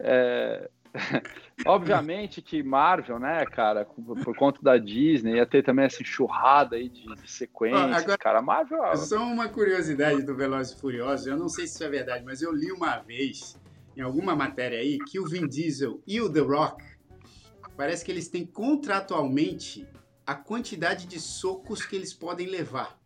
É... 0.00 0.70
Obviamente 1.66 2.40
que 2.40 2.62
Marvel, 2.62 3.18
né, 3.18 3.44
cara, 3.46 3.84
por 4.24 4.36
conta 4.36 4.60
da 4.62 4.76
Disney, 4.78 5.36
ia 5.36 5.46
ter 5.46 5.62
também 5.62 5.84
essa 5.84 6.02
enxurrada 6.02 6.76
aí 6.76 6.88
de, 6.88 7.04
de 7.14 7.30
sequência, 7.30 7.96
Agora, 7.96 8.18
cara. 8.18 8.42
Marvel. 8.42 8.96
Só 8.96 9.18
uma 9.18 9.48
curiosidade 9.48 10.22
do 10.22 10.34
Velozes 10.34 10.72
e 10.72 10.80
Furiosos, 10.80 11.26
eu 11.26 11.36
não 11.36 11.48
sei 11.48 11.66
se 11.66 11.74
isso 11.74 11.84
é 11.84 11.88
verdade, 11.88 12.24
mas 12.24 12.42
eu 12.42 12.52
li 12.52 12.70
uma 12.72 12.98
vez 12.98 13.60
em 13.96 14.00
alguma 14.00 14.36
matéria 14.36 14.78
aí 14.78 14.98
que 14.98 15.18
o 15.18 15.26
Vin 15.26 15.46
Diesel 15.46 16.00
e 16.06 16.20
o 16.20 16.32
The 16.32 16.40
Rock 16.40 16.84
parece 17.76 18.04
que 18.04 18.10
eles 18.10 18.28
têm 18.28 18.46
contratualmente 18.46 19.86
a 20.28 20.34
quantidade 20.34 21.06
de 21.06 21.18
socos 21.18 21.86
que 21.86 21.96
eles 21.96 22.12
podem 22.12 22.46
levar. 22.46 22.98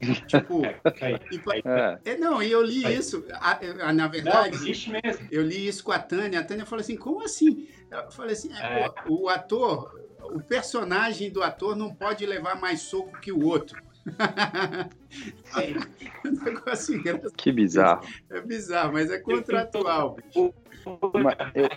Tipo, 0.28 0.62
é. 0.64 1.98
é. 2.04 2.16
não, 2.16 2.40
e 2.40 2.52
eu 2.52 2.62
li 2.62 2.84
isso, 2.94 3.24
a, 3.32 3.58
a, 3.88 3.92
na 3.92 4.06
verdade, 4.06 4.56
não, 4.56 4.62
existe 4.62 4.90
mesmo. 4.90 5.26
eu 5.32 5.42
li 5.42 5.66
isso 5.66 5.82
com 5.82 5.90
a 5.90 5.98
Tânia, 5.98 6.38
a 6.38 6.44
Tânia 6.44 6.64
falou 6.64 6.82
assim, 6.82 6.96
como 6.96 7.24
assim? 7.24 7.66
Eu 7.90 8.12
falei 8.12 8.34
assim, 8.34 8.52
é, 8.52 8.84
é. 8.84 8.94
o, 9.08 9.22
o 9.22 9.28
ator, 9.28 10.00
o 10.20 10.40
personagem 10.40 11.30
do 11.30 11.42
ator 11.42 11.74
não 11.74 11.92
pode 11.92 12.24
levar 12.24 12.60
mais 12.60 12.82
soco 12.82 13.18
que 13.20 13.32
o 13.32 13.44
outro. 13.44 13.82
é 15.56 16.28
um 16.28 16.44
negócio 16.44 16.94
engraçado. 16.94 17.32
Que 17.36 17.50
bizarro. 17.50 18.06
É 18.30 18.40
bizarro, 18.40 18.92
mas 18.92 19.10
é 19.10 19.18
contratual. 19.18 20.16
Mas, 20.34 21.36
eu, 21.54 21.68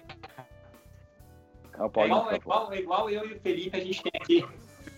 é 1.79 2.05
igual, 2.05 2.31
é, 2.31 2.35
igual, 2.35 2.73
é 2.73 2.79
igual 2.79 3.09
eu 3.09 3.29
e 3.29 3.33
o 3.33 3.39
Felipe 3.39 3.77
a 3.77 3.79
gente 3.79 4.03
tem 4.03 4.11
aqui 4.21 4.45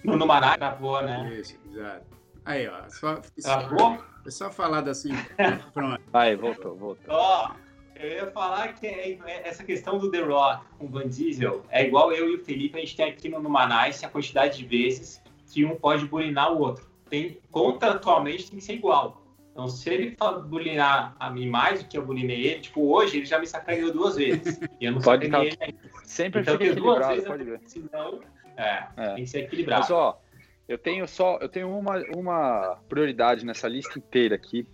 no, 0.04 0.18
no 0.18 0.26
gravou, 0.26 1.02
né? 1.02 1.32
Isso, 1.34 1.58
exato. 1.72 2.06
Aí, 2.44 2.68
ó. 2.68 2.90
Só, 2.90 3.22
só, 3.38 3.98
é 4.26 4.32
só 4.32 4.50
falar 4.50 4.88
assim. 4.90 5.12
Pronto. 5.74 6.02
Aí, 6.12 6.36
voltou, 6.36 6.76
voltou. 6.76 7.14
Ó, 7.14 7.52
eu 7.96 8.10
ia 8.10 8.32
falar 8.32 8.74
que 8.74 8.88
é, 8.88 9.20
é, 9.26 9.48
essa 9.48 9.64
questão 9.64 10.00
do 10.00 10.10
The 10.10 10.22
Rock 10.22 10.66
com 10.80 10.86
o 10.86 10.90
Van 10.90 11.08
Diesel 11.08 11.64
é 11.70 11.86
igual 11.86 12.12
eu 12.12 12.30
e 12.30 12.36
o 12.36 12.44
Felipe, 12.44 12.78
a 12.78 12.82
gente 12.82 12.96
tem 12.96 13.10
aqui 13.10 13.30
no 13.30 13.40
Numanais 13.40 14.04
a 14.04 14.10
quantidade 14.10 14.58
de 14.58 14.66
vezes 14.66 15.22
que 15.48 15.64
um 15.64 15.76
pode 15.76 16.06
bulinar 16.06 16.52
o 16.52 16.60
outro. 16.60 16.90
Tem, 17.10 17.38
contratualmente 17.52 18.50
tem 18.50 18.58
que 18.58 18.66
ser 18.66 18.74
igual. 18.74 19.21
Então, 19.52 19.68
se 19.68 19.90
ele 19.90 20.16
bulinar 20.48 21.16
a 21.20 21.30
mim 21.30 21.50
mais 21.50 21.84
do 21.84 21.90
que 21.90 21.98
eu 21.98 22.06
bulinei 22.06 22.48
ele, 22.48 22.62
tipo, 22.62 22.82
hoje 22.90 23.18
ele 23.18 23.26
já 23.26 23.38
me 23.38 23.46
sacaneou 23.46 23.92
duas 23.92 24.16
vezes. 24.16 24.60
E 24.80 24.86
eu 24.86 24.94
não 24.94 25.02
pode 25.02 25.26
sacaneei 25.26 25.52
ele 25.52 25.58
ainda. 25.62 25.80
Sempre 26.06 26.42
então, 26.42 26.54
fica 26.54 26.66
equilibrado, 26.66 27.24
pode 27.24 27.44
ver. 27.44 27.62
Senão, 27.66 28.22
é, 28.56 28.84
é, 28.96 29.14
tem 29.16 29.24
que 29.24 29.30
ser 29.30 29.40
equilibrado. 29.40 29.82
Mas, 29.82 29.92
ó, 29.92 30.22
eu 30.68 30.78
tenho 30.78 31.06
só, 31.08 31.38
eu 31.42 31.50
tenho 31.50 31.78
uma, 31.78 31.98
uma 32.16 32.80
prioridade 32.88 33.46
nessa 33.46 33.68
lista 33.68 34.00
inteira 34.00 34.36
aqui. 34.36 34.66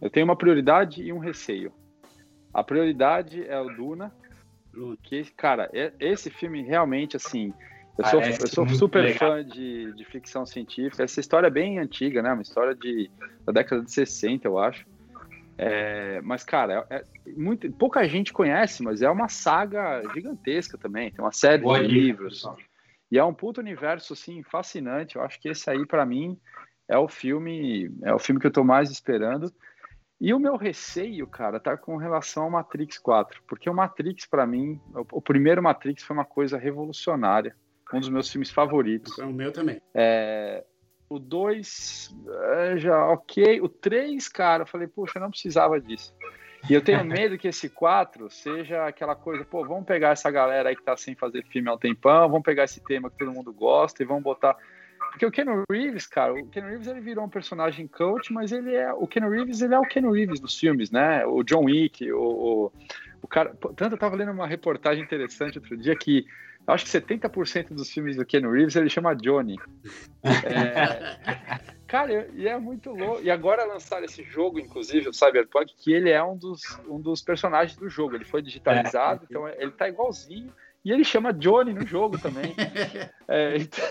Eu 0.00 0.08
tenho 0.08 0.24
uma 0.24 0.36
prioridade 0.36 1.02
e 1.02 1.12
um 1.12 1.18
receio. 1.18 1.72
A 2.54 2.62
prioridade 2.62 3.44
é 3.46 3.60
o 3.60 3.68
Duna, 3.68 4.12
que, 5.02 5.24
cara, 5.32 5.68
é, 5.72 5.92
esse 5.98 6.30
filme 6.30 6.62
realmente, 6.62 7.16
assim, 7.16 7.52
eu 7.98 8.04
sou, 8.04 8.20
eu 8.22 8.46
sou 8.46 8.68
super 8.68 9.02
legal. 9.02 9.18
fã 9.18 9.44
de, 9.44 9.92
de 9.92 10.04
ficção 10.04 10.46
científica. 10.46 11.02
Essa 11.02 11.18
história 11.18 11.48
é 11.48 11.50
bem 11.50 11.80
antiga, 11.80 12.22
né? 12.22 12.32
Uma 12.32 12.42
história 12.42 12.72
de, 12.72 13.10
da 13.44 13.52
década 13.52 13.82
de 13.82 13.90
60, 13.90 14.46
eu 14.46 14.56
acho. 14.56 14.86
É, 15.58 16.20
mas, 16.22 16.44
cara, 16.44 16.86
é, 16.88 16.96
é, 16.96 17.04
muito, 17.36 17.68
pouca 17.72 18.06
gente 18.08 18.32
conhece, 18.32 18.84
mas 18.84 19.02
é 19.02 19.10
uma 19.10 19.28
saga 19.28 20.00
gigantesca 20.14 20.78
também. 20.78 21.10
Tem 21.10 21.24
uma 21.24 21.32
série 21.32 21.62
Boa 21.62 21.80
de 21.80 21.88
livros. 21.88 22.48
E 23.10 23.18
é 23.18 23.24
um 23.24 23.34
puto 23.34 23.60
universo, 23.60 24.12
assim, 24.12 24.44
fascinante. 24.44 25.16
Eu 25.16 25.22
acho 25.22 25.40
que 25.40 25.48
esse 25.48 25.68
aí, 25.68 25.84
para 25.84 26.06
mim, 26.06 26.38
é 26.86 26.96
o 26.96 27.08
filme 27.08 27.90
é 28.02 28.14
o 28.14 28.18
filme 28.20 28.40
que 28.40 28.46
eu 28.46 28.52
tô 28.52 28.62
mais 28.62 28.92
esperando. 28.92 29.52
E 30.20 30.32
o 30.32 30.38
meu 30.38 30.56
receio, 30.56 31.26
cara, 31.26 31.58
tá 31.58 31.76
com 31.76 31.96
relação 31.96 32.44
ao 32.44 32.50
Matrix 32.50 32.96
4. 32.98 33.42
Porque 33.48 33.68
o 33.68 33.74
Matrix, 33.74 34.24
para 34.24 34.46
mim, 34.46 34.80
o 35.10 35.20
primeiro 35.20 35.62
Matrix 35.62 36.04
foi 36.04 36.14
uma 36.14 36.24
coisa 36.24 36.56
revolucionária 36.56 37.56
um 37.96 38.00
dos 38.00 38.08
meus 38.08 38.30
filmes 38.30 38.50
favoritos. 38.50 39.18
É 39.18 39.24
o 39.24 39.32
meu 39.32 39.50
também. 39.52 39.80
É, 39.94 40.64
o 41.08 41.18
2, 41.18 42.14
é, 42.52 42.78
já 42.78 43.06
ok. 43.06 43.60
O 43.60 43.68
3, 43.68 44.28
cara, 44.28 44.62
eu 44.62 44.66
falei, 44.66 44.86
puxa, 44.86 45.18
eu 45.18 45.22
não 45.22 45.30
precisava 45.30 45.80
disso. 45.80 46.14
E 46.68 46.74
eu 46.74 46.82
tenho 46.82 47.04
medo 47.04 47.38
que 47.38 47.48
esse 47.48 47.68
4 47.68 48.28
seja 48.30 48.86
aquela 48.86 49.14
coisa, 49.14 49.44
pô, 49.44 49.64
vamos 49.64 49.84
pegar 49.84 50.10
essa 50.10 50.30
galera 50.30 50.68
aí 50.68 50.76
que 50.76 50.82
tá 50.82 50.96
sem 50.96 51.14
fazer 51.14 51.44
filme 51.46 51.68
há 51.68 51.74
um 51.74 51.78
tempão, 51.78 52.28
vamos 52.28 52.42
pegar 52.42 52.64
esse 52.64 52.80
tema 52.80 53.10
que 53.10 53.18
todo 53.18 53.32
mundo 53.32 53.52
gosta 53.52 54.02
e 54.02 54.06
vamos 54.06 54.22
botar. 54.22 54.56
Porque 55.10 55.24
o 55.24 55.30
Ken 55.30 55.46
Reeves, 55.70 56.06
cara, 56.06 56.34
o 56.34 56.46
Ken 56.48 56.62
Reeves 56.62 56.86
ele 56.86 57.00
virou 57.00 57.24
um 57.24 57.28
personagem 57.28 57.86
coach, 57.86 58.32
mas 58.32 58.52
ele 58.52 58.74
é. 58.74 58.92
O 58.92 59.06
Ken 59.06 59.26
Reeves 59.28 59.62
ele 59.62 59.74
é 59.74 59.78
o 59.78 59.86
Ken 59.86 60.10
Reeves 60.10 60.40
dos 60.40 60.58
filmes, 60.58 60.90
né? 60.90 61.24
O 61.24 61.42
John 61.42 61.64
Wick, 61.64 62.10
o, 62.12 62.20
o, 62.20 62.72
o 63.22 63.28
cara. 63.28 63.54
Tanto 63.76 63.94
eu 63.94 63.98
tava 63.98 64.16
lendo 64.16 64.32
uma 64.32 64.46
reportagem 64.46 65.02
interessante 65.02 65.58
outro 65.58 65.76
dia 65.76 65.96
que 65.96 66.26
acho 66.72 66.84
que 66.84 66.90
70% 66.90 67.68
dos 67.74 67.90
filmes 67.90 68.16
do 68.16 68.24
Ken 68.24 68.40
Reeves 68.40 68.76
ele 68.76 68.88
chama 68.88 69.14
Johnny. 69.14 69.56
É, 70.24 71.60
cara, 71.86 72.28
e 72.34 72.46
é 72.48 72.58
muito 72.58 72.90
louco. 72.90 73.22
E 73.22 73.30
agora 73.30 73.64
lançaram 73.64 74.04
esse 74.04 74.22
jogo, 74.24 74.58
inclusive, 74.58 75.08
o 75.08 75.12
Cyberpunk, 75.12 75.74
que 75.76 75.92
ele 75.92 76.10
é 76.10 76.22
um 76.22 76.36
dos, 76.36 76.60
um 76.88 77.00
dos 77.00 77.22
personagens 77.22 77.78
do 77.78 77.88
jogo. 77.88 78.16
Ele 78.16 78.24
foi 78.24 78.42
digitalizado, 78.42 79.22
é. 79.22 79.26
então 79.30 79.48
ele 79.48 79.70
tá 79.70 79.88
igualzinho. 79.88 80.52
E 80.84 80.92
ele 80.92 81.04
chama 81.04 81.32
Johnny 81.32 81.72
no 81.72 81.86
jogo 81.86 82.18
também. 82.18 82.54
é, 83.28 83.56
então, 83.56 83.88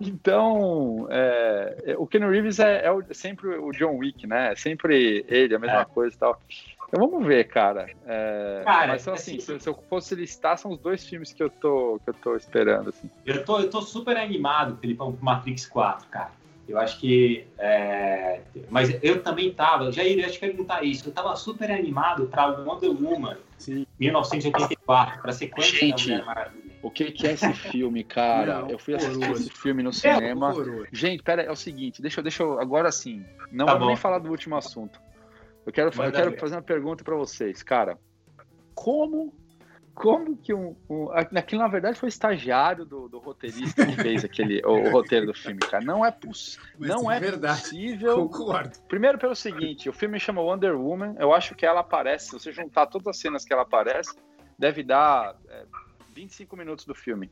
então 0.00 1.06
é, 1.10 1.94
o 1.98 2.06
Ken 2.06 2.28
Reeves 2.28 2.58
é, 2.58 2.84
é 2.86 3.14
sempre 3.14 3.48
o 3.48 3.70
John 3.72 3.96
Wick, 3.98 4.26
né? 4.26 4.52
É 4.52 4.56
sempre 4.56 5.24
ele, 5.28 5.54
a 5.54 5.58
mesma 5.58 5.82
é. 5.82 5.84
coisa 5.84 6.14
e 6.14 6.18
tal. 6.18 6.40
Então 6.94 7.10
vamos 7.10 7.26
ver, 7.26 7.48
cara. 7.48 7.90
É, 8.06 8.62
cara 8.64 8.92
mas 8.92 9.02
são 9.02 9.14
assim, 9.14 9.38
assim 9.38 9.58
se, 9.58 9.68
eu 9.68 9.74
fosse 9.88 10.14
listar, 10.14 10.56
são 10.56 10.70
os 10.70 10.78
dois 10.78 11.04
filmes 11.04 11.32
que 11.32 11.42
eu 11.42 11.50
tô, 11.50 11.98
que 12.04 12.10
eu 12.10 12.14
tô 12.14 12.36
esperando. 12.36 12.90
Assim. 12.90 13.10
Eu, 13.26 13.44
tô, 13.44 13.58
eu 13.58 13.68
tô 13.68 13.82
super 13.82 14.16
animado, 14.16 14.76
Felipão, 14.76 15.12
com 15.12 15.24
Matrix 15.24 15.66
4, 15.66 16.06
cara. 16.08 16.30
Eu 16.68 16.78
acho 16.78 17.00
que. 17.00 17.48
É... 17.58 18.42
Mas 18.70 18.96
eu 19.02 19.20
também 19.22 19.52
tava, 19.52 19.90
já 19.90 20.04
iria 20.04 20.30
te 20.30 20.38
perguntar 20.38 20.84
isso. 20.84 21.08
Eu 21.08 21.12
tava 21.12 21.34
super 21.34 21.68
animado 21.68 22.26
para 22.26 22.46
Wonder 22.60 22.90
Woman 22.90 23.36
Sim. 23.58 23.84
1984, 23.98 25.20
para 25.20 25.32
sequência 25.32 25.78
Gente, 25.78 26.08
da 26.08 26.14
Mulher 26.14 26.26
Maravilha. 26.26 26.64
O 26.80 26.90
que, 26.90 27.10
que 27.10 27.26
é 27.26 27.32
esse 27.32 27.52
filme, 27.54 28.04
cara? 28.04 28.60
Não, 28.60 28.70
eu 28.70 28.78
fui 28.78 28.94
assistir 28.94 29.30
esse 29.32 29.50
filme 29.50 29.82
no 29.82 29.92
cinema. 29.92 30.52
É, 30.52 30.86
Gente, 30.92 31.22
pera, 31.22 31.42
é 31.42 31.50
o 31.50 31.56
seguinte, 31.56 32.00
deixa, 32.00 32.22
deixa 32.22 32.42
eu. 32.42 32.60
Agora 32.60 32.92
sim, 32.92 33.24
não 33.50 33.66
tá 33.66 33.72
vamos 33.72 33.86
bom. 33.86 33.88
nem 33.88 33.96
falar 33.96 34.18
do 34.18 34.30
último 34.30 34.54
assunto. 34.54 35.00
Eu 35.66 35.72
quero, 35.72 35.90
eu 35.90 36.12
quero 36.12 36.38
fazer 36.38 36.56
uma 36.56 36.62
pergunta 36.62 37.02
para 37.02 37.16
vocês, 37.16 37.62
cara. 37.62 37.98
Como 38.74 39.32
como 39.94 40.36
que 40.36 40.52
um, 40.52 40.76
um. 40.90 41.08
Aquilo, 41.12 41.62
na 41.62 41.68
verdade, 41.68 41.98
foi 41.98 42.08
o 42.08 42.10
estagiário 42.10 42.84
do, 42.84 43.08
do 43.08 43.18
roteirista 43.20 43.86
que 43.86 43.94
fez 43.94 44.24
aquele, 44.24 44.60
o, 44.66 44.72
o, 44.72 44.90
roteiro 44.90 45.26
do 45.26 45.32
filme, 45.32 45.60
cara. 45.60 45.84
Não 45.84 46.04
é, 46.04 46.10
poss, 46.10 46.58
não 46.78 47.10
é, 47.10 47.20
verdade. 47.20 47.60
possível. 47.60 48.28
Concordo. 48.28 48.76
Primeiro, 48.88 49.18
pelo 49.18 49.36
seguinte: 49.36 49.88
o 49.88 49.92
filme 49.92 50.18
chama 50.18 50.42
Wonder 50.42 50.76
Woman. 50.76 51.14
Eu 51.16 51.32
acho 51.32 51.54
que 51.54 51.64
ela 51.64 51.80
aparece, 51.80 52.26
se 52.26 52.32
você 52.32 52.50
juntar 52.50 52.86
todas 52.86 53.06
as 53.06 53.18
cenas 53.18 53.44
que 53.44 53.52
ela 53.52 53.62
aparece, 53.62 54.18
deve 54.58 54.82
dar 54.82 55.36
é, 55.48 55.64
25 56.12 56.56
minutos 56.56 56.84
do 56.84 56.94
filme. 56.94 57.30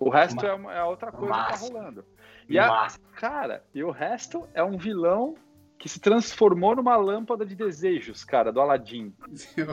O 0.00 0.10
resto 0.10 0.44
é, 0.44 0.52
uma, 0.52 0.74
é 0.74 0.82
outra 0.82 1.12
coisa 1.12 1.32
que 1.32 1.50
tá 1.50 1.56
rolando. 1.56 2.04
E 2.48 2.58
a, 2.58 2.88
cara, 3.14 3.64
e 3.72 3.84
o 3.84 3.92
resto 3.92 4.48
é 4.52 4.62
um 4.62 4.76
vilão 4.76 5.36
que 5.82 5.88
se 5.88 5.98
transformou 5.98 6.76
numa 6.76 6.94
lâmpada 6.94 7.44
de 7.44 7.56
desejos, 7.56 8.22
cara, 8.22 8.52
do 8.52 8.60
Aladdin. 8.60 9.12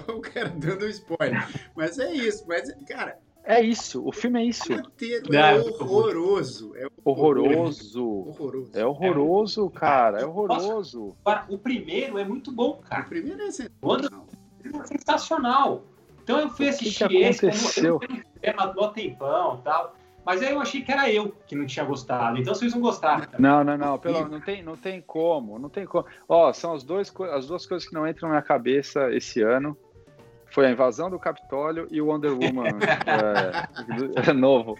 o 0.09 0.19
cara 0.19 0.49
dando 0.49 0.87
spoiler. 0.87 1.47
Mas 1.75 1.99
é 1.99 2.11
isso, 2.11 2.45
mas, 2.47 2.73
cara. 2.87 3.19
É 3.43 3.61
isso, 3.61 4.03
o 4.03 4.11
filme 4.11 4.41
é 4.41 4.45
isso. 4.45 4.73
É 4.73 5.55
horroroso. 5.55 6.75
É 6.75 6.87
horroroso. 7.05 8.03
Horroroso. 8.03 8.71
É 8.73 8.83
horroroso, 8.83 9.69
cara. 9.69 10.21
É 10.21 10.25
horroroso. 10.25 11.15
O 11.47 11.57
primeiro 11.59 12.17
é 12.17 12.25
muito 12.25 12.51
bom, 12.51 12.81
cara. 12.89 13.03
O 13.03 13.09
primeiro 13.09 13.43
é 13.43 13.51
sensacional. 13.51 14.27
É 14.63 14.87
sensacional. 14.87 15.83
Então 16.23 16.39
eu 16.39 16.49
fui 16.49 16.69
assistir 16.69 17.07
que 17.07 17.17
que 17.17 17.23
esse, 17.23 17.47
aconteceu? 17.47 17.99
como 17.99 18.81
eu 18.81 18.87
tempão 18.89 19.59
e 19.59 19.63
tal. 19.63 19.95
Mas 20.25 20.41
aí 20.41 20.51
eu 20.51 20.59
achei 20.59 20.81
que 20.81 20.91
era 20.91 21.11
eu 21.11 21.33
que 21.47 21.55
não 21.55 21.65
tinha 21.65 21.85
gostado. 21.85 22.37
Então 22.37 22.53
vocês 22.53 22.71
vão 22.71 22.81
gostar. 22.81 23.29
Não, 23.39 23.63
não, 23.63 23.77
não. 23.77 23.97
Pelo, 23.97 24.27
não, 24.27 24.39
tem, 24.39 24.61
não 24.61 24.75
tem 24.75 25.01
como. 25.01 25.57
Não 25.57 25.69
tem 25.69 25.85
como. 25.85 26.05
Ó, 26.27 26.51
são 26.53 26.73
as, 26.73 26.83
dois, 26.83 27.11
as 27.33 27.47
duas 27.47 27.65
coisas 27.65 27.87
que 27.87 27.93
não 27.93 28.07
entram 28.07 28.29
na 28.29 28.35
minha 28.35 28.43
cabeça 28.43 29.11
esse 29.11 29.41
ano. 29.41 29.77
Foi 30.51 30.65
a 30.65 30.71
invasão 30.71 31.09
do 31.11 31.19
Capitólio 31.19 31.87
e 31.91 32.01
o 32.01 32.07
Wonder 32.07 32.31
Woman 32.31 32.69
é, 34.25 34.29
é, 34.29 34.33
novo. 34.33 34.77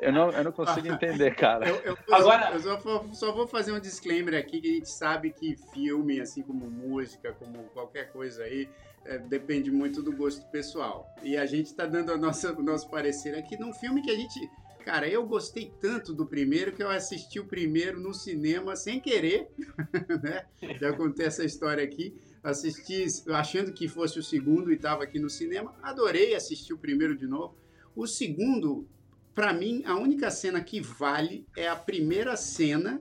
Eu 0.00 0.10
não, 0.10 0.30
eu 0.30 0.44
não 0.44 0.52
consigo 0.52 0.88
entender, 0.88 1.34
cara. 1.34 1.68
Eu, 1.68 1.76
eu, 1.82 1.98
Agora... 2.10 2.50
eu 2.52 2.60
só, 2.60 2.76
vou, 2.78 3.08
só 3.12 3.32
vou 3.32 3.46
fazer 3.46 3.72
um 3.72 3.80
disclaimer 3.80 4.38
aqui, 4.38 4.60
que 4.60 4.70
a 4.70 4.74
gente 4.74 4.88
sabe 4.88 5.30
que 5.30 5.54
filme, 5.74 6.18
assim 6.18 6.42
como 6.42 6.70
música, 6.70 7.36
como 7.38 7.58
qualquer 7.74 8.10
coisa 8.10 8.44
aí, 8.44 8.70
é, 9.04 9.18
depende 9.18 9.70
muito 9.70 10.02
do 10.02 10.16
gosto 10.16 10.46
pessoal. 10.50 11.14
E 11.22 11.36
a 11.36 11.44
gente 11.44 11.66
está 11.66 11.84
dando 11.84 12.12
a 12.12 12.16
nossa, 12.16 12.52
o 12.52 12.62
nosso 12.62 12.88
parecer 12.88 13.36
aqui 13.36 13.58
num 13.58 13.74
filme 13.74 14.00
que 14.00 14.10
a 14.10 14.16
gente 14.16 14.50
Cara, 14.84 15.08
eu 15.08 15.24
gostei 15.24 15.72
tanto 15.80 16.12
do 16.12 16.26
primeiro 16.26 16.72
que 16.72 16.82
eu 16.82 16.90
assisti 16.90 17.38
o 17.38 17.44
primeiro 17.44 18.00
no 18.00 18.12
cinema 18.12 18.74
sem 18.74 19.00
querer, 19.00 19.48
né? 20.22 20.44
Já 20.80 20.92
contei 20.92 21.26
essa 21.26 21.44
história 21.44 21.84
aqui. 21.84 22.14
Assisti 22.42 23.06
achando 23.30 23.72
que 23.72 23.86
fosse 23.86 24.18
o 24.18 24.22
segundo 24.22 24.72
e 24.72 24.74
estava 24.74 25.04
aqui 25.04 25.18
no 25.18 25.30
cinema. 25.30 25.74
Adorei 25.82 26.34
assistir 26.34 26.72
o 26.72 26.78
primeiro 26.78 27.16
de 27.16 27.26
novo. 27.26 27.56
O 27.94 28.06
segundo, 28.06 28.88
para 29.34 29.52
mim, 29.52 29.82
a 29.86 29.96
única 29.96 30.30
cena 30.30 30.60
que 30.60 30.80
vale 30.80 31.46
é 31.56 31.68
a 31.68 31.76
primeira 31.76 32.36
cena. 32.36 33.00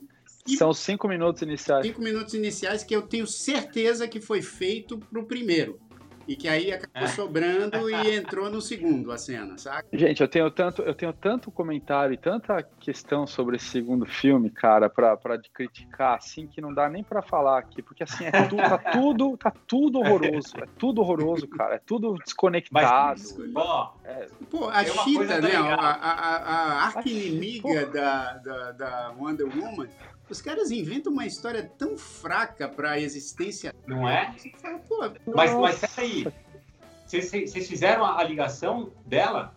São 0.58 0.74
cinco 0.74 1.08
minutos 1.08 1.42
iniciais. 1.42 1.86
Cinco 1.86 2.02
minutos 2.02 2.34
iniciais 2.36 2.84
que 2.84 2.96
eu 2.96 3.02
tenho 3.02 3.26
certeza 3.26 4.08
que 4.08 4.22
foi 4.22 4.42
feito 4.42 5.00
para 5.00 5.20
o 5.20 5.26
primeiro. 5.26 5.80
E 6.28 6.36
que 6.36 6.48
aí 6.48 6.72
acabou 6.72 7.04
é. 7.04 7.08
sobrando 7.08 7.90
e 7.90 8.16
entrou 8.16 8.50
no 8.50 8.62
segundo 8.62 9.12
a 9.12 9.18
cena, 9.18 9.58
saca? 9.58 9.88
Gente, 9.92 10.22
eu 10.22 10.28
tenho 10.28 10.50
tanto, 10.52 10.82
eu 10.82 10.94
tenho 10.94 11.14
tanto 11.14 11.52
comentário 11.52 12.14
e 12.14 12.18
tanta 12.18 12.62
questão 12.80 13.26
sobre 13.26 13.56
esse 13.56 13.66
segundo 13.66 14.06
filme, 14.06 14.50
cara, 14.50 14.90
pra, 14.90 15.18
pra 15.18 15.40
criticar, 15.54 16.18
assim, 16.18 16.48
que 16.48 16.62
não 16.62 16.74
dá 16.74 16.90
nem 16.90 17.04
pra 17.04 17.22
falar 17.22 17.60
aqui, 17.60 17.82
porque 17.82 18.04
assim, 18.04 18.26
é 18.26 18.48
tu, 18.48 18.58
tá 18.58 18.78
tudo, 18.78 19.38
tá 19.38 19.52
tudo 19.68 20.00
horroroso, 20.00 20.54
é 20.58 20.68
tudo 20.78 21.02
horroroso, 21.02 21.48
cara, 21.48 21.76
é 21.76 21.80
tudo 21.80 22.16
desconectado. 22.24 23.22
Mas, 23.22 23.38
é, 24.04 24.28
Pô, 24.50 24.70
a 24.70 24.84
Chita, 24.84 25.42
né, 25.42 25.56
a, 25.56 25.76
a, 25.76 26.36
a 26.38 26.86
arqui-inimiga 26.86 27.86
da, 27.88 28.34
da, 28.34 28.72
da 28.72 29.16
Wonder 29.18 29.48
Woman, 29.48 29.88
os 30.32 30.42
caras 30.42 30.72
inventam 30.72 31.12
uma 31.12 31.26
história 31.26 31.70
tão 31.78 31.98
fraca 31.98 32.68
para 32.70 32.92
a 32.92 33.00
existência. 33.00 33.76
Não 33.86 34.08
é? 34.08 34.34
Fala, 34.88 35.14
mas, 35.36 35.54
mas 35.54 35.80
peraí. 35.80 36.26
Vocês 37.06 37.68
fizeram 37.68 38.06
a, 38.06 38.22
a, 38.22 38.24
ligação 38.24 38.94
dela? 39.06 39.54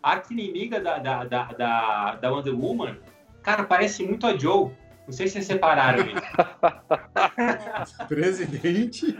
A 0.00 0.12
arqui-inimiga 0.12 0.80
da, 0.80 0.98
da, 0.98 1.24
da, 1.24 1.44
da, 1.52 2.14
da 2.16 2.32
Wonder 2.32 2.54
Woman, 2.54 2.96
cara, 3.42 3.64
parece 3.64 4.04
muito 4.04 4.24
a 4.26 4.36
Joe. 4.36 4.70
Não 5.12 5.16
sei 5.18 5.26
se 5.26 5.34
vocês 5.34 5.44
separaram 5.44 6.06
Presidente? 8.08 9.14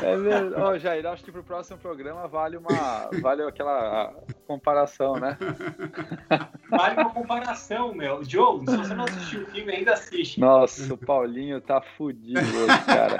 É 0.00 0.16
mesmo. 0.16 0.54
Oh, 0.56 0.78
Jair, 0.78 1.04
acho 1.04 1.22
que 1.22 1.30
pro 1.30 1.44
próximo 1.44 1.76
programa 1.76 2.26
vale 2.26 2.56
uma. 2.56 3.10
Vale 3.20 3.42
aquela 3.42 4.14
comparação, 4.46 5.16
né? 5.16 5.36
Vale 6.70 7.02
uma 7.02 7.10
comparação, 7.10 7.94
meu. 7.94 8.24
Joe, 8.24 8.60
se 8.60 8.76
você 8.78 8.94
não 8.94 9.04
assistiu 9.04 9.42
o 9.42 9.46
filme, 9.48 9.74
ainda 9.74 9.92
assiste. 9.92 10.40
Nossa, 10.40 10.94
o 10.94 10.96
Paulinho 10.96 11.60
tá 11.60 11.82
fudido 11.82 12.40
hoje, 12.40 12.84
cara. 12.86 13.18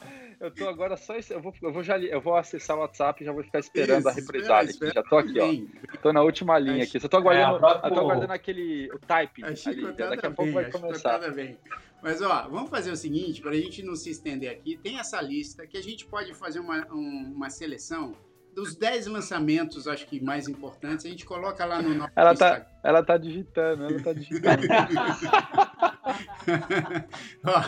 Eu 0.41 0.49
tô 0.49 0.67
agora 0.67 0.97
só. 0.97 1.13
Eu 1.29 1.39
vou, 1.39 1.53
eu 1.61 1.71
vou, 1.71 1.83
já, 1.83 1.99
eu 1.99 2.19
vou 2.19 2.35
acessar 2.35 2.75
o 2.75 2.79
WhatsApp 2.79 3.21
e 3.21 3.25
já 3.27 3.31
vou 3.31 3.43
ficar 3.43 3.59
esperando 3.59 3.99
Isso, 3.99 4.09
a 4.09 4.11
represália. 4.11 4.71
Aqui. 4.71 4.91
Já 4.91 5.03
tô 5.03 5.17
aqui, 5.17 5.39
ó. 5.39 5.97
Tô 6.01 6.11
na 6.11 6.23
última 6.23 6.57
linha 6.57 6.83
aqui. 6.83 6.99
Só 6.99 7.07
tô 7.07 7.17
aguardando, 7.17 7.63
é, 7.63 7.69
eu 7.69 7.93
tô 7.93 7.99
aguardando 7.99 8.33
aquele 8.33 8.91
o 8.91 8.97
type. 8.97 9.43
Ali, 9.43 9.93
daqui 9.93 10.25
a 10.25 10.31
pouco 10.31 10.51
vai 10.51 10.71
começar. 10.71 11.19
Bem. 11.31 11.59
Mas 12.01 12.23
ó, 12.23 12.47
vamos 12.49 12.71
fazer 12.71 12.89
o 12.89 12.95
seguinte, 12.95 13.39
para 13.39 13.51
a 13.51 13.55
gente 13.55 13.83
não 13.83 13.95
se 13.95 14.09
estender 14.09 14.51
aqui, 14.51 14.75
tem 14.75 14.97
essa 14.97 15.21
lista 15.21 15.67
que 15.67 15.77
a 15.77 15.83
gente 15.83 16.07
pode 16.07 16.33
fazer 16.33 16.59
uma, 16.59 16.87
um, 16.91 17.33
uma 17.35 17.51
seleção 17.51 18.15
dos 18.55 18.75
10 18.75 19.05
lançamentos, 19.07 19.87
acho 19.87 20.07
que 20.07 20.19
mais 20.19 20.47
importantes, 20.47 21.05
a 21.05 21.09
gente 21.09 21.25
coloca 21.25 21.63
lá 21.63 21.81
no 21.81 21.93
nosso 21.93 22.11
ela 22.15 22.35
tá, 22.35 22.67
ela 22.83 23.03
tá 23.03 23.17
digitando, 23.17 23.85
ela 23.85 24.03
tá 24.03 24.13
digitando. 24.13 24.63
Ó, 27.43 27.63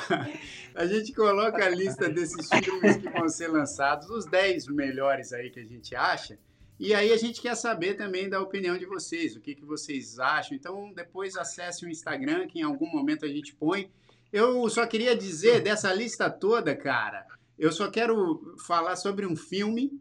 a 0.75 0.85
gente 0.85 1.13
coloca 1.13 1.65
a 1.65 1.69
lista 1.69 2.09
desses 2.09 2.47
filmes 2.49 2.97
que 2.97 3.09
vão 3.09 3.29
ser 3.29 3.47
lançados, 3.47 4.09
os 4.09 4.25
10 4.25 4.67
melhores 4.67 5.33
aí 5.33 5.49
que 5.49 5.59
a 5.59 5.65
gente 5.65 5.95
acha, 5.95 6.37
e 6.79 6.93
aí 6.93 7.13
a 7.13 7.17
gente 7.17 7.41
quer 7.41 7.55
saber 7.55 7.93
também 7.95 8.29
da 8.29 8.41
opinião 8.41 8.77
de 8.77 8.85
vocês, 8.85 9.35
o 9.35 9.41
que, 9.41 9.55
que 9.55 9.63
vocês 9.63 10.19
acham. 10.19 10.57
Então, 10.57 10.91
depois 10.93 11.37
acesse 11.37 11.85
o 11.85 11.89
Instagram, 11.89 12.47
que 12.47 12.59
em 12.59 12.63
algum 12.63 12.91
momento 12.91 13.25
a 13.25 13.29
gente 13.29 13.55
põe. 13.55 13.89
Eu 14.31 14.67
só 14.69 14.85
queria 14.85 15.15
dizer 15.15 15.61
dessa 15.61 15.93
lista 15.93 16.29
toda, 16.29 16.75
cara, 16.75 17.25
eu 17.57 17.71
só 17.71 17.89
quero 17.89 18.57
falar 18.65 18.95
sobre 18.95 19.25
um 19.25 19.35
filme 19.35 19.91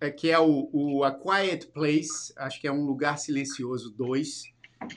é, 0.00 0.10
que 0.10 0.30
é 0.30 0.38
o, 0.38 0.68
o 0.72 1.04
A 1.04 1.10
Quiet 1.12 1.68
Place, 1.68 2.32
acho 2.36 2.60
que 2.60 2.68
é 2.68 2.72
Um 2.72 2.84
Lugar 2.84 3.18
Silencioso 3.18 3.90
2. 3.90 4.44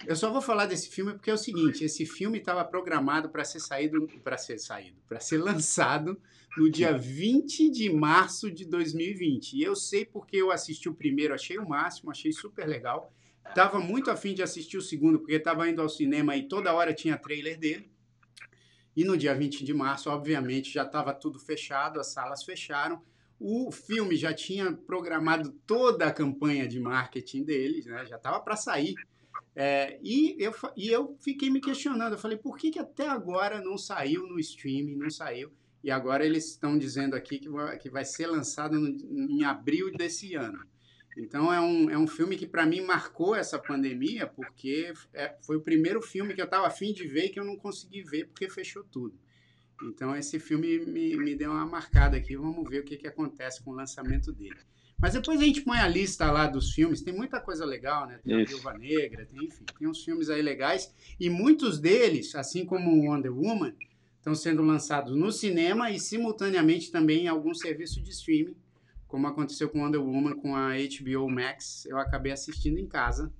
Eu 0.08 0.16
só 0.16 0.32
vou 0.32 0.42
falar 0.42 0.66
desse 0.66 0.90
filme 0.90 1.14
porque 1.14 1.30
é 1.30 1.34
o 1.34 1.38
seguinte, 1.38 1.84
esse 1.84 2.06
filme 2.06 2.38
estava 2.38 2.64
programado 2.64 3.30
para 3.30 3.44
ser 3.44 3.60
saído, 3.60 4.08
para 4.24 4.38
ser 4.38 4.58
saído, 4.58 4.98
para 5.08 5.20
ser 5.20 5.38
lançado 5.38 6.20
no 6.58 6.70
dia 6.70 6.98
20 6.98 7.70
de 7.70 7.92
março 7.92 8.50
de 8.50 8.66
2020. 8.66 9.54
E 9.54 9.64
eu 9.64 9.76
sei 9.76 10.06
porque 10.06 10.38
eu 10.38 10.52
assisti 10.52 10.88
o 10.88 10.94
primeiro, 10.94 11.34
achei 11.34 11.58
o 11.58 11.68
máximo, 11.68 12.12
achei 12.12 12.32
super 12.32 12.68
legal. 12.68 13.14
Tava 13.54 13.80
muito 13.80 14.10
afim 14.10 14.34
de 14.34 14.42
assistir 14.42 14.78
o 14.78 14.82
segundo, 14.82 15.20
porque 15.20 15.34
estava 15.34 15.70
indo 15.70 15.82
ao 15.82 15.90
cinema 15.90 16.36
e 16.36 16.48
toda 16.48 16.74
hora 16.74 16.94
tinha 16.94 17.18
trailer 17.18 17.60
dele. 17.60 17.92
E 18.96 19.04
no 19.04 19.18
dia 19.18 19.36
20 19.36 19.66
de 19.66 19.74
março, 19.74 20.10
obviamente, 20.10 20.72
já 20.72 20.84
estava 20.84 21.14
tudo 21.14 21.40
fechado, 21.40 22.00
as 22.00 22.08
salas 22.08 22.44
fecharam 22.44 23.02
o 23.46 23.72
filme 23.74 24.16
já 24.16 24.34
tinha 24.34 24.72
programado 24.72 25.52
toda 25.68 26.06
a 26.06 26.14
campanha 26.14 26.66
de 26.66 26.80
marketing 26.80 27.44
deles, 27.44 27.86
né? 27.86 28.06
já 28.06 28.16
estava 28.16 28.40
para 28.40 28.56
sair. 28.56 28.96
É, 29.56 30.00
e, 30.02 30.36
eu, 30.40 30.54
e 30.76 30.90
eu 30.90 31.16
fiquei 31.22 31.50
me 31.50 31.62
questionando, 31.62 32.14
eu 32.14 32.20
falei, 32.20 32.38
por 32.38 32.58
que, 32.58 32.72
que 32.72 32.80
até 32.80 33.08
agora 33.08 33.62
não 33.62 33.78
saiu 33.78 34.28
no 34.28 34.40
streaming, 34.40 34.96
não 34.96 35.10
saiu? 35.10 35.52
E 35.84 35.92
agora 35.92 36.26
eles 36.26 36.50
estão 36.50 36.78
dizendo 36.78 37.16
aqui 37.16 37.38
que 37.38 37.50
vai, 37.50 37.78
que 37.78 37.90
vai 37.90 38.06
ser 38.06 38.28
lançado 38.28 38.80
no, 38.80 38.90
em 39.30 39.44
abril 39.44 39.92
desse 39.92 40.34
ano. 40.34 40.66
Então 41.18 41.54
é 41.54 41.60
um, 41.62 41.90
é 41.90 41.98
um 41.98 42.08
filme 42.08 42.36
que 42.36 42.48
para 42.48 42.66
mim 42.66 42.82
marcou 42.82 43.36
essa 43.36 43.60
pandemia, 43.60 44.26
porque 44.26 44.94
é, 45.14 45.36
foi 45.42 45.58
o 45.58 45.62
primeiro 45.62 46.02
filme 46.02 46.34
que 46.34 46.42
eu 46.42 46.46
estava 46.46 46.66
afim 46.66 46.92
de 46.92 47.06
ver 47.06 47.30
que 47.30 47.40
eu 47.40 47.46
não 47.46 47.56
consegui 47.56 48.02
ver 48.02 48.26
porque 48.28 48.50
fechou 48.50 48.84
tudo. 48.84 49.16
Então 49.84 50.16
esse 50.16 50.40
filme 50.40 50.80
me, 50.86 51.16
me 51.18 51.36
deu 51.36 51.52
uma 51.52 51.66
marcada 51.66 52.18
aqui. 52.18 52.36
Vamos 52.36 52.68
ver 52.68 52.80
o 52.80 52.84
que, 52.84 52.98
que 52.98 53.08
acontece 53.08 53.62
com 53.62 53.72
o 53.72 53.76
lançamento 53.76 54.32
dele. 54.32 54.60
Mas 55.00 55.14
depois 55.14 55.40
a 55.42 55.44
gente 55.44 55.62
põe 55.62 55.80
a 55.80 55.88
lista 55.88 56.32
lá 56.32 56.48
dos 56.48 56.72
filmes, 56.72 57.02
tem 57.02 57.14
muita 57.14 57.40
coisa 57.40 57.66
legal, 57.66 58.08
né? 58.08 58.20
Tem 58.24 58.42
Isso. 58.42 58.54
a 58.54 58.56
Viúva 58.56 58.78
Negra, 58.78 59.26
tem, 59.26 59.46
enfim, 59.46 59.66
tem 59.78 59.88
uns 59.88 60.04
filmes 60.04 60.30
aí 60.30 60.42
legais. 60.42 60.94
E 61.20 61.30
muitos 61.30 61.80
deles, 61.80 62.34
assim 62.36 62.66
como 62.66 62.90
o 62.92 63.10
Wonder 63.10 63.36
Woman, 63.36 63.74
estão 64.18 64.34
sendo 64.34 64.62
lançados 64.62 65.16
no 65.16 65.32
cinema 65.32 65.92
e 65.92 66.00
simultaneamente 66.00 66.90
também 66.92 67.26
em 67.26 67.28
algum 67.28 67.54
serviço 67.54 68.02
de 68.02 68.12
streaming, 68.12 68.56
como 69.08 69.28
aconteceu 69.28 69.68
com 69.70 69.84
Wonder 69.84 70.02
Woman 70.02 70.36
com 70.38 70.56
a 70.56 70.70
HBO 70.76 71.30
Max. 71.30 71.86
Eu 71.86 71.98
acabei 71.98 72.32
assistindo 72.32 72.80
em 72.80 72.88
casa 72.88 73.32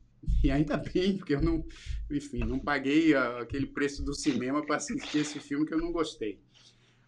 e 0.44 0.52
ainda 0.52 0.76
bem, 0.78 1.18
porque 1.18 1.36
eu 1.36 1.42
não, 1.42 1.66
enfim, 2.12 2.40
não 2.40 2.60
paguei 2.60 3.16
aquele 3.16 3.68
preço 3.68 4.04
do 4.04 4.14
cinema 4.14 4.66
para 4.66 4.76
assistir 4.76 5.20
esse 5.20 5.40
filme 5.40 5.66
que 5.66 5.74
eu 5.74 5.80
não 5.80 5.92
gostei. 5.92 6.40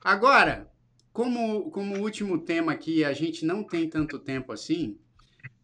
Agora, 0.03 0.71
como, 1.15 1.71
como 1.71 2.01
último 2.01 2.37
tema 2.37 2.73
aqui, 2.73 3.05
a 3.05 3.13
gente 3.13 3.45
não 3.45 3.63
tem 3.63 3.89
tanto 3.89 4.19
tempo 4.19 4.51
assim. 4.51 4.99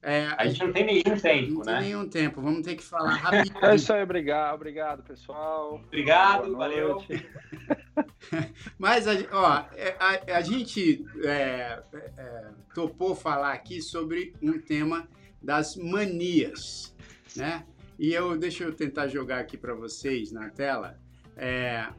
É, 0.02 0.28
a, 0.38 0.48
gente 0.48 0.64
não 0.64 0.72
tem 0.72 0.86
nenhum 0.86 1.20
tempo, 1.20 1.52
não 1.52 1.60
né? 1.60 1.66
Não 1.66 1.66
tem 1.66 1.82
nenhum 1.82 2.10
tempo, 2.10 2.42
vamos 2.42 2.62
ter 2.62 2.76
que 2.76 2.82
falar 2.82 3.16
rapidinho. 3.20 3.66
É 3.66 3.76
isso 3.76 3.92
aí, 3.92 4.02
obrigado, 4.02 4.56
obrigado, 4.56 5.04
pessoal. 5.04 5.82
Obrigado, 5.86 6.56
valeu. 6.56 7.04
Mas, 8.80 9.06
a, 9.06 9.12
ó, 9.34 9.66
é, 9.76 9.94
a, 10.00 10.38
a 10.38 10.42
gente 10.42 11.06
é, 11.26 11.84
é, 11.94 12.48
topou 12.74 13.14
falar 13.14 13.52
aqui 13.52 13.82
sobre 13.82 14.34
um 14.42 14.58
tema 14.58 15.06
das 15.42 15.76
manias, 15.76 16.96
né? 17.36 17.66
E 18.00 18.14
eu, 18.14 18.38
deixa 18.38 18.64
eu 18.64 18.74
tentar 18.74 19.10
jogar 19.10 19.40
aqui 19.40 19.58
para 19.58 19.74
vocês 19.74 20.32
na 20.32 20.50
tela. 20.50 20.98
É, 21.36 21.90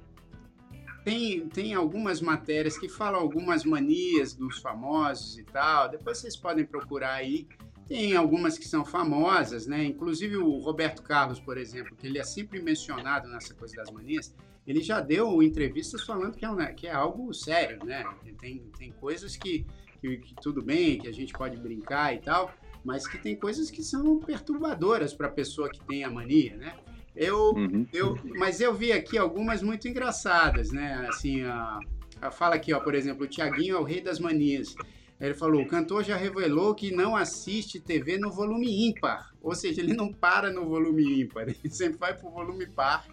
tem, 1.05 1.49
tem 1.49 1.75
algumas 1.75 2.21
matérias 2.21 2.79
que 2.79 2.89
falam 2.89 3.21
algumas 3.21 3.65
manias 3.65 4.35
dos 4.35 4.59
famosos 4.59 5.37
e 5.39 5.45
tal. 5.45 5.89
Depois 5.89 6.19
vocês 6.19 6.37
podem 6.37 6.65
procurar 6.65 7.15
aí. 7.15 7.47
Tem 7.89 8.17
algumas 8.17 8.57
que 8.57 8.67
são 8.67 8.85
famosas, 8.85 9.67
né? 9.67 9.85
Inclusive 9.85 10.37
o 10.37 10.59
Roberto 10.59 11.03
Carlos, 11.03 11.41
por 11.41 11.59
exemplo, 11.59 11.97
que 11.97 12.07
ele 12.07 12.19
é 12.19 12.25
sempre 12.25 12.63
mencionado 12.63 13.29
nessa 13.29 13.53
coisa 13.55 13.75
das 13.75 13.91
manias. 13.91 14.35
Ele 14.65 14.81
já 14.81 15.01
deu 15.01 15.43
entrevistas 15.43 16.03
falando 16.05 16.37
que 16.37 16.47
é, 16.47 16.73
que 16.73 16.87
é 16.87 16.93
algo 16.93 17.35
sério, 17.35 17.85
né? 17.85 18.05
Tem, 18.41 18.71
tem 18.79 18.93
coisas 18.93 19.37
que, 19.37 19.67
que, 20.01 20.19
que 20.19 20.35
tudo 20.37 20.63
bem, 20.63 20.99
que 20.99 21.09
a 21.09 21.13
gente 21.13 21.33
pode 21.33 21.57
brincar 21.57 22.15
e 22.15 22.21
tal, 22.21 22.55
mas 22.85 23.09
que 23.09 23.19
tem 23.19 23.35
coisas 23.35 23.71
que 23.73 23.83
são 23.83 24.21
perturbadoras 24.21 25.13
para 25.13 25.27
a 25.27 25.31
pessoa 25.31 25.69
que 25.69 25.85
tem 25.85 26.05
a 26.05 26.11
mania, 26.11 26.57
né? 26.57 26.79
Eu, 27.15 27.53
uhum. 27.53 27.87
eu, 27.93 28.19
mas 28.37 28.61
eu 28.61 28.75
vi 28.75 28.93
aqui 28.93 29.19
algumas 29.19 29.63
muito 29.63 29.87
engraçadas, 29.87 30.71
né? 30.71 31.07
Assim, 31.09 31.43
a, 31.43 31.79
a 32.21 32.31
fala 32.31 32.55
aqui, 32.55 32.73
ó, 32.73 32.81
por 32.81 32.95
exemplo, 32.95 33.25
o 33.25 33.29
Tiaguinho 33.29 33.77
é 33.77 33.79
o 33.79 33.85
rei 33.85 34.01
das 34.01 34.19
manias. 34.19 34.75
Ele 35.21 35.35
falou: 35.35 35.63
o 35.63 35.69
cantor 35.69 36.03
já 36.03 36.17
revelou 36.17 36.75
que 36.75 36.91
não 36.91 37.15
assiste 37.15 37.79
TV 37.79 38.19
no 38.19 38.33
volume 38.33 38.89
ímpar, 38.89 39.33
ou 39.41 39.55
seja, 39.55 39.81
ele 39.81 39.95
não 39.95 40.13
para 40.13 40.51
no 40.51 40.67
volume 40.67 41.21
ímpar, 41.21 41.47
ele 41.49 41.71
sempre 41.71 41.99
vai 41.99 42.13
para 42.13 42.29
o 42.29 42.33
volume 42.33 42.67
par, 42.67 43.07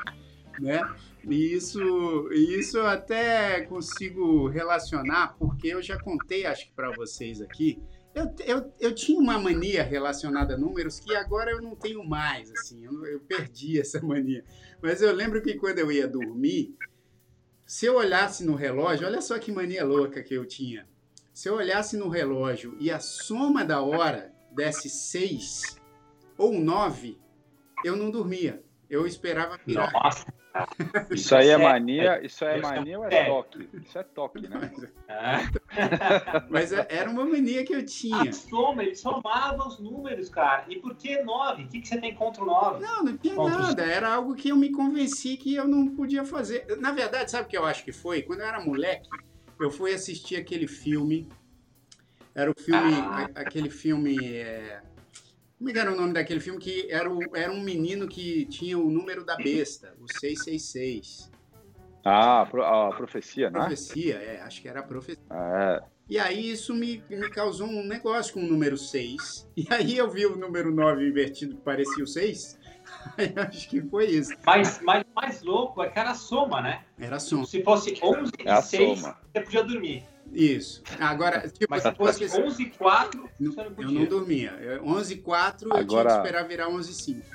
né? 0.60 0.82
E 1.24 1.54
isso, 1.54 2.30
isso 2.32 2.78
eu 2.78 2.88
até 2.88 3.62
consigo 3.62 4.48
relacionar, 4.48 5.36
porque 5.38 5.68
eu 5.68 5.82
já 5.82 6.00
contei, 6.00 6.46
acho 6.46 6.66
que 6.66 6.72
para 6.72 6.90
vocês 6.92 7.42
aqui, 7.42 7.80
eu, 8.14 8.36
eu, 8.46 8.74
eu 8.80 8.96
tinha 8.96 9.20
uma 9.20 9.38
mania 9.38 9.84
relacionada 9.84 10.56
a 10.56 10.58
números 10.58 11.00
que 11.00 11.16
agora 11.16 11.52
eu 11.52 11.62
não 11.62 11.76
tenho 11.76 12.04
mais, 12.04 12.52
assim, 12.52 12.84
eu, 12.84 13.06
eu 13.06 13.20
perdi 13.20 13.80
essa 13.82 14.02
mania. 14.02 14.44
Mas 14.82 15.02
eu 15.02 15.14
lembro 15.14 15.42
que 15.42 15.56
quando 15.56 15.80
eu 15.80 15.92
ia 15.92 16.08
dormir, 16.08 16.76
se 17.66 17.86
eu 17.86 17.96
olhasse 17.96 18.44
no 18.44 18.56
relógio, 18.56 19.08
olha 19.08 19.22
só 19.22 19.38
que 19.38 19.52
mania 19.52 19.86
louca 19.86 20.24
que 20.24 20.34
eu 20.34 20.46
tinha. 20.46 20.88
Se 21.34 21.48
eu 21.48 21.56
olhasse 21.56 21.96
no 21.96 22.10
relógio 22.10 22.76
e 22.80 22.92
a 22.92 23.00
soma 23.00 23.64
da 23.64 23.82
hora 23.82 24.34
desse 24.52 24.90
6 24.90 25.78
ou 26.38 26.60
9, 26.60 27.18
eu 27.86 27.96
não 27.96 28.10
dormia. 28.10 28.64
Eu 28.90 29.06
esperava 29.06 29.58
virar. 29.66 29.92
Nossa. 29.94 30.26
Isso 31.12 31.36
aí 31.36 31.50
é 31.50 31.58
mania, 31.58 32.26
isso 32.26 32.44
é 32.44 32.60
mania 32.60 33.00
ou 33.00 33.06
é 33.06 33.26
toque? 33.26 33.70
Isso 33.74 33.98
é 33.98 34.04
toque, 34.04 34.48
né? 34.48 34.72
Mas 36.50 36.74
é, 36.74 36.88
era 36.90 37.10
uma 37.10 37.24
mania 37.24 37.64
que 37.64 37.74
eu 37.74 37.86
tinha. 37.86 38.30
A 38.30 38.34
soma, 38.34 38.84
ele 38.84 38.96
somava 38.96 39.68
os 39.68 39.80
números, 39.80 40.30
cara. 40.30 40.66
E 40.68 40.78
por 40.78 40.96
que 40.96 41.22
9? 41.22 41.64
O 41.64 41.68
que, 41.68 41.82
que 41.82 41.88
você 41.88 42.00
tem 42.00 42.16
contra 42.16 42.44
o 42.44 42.46
9? 42.46 42.84
Não, 42.84 43.04
não 43.04 43.18
tinha 43.18 43.36
contra 43.36 43.60
nada. 43.60 43.84
Os... 43.84 43.90
Era 43.90 44.14
algo 44.14 44.36
que 44.36 44.50
eu 44.50 44.56
me 44.56 44.72
convenci 44.72 45.38
que 45.38 45.54
eu 45.54 45.68
não 45.68 45.88
podia 45.96 46.26
fazer. 46.26 46.66
Na 46.80 46.92
verdade, 46.92 47.30
sabe 47.30 47.46
o 47.46 47.48
que 47.48 47.58
eu 47.58 47.66
acho 47.66 47.84
que 47.84 47.92
foi? 47.92 48.24
Quando 48.24 48.40
eu 48.40 48.48
era 48.48 48.64
moleque, 48.64 49.10
eu 49.60 49.70
fui 49.70 49.94
assistir 49.94 50.36
aquele 50.36 50.68
filme. 50.68 51.28
Era 52.34 52.50
o 52.50 52.60
filme. 52.60 52.94
Ah. 52.96 53.30
Aquele 53.36 53.70
filme. 53.70 54.18
É... 54.26 54.82
Como 55.60 55.70
é 55.70 55.78
era 55.78 55.92
o 55.92 55.96
nome 55.96 56.14
daquele 56.14 56.40
filme? 56.40 56.58
Que 56.58 56.90
era, 56.90 57.12
o, 57.12 57.20
era 57.36 57.52
um 57.52 57.60
menino 57.62 58.08
que 58.08 58.46
tinha 58.46 58.80
o 58.80 58.90
número 58.90 59.26
da 59.26 59.36
besta, 59.36 59.94
o 60.00 60.08
666. 60.08 61.30
Ah, 62.06 62.44
a 62.44 62.96
profecia, 62.96 63.50
né? 63.50 63.60
Profecia, 63.60 64.16
é, 64.16 64.42
acho 64.42 64.62
que 64.62 64.70
era 64.70 64.80
a 64.80 64.84
profecia. 64.84 65.22
É. 65.30 65.84
E 66.10 66.18
aí 66.18 66.50
isso 66.50 66.74
me, 66.74 67.04
me 67.10 67.30
causou 67.30 67.68
um 67.68 67.84
negócio 67.84 68.34
com 68.34 68.40
o 68.40 68.48
número 68.48 68.78
6. 68.78 69.50
E 69.58 69.68
aí 69.70 69.98
eu 69.98 70.10
vi 70.10 70.26
o 70.26 70.38
número 70.38 70.74
9 70.74 71.06
invertido 71.06 71.58
que 71.58 71.62
parecia 71.62 72.04
o 72.04 72.08
6. 72.08 72.58
Aí 73.18 73.34
acho 73.36 73.70
que 73.70 73.82
foi 73.82 74.08
isso. 74.08 74.34
Mas, 74.44 74.82
mas 74.82 75.06
mais 75.16 75.42
louco 75.44 75.84
é 75.84 75.90
que 75.90 76.00
era 76.00 76.12
a 76.12 76.16
soma, 76.16 76.62
né? 76.62 76.84
Era 76.98 77.18
a 77.18 77.20
soma. 77.20 77.46
Se 77.46 77.64
fosse 77.64 77.98
11 78.02 78.32
é 78.40 78.52
e 78.52 78.62
6, 78.62 79.00
soma. 79.00 79.18
você 79.32 79.42
podia 79.42 79.64
dormir. 79.64 80.04
Isso. 80.32 80.84
Agora, 81.00 81.48
tipo, 81.50 81.68
Mas 81.70 81.84
se 81.84 81.94
fosse 81.94 82.42
11 82.42 82.64
e 82.64 82.70
4, 82.70 83.30
não, 83.40 83.52
você 83.52 83.64
não 83.64 83.74
podia. 83.74 83.96
Eu 83.96 84.02
não 84.02 84.06
dormia. 84.06 84.82
11 84.84 85.14
e 85.14 85.18
4, 85.18 85.74
Agora, 85.74 85.82
eu 85.82 85.88
tinha 85.88 86.04
que 86.06 86.12
esperar 86.12 86.48
virar 86.48 86.70
11 86.70 86.92
e 86.92 86.94
5. 86.94 87.26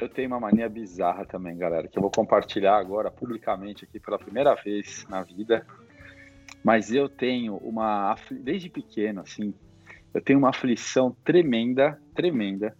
Eu 0.00 0.08
tenho 0.08 0.28
uma 0.28 0.40
mania 0.40 0.68
bizarra 0.68 1.26
também, 1.26 1.56
galera, 1.56 1.86
que 1.86 1.98
eu 1.98 2.02
vou 2.02 2.10
compartilhar 2.10 2.78
agora 2.78 3.10
publicamente 3.10 3.84
aqui 3.84 4.00
pela 4.00 4.18
primeira 4.18 4.54
vez 4.54 5.04
na 5.08 5.22
vida. 5.22 5.66
Mas 6.64 6.92
eu 6.92 7.08
tenho 7.08 7.56
uma, 7.56 8.16
desde 8.30 8.68
pequeno, 8.68 9.20
assim, 9.20 9.54
eu 10.12 10.20
tenho 10.20 10.38
uma 10.38 10.50
aflição 10.50 11.14
tremenda, 11.24 12.00
tremenda, 12.14 12.74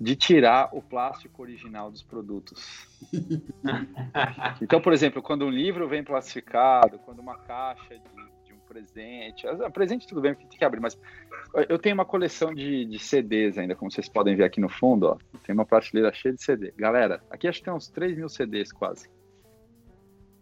de 0.00 0.16
tirar 0.16 0.70
o 0.72 0.80
plástico 0.80 1.42
original 1.42 1.90
dos 1.90 2.02
produtos. 2.02 2.88
então, 4.62 4.80
por 4.80 4.94
exemplo, 4.94 5.20
quando 5.20 5.44
um 5.44 5.50
livro 5.50 5.86
vem 5.88 6.02
plastificado, 6.02 6.98
quando 7.00 7.18
uma 7.18 7.36
caixa 7.36 7.96
de, 7.98 8.19
de 8.74 8.80
um 8.80 9.42
presente, 9.42 9.46
presente 9.72 10.06
tudo 10.06 10.20
bem, 10.20 10.34
porque 10.34 10.48
tem 10.48 10.58
que 10.58 10.64
abrir, 10.64 10.80
mas 10.80 10.98
eu 11.68 11.78
tenho 11.78 11.94
uma 11.94 12.04
coleção 12.04 12.54
de, 12.54 12.84
de, 12.84 12.98
CDs 12.98 13.58
ainda, 13.58 13.74
como 13.74 13.90
vocês 13.90 14.08
podem 14.08 14.36
ver 14.36 14.44
aqui 14.44 14.60
no 14.60 14.68
fundo, 14.68 15.06
ó, 15.06 15.18
tem 15.44 15.54
uma 15.54 15.66
prateleira 15.66 16.12
cheia 16.12 16.34
de 16.34 16.42
CD. 16.42 16.72
Galera, 16.76 17.22
aqui 17.30 17.48
acho 17.48 17.58
que 17.58 17.64
tem 17.64 17.74
uns 17.74 17.88
3 17.88 18.16
mil 18.16 18.28
CDs 18.28 18.72
quase. 18.72 19.08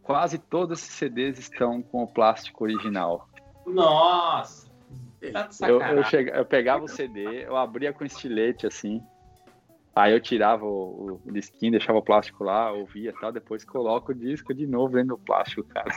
Quase 0.02 0.38
todos 0.38 0.78
esses 0.78 0.94
CDs 0.94 1.38
estão 1.38 1.82
com 1.82 2.02
o 2.02 2.06
plástico 2.06 2.64
original. 2.64 3.28
Nossa! 3.66 4.68
Tá 5.32 5.48
eu, 5.68 5.80
eu, 5.80 6.02
eu 6.34 6.44
pegava 6.44 6.84
o 6.84 6.88
CD, 6.88 7.44
eu 7.44 7.56
abria 7.56 7.92
com 7.92 8.04
estilete 8.04 8.66
assim, 8.66 9.02
Aí 9.98 10.12
eu 10.12 10.20
tirava 10.20 10.64
o, 10.64 11.20
o 11.26 11.32
disquinho, 11.32 11.72
deixava 11.72 11.98
o 11.98 12.02
plástico 12.02 12.44
lá, 12.44 12.70
ouvia 12.70 13.10
e 13.10 13.20
tal, 13.20 13.32
depois 13.32 13.64
coloco 13.64 14.12
o 14.12 14.14
disco 14.14 14.54
de 14.54 14.64
novo 14.64 14.94
dentro 14.94 15.16
do 15.16 15.18
plástico, 15.18 15.64
cara. 15.64 15.90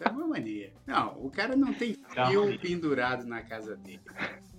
É 0.00 0.08
uma 0.08 0.26
mania. 0.26 0.72
Não, 0.86 1.24
o 1.24 1.30
cara 1.30 1.54
não 1.54 1.72
tem 1.74 1.94
fio 1.94 2.58
pendurado 2.58 3.26
na 3.26 3.42
casa 3.42 3.76
dele. 3.76 4.00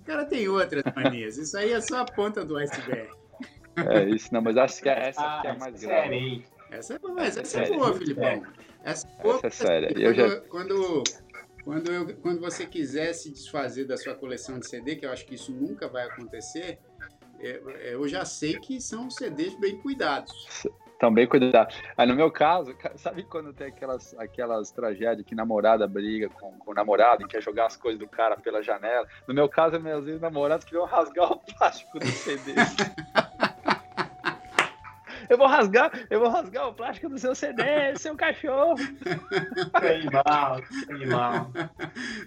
O 0.00 0.04
cara 0.04 0.24
tem 0.24 0.48
outras 0.48 0.84
manias. 0.94 1.36
Isso 1.36 1.56
aí 1.56 1.72
é 1.72 1.80
só 1.80 2.02
a 2.02 2.04
ponta 2.04 2.44
do 2.44 2.56
iceberg. 2.56 3.10
É 3.76 4.04
isso, 4.04 4.32
não, 4.32 4.42
mas 4.42 4.56
acho 4.56 4.82
que 4.82 4.88
é 4.88 5.08
essa 5.08 5.40
que 5.40 5.46
é 5.46 5.50
a 5.50 5.58
mais 5.58 5.80
grave. 5.80 6.44
Essa 6.70 6.94
é, 6.94 6.98
mas 7.14 7.36
essa 7.36 7.60
é 7.60 7.68
boa, 7.68 7.94
Filipão. 7.96 8.42
Essa, 8.84 9.06
é 9.06 9.22
boa, 9.22 9.36
essa 9.36 9.46
é 9.46 9.50
séria. 9.50 9.88
Quando, 9.88 10.02
eu 10.02 10.14
já... 10.14 10.40
quando, 10.42 11.02
quando, 11.64 11.92
eu, 11.92 12.16
quando 12.16 12.40
você 12.40 12.66
quiser 12.66 13.12
se 13.12 13.30
desfazer 13.30 13.84
da 13.84 13.96
sua 13.96 14.14
coleção 14.14 14.58
de 14.58 14.68
CD, 14.68 14.96
que 14.96 15.06
eu 15.06 15.12
acho 15.12 15.26
que 15.26 15.34
isso 15.34 15.52
nunca 15.52 15.88
vai 15.88 16.04
acontecer, 16.04 16.78
é, 17.40 17.60
é, 17.80 17.94
eu 17.94 18.06
já 18.08 18.24
sei 18.24 18.58
que 18.58 18.80
são 18.80 19.10
CDs 19.10 19.58
bem 19.58 19.78
cuidados. 19.80 20.64
Estão 21.02 21.12
bem 21.12 21.26
cuidados. 21.26 21.76
Aí 21.98 22.06
no 22.06 22.14
meu 22.14 22.30
caso, 22.30 22.76
sabe 22.94 23.24
quando 23.24 23.52
tem 23.52 23.66
aquelas, 23.66 24.16
aquelas 24.16 24.70
tragédias 24.70 25.26
que 25.26 25.34
namorada 25.34 25.84
briga 25.88 26.28
com, 26.28 26.56
com 26.56 26.70
o 26.70 26.74
namorado 26.74 27.24
e 27.24 27.26
quer 27.26 27.42
jogar 27.42 27.66
as 27.66 27.76
coisas 27.76 27.98
do 27.98 28.06
cara 28.06 28.36
pela 28.36 28.62
janela? 28.62 29.04
No 29.26 29.34
meu 29.34 29.48
caso, 29.48 29.80
meus 29.80 30.06
ex-namorados 30.06 30.64
queriam 30.64 30.84
rasgar 30.84 31.32
o 31.32 31.38
plástico 31.40 31.98
do 31.98 32.06
CD. 32.06 32.52
eu 35.28 35.36
vou 35.36 35.48
rasgar, 35.48 35.90
eu 36.08 36.20
vou 36.20 36.28
rasgar 36.28 36.68
o 36.68 36.72
plástico 36.72 37.08
do 37.08 37.18
seu 37.18 37.34
CD, 37.34 37.64
seu 37.96 38.14
cachorro. 38.14 38.76
Animal, 39.72 40.60
animal. 40.88 41.50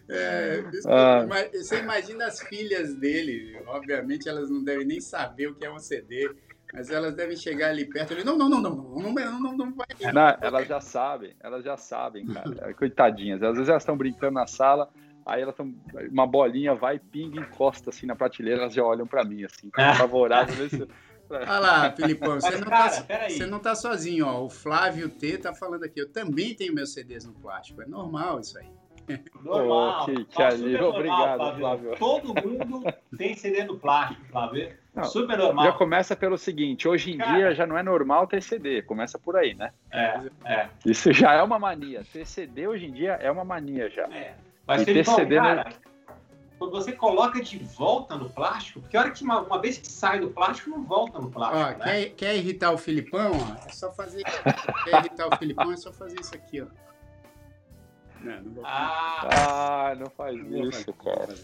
É, 0.10 0.64
ah. 0.86 1.26
Você 1.54 1.80
imagina 1.80 2.26
as 2.26 2.42
filhas 2.42 2.94
dele, 2.94 3.58
obviamente 3.68 4.28
elas 4.28 4.50
não 4.50 4.62
devem 4.62 4.86
nem 4.86 5.00
saber 5.00 5.48
o 5.48 5.56
que 5.56 5.66
é 5.66 5.72
um 5.72 5.80
CD. 5.80 6.30
Mas 6.76 6.90
elas 6.90 7.16
devem 7.16 7.38
chegar 7.38 7.70
ali 7.70 7.86
perto 7.86 8.14
e 8.14 8.24
não, 8.24 8.38
não, 8.38 8.50
não, 8.50 8.60
não, 8.60 8.76
não, 8.76 9.14
não, 9.14 9.40
não, 9.40 9.58
não 9.58 9.74
vai. 9.74 9.88
Não, 10.14 10.38
elas 10.42 10.68
já 10.68 10.82
sabem, 10.82 11.34
elas 11.40 11.64
já 11.64 11.78
sabem, 11.78 12.26
cara. 12.26 12.74
Coitadinhas. 12.74 13.42
Às 13.42 13.54
vezes 13.54 13.70
elas 13.70 13.84
estão 13.84 13.96
brincando 13.96 14.34
na 14.34 14.46
sala, 14.46 14.90
aí 15.26 15.42
elas 15.42 15.54
estão. 15.54 15.74
Uma 16.12 16.28
bolinha 16.28 16.76
vai, 16.76 17.00
pinga, 17.00 17.40
encosta 17.40 17.92
assim 17.92 18.06
na 18.06 18.16
prateleira, 18.16 18.64
elas 18.64 18.74
já 18.74 18.84
olham 18.84 19.08
para 19.08 19.24
mim, 19.24 19.46
assim, 19.46 19.72
favorável. 19.98 20.56
Olha 21.28 21.60
lá, 21.60 21.92
Filipão, 21.92 22.40
você, 22.40 22.56
não, 22.58 22.68
tá, 22.68 22.90
você 23.28 23.46
não 23.48 23.60
tá 23.60 23.74
sozinho, 23.74 24.28
ó. 24.28 24.44
O 24.44 24.50
Flávio 24.50 25.10
T 25.10 25.40
tá 25.40 25.56
falando 25.56 25.84
aqui. 25.84 26.00
Eu 26.00 26.12
também 26.12 26.54
tenho 26.54 26.74
meus 26.74 26.94
CDs 26.94 27.26
no 27.26 27.34
plástico. 27.34 27.82
É 27.82 27.88
normal 27.88 28.40
isso 28.40 28.60
aí. 28.60 28.70
Normal. 29.44 30.02
Oh, 30.02 30.06
que, 30.06 30.26
que 30.26 30.36
tá 30.36 30.50
Obrigado, 30.88 31.58
Flávio. 31.58 31.96
Todo 31.98 32.28
mundo 32.34 32.84
tem 33.18 33.36
CD 33.36 33.64
no 33.64 33.78
plástico, 33.78 34.26
Flávio. 34.26 34.74
Não, 34.94 35.04
Super 35.04 35.38
normal. 35.38 35.66
Já 35.66 35.72
começa 35.74 36.16
pelo 36.16 36.38
seguinte: 36.38 36.88
hoje 36.88 37.12
em 37.12 37.18
Cara, 37.18 37.34
dia 37.34 37.56
já 37.56 37.68
não 37.68 37.78
é 37.78 37.84
normal 37.84 38.26
ter 38.28 38.42
CD, 38.42 38.82
começa 38.82 39.20
por 39.20 39.36
aí, 39.36 39.54
né? 39.54 39.72
É, 39.92 40.22
é. 40.46 40.70
Isso 40.86 41.12
já 41.12 41.34
é 41.34 41.44
uma 41.44 41.60
mania. 41.60 42.04
Ter 42.12 42.26
CD 42.26 42.68
hoje 42.68 42.86
em 42.86 42.92
dia 42.92 43.14
é 43.14 43.30
uma 43.30 43.44
mania 43.44 43.90
já. 43.90 44.04
É. 44.04 44.34
Mas 44.66 44.82
e 44.82 44.86
ter 44.86 45.06
CD, 45.06 45.36
cara, 45.36 45.66
né? 45.66 45.74
quando 46.58 46.72
você 46.72 46.92
coloca 46.92 47.42
de 47.42 47.58
volta 47.60 48.16
no 48.16 48.30
plástico, 48.30 48.80
porque 48.82 48.96
a 48.96 49.02
hora 49.02 49.12
que 49.12 49.24
uma, 49.24 49.42
uma, 49.42 49.62
vez 49.62 49.78
que 49.78 49.88
sai 49.88 50.20
do 50.20 50.30
plástico, 50.30 50.70
não 50.70 50.84
volta 50.84 51.20
no 51.20 51.30
plástico. 51.30 51.62
Ó, 51.62 51.86
né? 51.86 52.06
quer, 52.06 52.10
quer 52.12 52.36
irritar 52.38 52.72
o 52.72 52.78
Filipão? 52.78 53.32
Ó, 53.34 53.68
é 53.68 53.72
só 53.72 53.92
fazer. 53.92 54.24
quer 54.86 55.00
irritar 55.00 55.28
o 55.28 55.38
Filipão, 55.38 55.72
é 55.72 55.78
só 55.78 55.92
fazer 55.92 56.20
isso 56.20 56.34
aqui, 56.34 56.62
ó. 56.62 56.68
Não, 58.26 58.42
não 58.42 58.54
vou 58.54 58.64
ah, 58.66 59.90
ah, 59.92 59.96
não 59.96 60.10
faz 60.10 60.36
não 60.36 60.68
isso, 60.68 60.92
cara. 60.94 61.36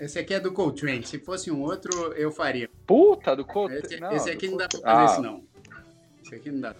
Esse 0.00 0.18
aqui 0.18 0.34
é 0.34 0.40
do 0.40 0.52
Coltrane. 0.52 1.06
Se 1.06 1.20
fosse 1.20 1.50
um 1.50 1.62
outro, 1.62 2.12
eu 2.14 2.32
faria. 2.32 2.68
Puta, 2.84 3.36
do 3.36 3.44
Coltrane. 3.44 3.82
Esse, 3.84 4.00
não, 4.00 4.12
esse 4.12 4.30
aqui 4.30 4.48
não 4.48 4.56
dá 4.56 4.68
pra 4.68 4.80
fazer 4.80 5.00
ah. 5.00 5.04
isso, 5.04 5.22
não. 5.22 5.44
Esse 6.24 6.34
aqui 6.34 6.50
não 6.50 6.60
dá. 6.60 6.74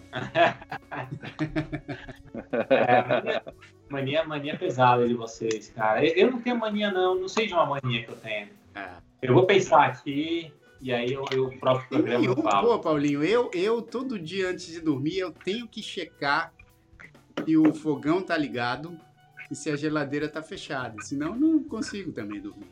é, 2.69 3.41
mania, 3.87 4.25
mania 4.25 4.57
pesada 4.57 5.07
de 5.07 5.13
vocês, 5.13 5.69
cara. 5.69 6.05
Eu 6.05 6.31
não 6.31 6.41
tenho 6.41 6.57
mania, 6.57 6.91
não. 6.91 7.15
Não 7.15 7.29
sei 7.29 7.47
de 7.47 7.53
uma 7.53 7.65
mania 7.65 8.03
que 8.03 8.11
eu 8.11 8.17
tenho. 8.17 8.49
É. 8.75 8.89
Eu 9.21 9.33
vou 9.33 9.45
pensar 9.45 9.85
aqui 9.85 10.51
e 10.81 10.91
aí 10.91 11.13
eu, 11.13 11.23
eu 11.31 11.45
o 11.45 11.59
próprio 11.59 11.87
programa 11.87 12.25
eu, 12.25 12.35
falo. 12.35 12.67
Pô, 12.67 12.79
Paulinho, 12.79 13.23
eu, 13.23 13.49
eu 13.53 13.81
todo 13.81 14.19
dia 14.19 14.49
antes 14.49 14.67
de 14.67 14.81
dormir 14.81 15.17
eu 15.17 15.31
tenho 15.31 15.67
que 15.67 15.81
checar 15.81 16.53
se 17.45 17.57
o 17.57 17.73
fogão 17.73 18.21
tá 18.21 18.37
ligado 18.37 18.99
e 19.49 19.55
se 19.55 19.69
a 19.69 19.75
geladeira 19.75 20.27
tá 20.27 20.41
fechada. 20.41 21.01
Senão 21.01 21.27
eu 21.29 21.35
não 21.35 21.63
consigo 21.63 22.11
também 22.11 22.39
dormir. 22.39 22.67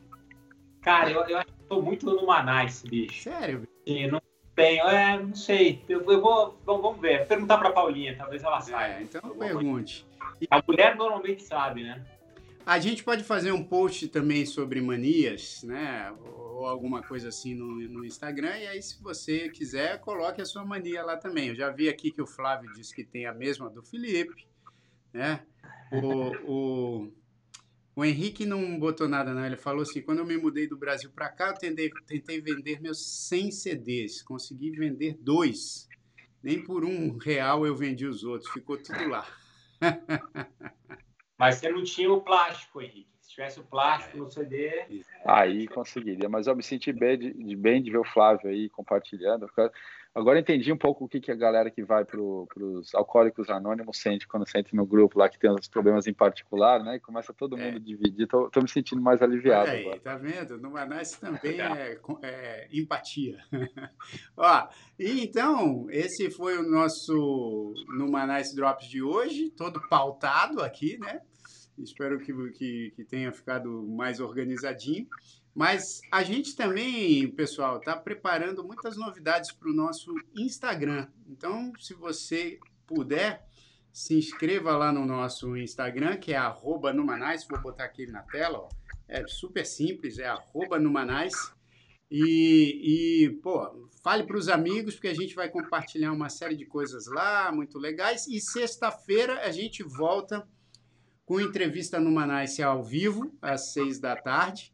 Cara, 0.82 1.12
eu, 1.12 1.22
eu 1.22 1.38
acho 1.38 1.48
que 1.48 1.64
tô 1.70 1.82
muito 1.82 2.06
no 2.06 2.26
Manais, 2.26 2.84
bicho. 2.84 3.24
Sério? 3.24 3.68
Sim, 3.88 4.08
não 4.08 4.22
tenho, 4.56 4.86
é, 4.86 5.18
não 5.18 5.36
sei. 5.36 5.84
Eu, 5.88 6.02
eu 6.10 6.22
vou, 6.22 6.60
vamos 6.66 7.00
ver. 7.00 7.20
Vou 7.20 7.28
perguntar 7.28 7.58
pra 7.58 7.72
Paulinha, 7.72 8.16
talvez 8.18 8.44
ela 8.44 8.60
saiba. 8.60 9.00
É, 9.00 9.04
então 9.04 9.22
pergunte. 9.38 10.06
A 10.50 10.62
mulher 10.66 10.96
normalmente 10.96 11.44
sabe, 11.44 11.84
né? 11.84 12.04
A 12.66 12.80
gente 12.80 13.04
pode 13.04 13.24
fazer 13.24 13.52
um 13.52 13.64
post 13.64 14.08
também 14.08 14.46
sobre 14.46 14.80
manias, 14.80 15.64
né? 15.64 16.14
Ou 16.26 16.66
alguma 16.66 17.04
coisa 17.04 17.28
assim 17.28 17.54
no, 17.54 17.76
no 17.90 18.06
Instagram. 18.06 18.58
E 18.58 18.68
aí, 18.68 18.82
se 18.82 19.02
você 19.02 19.50
quiser, 19.50 20.00
coloque 20.00 20.42
a 20.42 20.46
sua 20.46 20.64
mania 20.64 21.04
lá 21.04 21.18
também. 21.18 21.50
Eu 21.50 21.56
já 21.56 21.70
vi 21.70 21.90
aqui 21.90 22.10
que 22.10 22.22
o 22.22 22.28
Flávio 22.28 22.72
disse 22.74 22.96
que 22.96 23.04
tem 23.04 23.26
a 23.26 23.34
mesma 23.34 23.70
do 23.70 23.84
Felipe, 23.84 24.48
né? 25.12 25.42
O, 25.94 26.52
o, 26.52 27.14
o 27.96 28.04
Henrique 28.04 28.46
não 28.46 28.80
botou 28.80 29.08
nada, 29.08 29.34
não. 29.34 29.46
Ele 29.46 29.56
falou 29.56 29.84
assim: 29.84 30.02
quando 30.02 30.20
eu 30.20 30.26
me 30.26 30.38
mudei 30.38 30.68
do 30.68 30.78
Brasil 30.78 31.12
para 31.14 31.30
cá, 31.30 31.50
eu 31.50 31.54
tentei, 31.54 31.90
tentei 32.08 32.42
vender 32.42 32.82
meus 32.82 33.28
100 33.28 33.52
CDs. 33.52 34.22
Consegui 34.24 34.72
vender 34.72 35.16
dois. 35.20 35.88
Nem 36.42 36.64
por 36.64 36.84
um 36.84 37.18
real 37.18 37.66
eu 37.66 37.76
vendi 37.76 38.06
os 38.06 38.24
outros. 38.24 38.52
Ficou 38.52 38.78
tudo 38.78 39.08
lá. 39.08 39.26
Mas 41.38 41.56
você 41.56 41.70
não 41.70 41.84
tinha 41.84 42.12
o 42.12 42.22
plástico, 42.22 42.82
Henrique. 42.82 43.10
Se 43.22 43.30
tivesse 43.32 43.60
o 43.60 43.64
plástico 43.64 44.18
no 44.18 44.30
CD. 44.30 45.04
Aí 45.26 45.68
conseguiria. 45.68 46.28
Mas 46.28 46.48
eu 46.48 46.56
me 46.56 46.64
senti 46.64 46.92
bem 46.92 47.18
de, 47.18 47.56
bem 47.56 47.82
de 47.82 47.92
ver 47.92 48.00
o 48.00 48.04
Flávio 48.04 48.50
aí 48.50 48.70
compartilhando. 48.70 49.48
Agora 50.16 50.40
entendi 50.40 50.72
um 50.72 50.78
pouco 50.78 51.06
o 51.06 51.08
que, 51.08 51.20
que 51.20 51.32
a 51.32 51.36
galera 51.36 51.72
que 51.72 51.84
vai 51.84 52.06
para 52.06 52.22
os 52.22 52.94
alcoólicos 52.94 53.50
anônimos 53.50 53.98
sente 54.00 54.28
quando 54.28 54.48
sente 54.48 54.76
no 54.76 54.86
grupo 54.86 55.18
lá 55.18 55.28
que 55.28 55.40
tem 55.40 55.50
os 55.50 55.68
problemas 55.68 56.06
em 56.06 56.14
particular, 56.14 56.84
né? 56.84 56.98
E 56.98 57.00
começa 57.00 57.34
todo 57.34 57.58
mundo 57.58 57.74
é. 57.74 57.78
a 57.78 57.80
dividir. 57.80 58.28
Tô, 58.28 58.48
tô, 58.48 58.62
me 58.62 58.70
sentindo 58.70 59.02
mais 59.02 59.24
aliviado. 59.24 59.70
Olha 59.70 59.72
aí, 59.72 59.86
agora. 59.86 60.00
tá 60.00 60.16
vendo? 60.16 60.60
No 60.60 60.70
Manaus 60.70 61.12
também 61.14 61.60
é, 61.60 62.00
é, 62.22 62.68
empatia. 62.72 63.40
Ó, 64.38 64.70
e 65.00 65.24
então, 65.24 65.88
esse 65.90 66.30
foi 66.30 66.60
o 66.60 66.70
nosso 66.70 67.74
no 67.98 68.12
Manaus 68.12 68.54
Drops 68.54 68.88
de 68.88 69.02
hoje, 69.02 69.50
todo 69.50 69.82
pautado 69.90 70.62
aqui, 70.62 70.96
né? 71.00 71.22
Espero 71.80 72.20
que, 72.20 72.32
que, 72.52 72.94
que 72.96 73.04
tenha 73.04 73.32
ficado 73.32 73.84
mais 73.88 74.20
organizadinho. 74.20 75.08
Mas 75.54 76.02
a 76.12 76.24
gente 76.24 76.56
também, 76.56 77.30
pessoal, 77.30 77.78
está 77.78 77.96
preparando 77.96 78.64
muitas 78.64 78.98
novidades 78.98 79.52
para 79.52 79.70
o 79.70 79.74
nosso 79.74 80.14
Instagram. 80.36 81.08
Então, 81.28 81.72
se 81.80 81.94
você 81.94 82.60
puder, 82.88 83.48
se 83.92 84.16
inscreva 84.16 84.76
lá 84.76 84.92
no 84.92 85.06
nosso 85.06 85.56
Instagram, 85.56 86.18
que 86.18 86.34
é 86.34 86.38
arroba 86.38 86.92
Numanais. 86.92 87.46
Vou 87.48 87.62
botar 87.62 87.86
aqui 87.86 88.08
na 88.08 88.24
tela. 88.24 88.58
Ó. 88.58 88.70
É 89.08 89.28
super 89.28 89.66
simples, 89.66 90.18
é 90.18 90.26
arroba 90.26 90.80
Numanais. 90.80 91.34
E, 92.10 93.26
e, 93.26 93.30
pô, 93.42 93.88
fale 94.04 94.24
para 94.24 94.38
os 94.38 94.50
amigos, 94.50 94.96
porque 94.96 95.08
a 95.08 95.14
gente 95.14 95.36
vai 95.36 95.50
compartilhar 95.50 96.12
uma 96.12 96.30
série 96.30 96.56
de 96.56 96.66
coisas 96.66 97.06
lá, 97.08 97.52
muito 97.52 97.78
legais. 97.78 98.28
E 98.28 98.42
sexta-feira 98.42 99.42
a 99.42 99.52
gente 99.52 99.84
volta 99.84 100.48
com 101.26 101.40
entrevista 101.40 102.00
no 102.00 102.12
Manais 102.12 102.60
ao 102.60 102.84
vivo, 102.84 103.32
às 103.42 103.74
seis 103.74 104.00
da 104.00 104.16
tarde. 104.16 104.73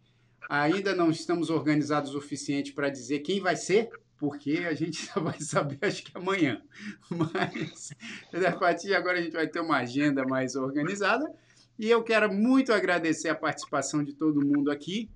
Ainda 0.50 0.96
não 0.96 1.12
estamos 1.12 1.52
organizados 1.52 2.16
o 2.16 2.20
suficiente 2.20 2.74
para 2.74 2.90
dizer 2.90 3.20
quem 3.20 3.40
vai 3.40 3.56
ser, 3.56 3.92
porque 4.18 4.66
a 4.68 4.74
gente 4.74 4.98
só 5.06 5.20
vai 5.20 5.40
saber 5.40 5.78
acho 5.82 6.04
que 6.04 6.12
amanhã. 6.18 6.60
Mas 7.08 7.94
a 8.44 8.52
partir 8.54 8.88
de 8.88 8.96
agora 8.96 9.20
a 9.20 9.22
gente 9.22 9.34
vai 9.34 9.48
ter 9.48 9.60
uma 9.60 9.78
agenda 9.78 10.26
mais 10.26 10.56
organizada. 10.56 11.32
E 11.78 11.90
eu 11.90 12.04
quero 12.04 12.34
muito 12.34 12.74
agradecer 12.74 13.30
a 13.30 13.36
participação 13.36 14.04
de 14.04 14.14
todo 14.14 14.44
mundo 14.44 14.72
aqui 14.72 15.08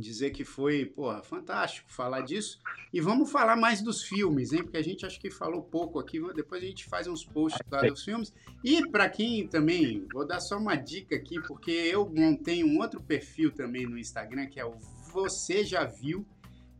dizer 0.00 0.30
que 0.30 0.44
foi, 0.44 0.86
porra, 0.86 1.22
fantástico 1.22 1.90
falar 1.90 2.22
disso. 2.22 2.58
E 2.92 3.00
vamos 3.00 3.30
falar 3.30 3.56
mais 3.56 3.82
dos 3.82 4.02
filmes, 4.02 4.52
hein? 4.52 4.62
Porque 4.62 4.76
a 4.76 4.82
gente 4.82 5.04
acho 5.04 5.20
que 5.20 5.30
falou 5.30 5.62
pouco 5.62 5.98
aqui. 5.98 6.20
Depois 6.34 6.62
a 6.62 6.66
gente 6.66 6.84
faz 6.86 7.06
uns 7.06 7.24
posts 7.24 7.60
lá 7.70 7.82
dos 7.82 8.04
filmes. 8.04 8.32
E 8.64 8.88
para 8.88 9.08
quem 9.08 9.46
também, 9.46 10.06
vou 10.12 10.26
dar 10.26 10.40
só 10.40 10.56
uma 10.56 10.76
dica 10.76 11.16
aqui, 11.16 11.40
porque 11.42 11.70
eu 11.70 12.08
montei 12.08 12.62
um 12.62 12.78
outro 12.78 13.02
perfil 13.02 13.52
também 13.52 13.86
no 13.86 13.98
Instagram, 13.98 14.46
que 14.46 14.60
é 14.60 14.64
o 14.64 14.76
Você 15.12 15.64
Já 15.64 15.84
Viu. 15.84 16.26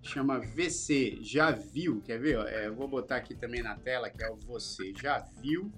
Chama 0.02 0.38
VC 0.38 1.18
Já 1.20 1.50
Viu, 1.50 2.00
quer 2.00 2.20
ver? 2.20 2.38
É, 2.46 2.68
eu 2.68 2.74
vou 2.74 2.86
botar 2.86 3.16
aqui 3.16 3.34
também 3.34 3.62
na 3.62 3.74
tela, 3.74 4.08
que 4.08 4.22
é 4.22 4.30
o 4.30 4.36
Você 4.36 4.92
Já 4.94 5.18
Viu 5.40 5.72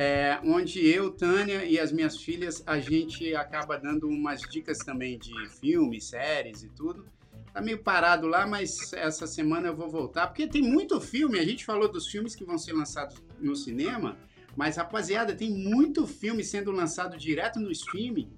é, 0.00 0.38
onde 0.44 0.86
eu, 0.86 1.10
Tânia 1.10 1.64
e 1.64 1.76
as 1.76 1.90
minhas 1.90 2.18
filhas, 2.18 2.62
a 2.64 2.78
gente 2.78 3.34
acaba 3.34 3.76
dando 3.76 4.06
umas 4.06 4.40
dicas 4.42 4.78
também 4.78 5.18
de 5.18 5.32
filmes, 5.60 6.04
séries 6.04 6.62
e 6.62 6.68
tudo. 6.68 7.04
Tá 7.52 7.60
meio 7.60 7.82
parado 7.82 8.28
lá, 8.28 8.46
mas 8.46 8.92
essa 8.92 9.26
semana 9.26 9.66
eu 9.66 9.74
vou 9.74 9.90
voltar, 9.90 10.28
porque 10.28 10.46
tem 10.46 10.62
muito 10.62 11.00
filme. 11.00 11.40
A 11.40 11.44
gente 11.44 11.64
falou 11.64 11.90
dos 11.90 12.06
filmes 12.06 12.36
que 12.36 12.44
vão 12.44 12.56
ser 12.56 12.74
lançados 12.74 13.20
no 13.40 13.56
cinema, 13.56 14.16
mas 14.54 14.76
rapaziada, 14.76 15.34
tem 15.34 15.50
muito 15.50 16.06
filme 16.06 16.44
sendo 16.44 16.70
lançado 16.70 17.18
direto 17.18 17.58
no 17.58 17.72
streaming, 17.72 18.30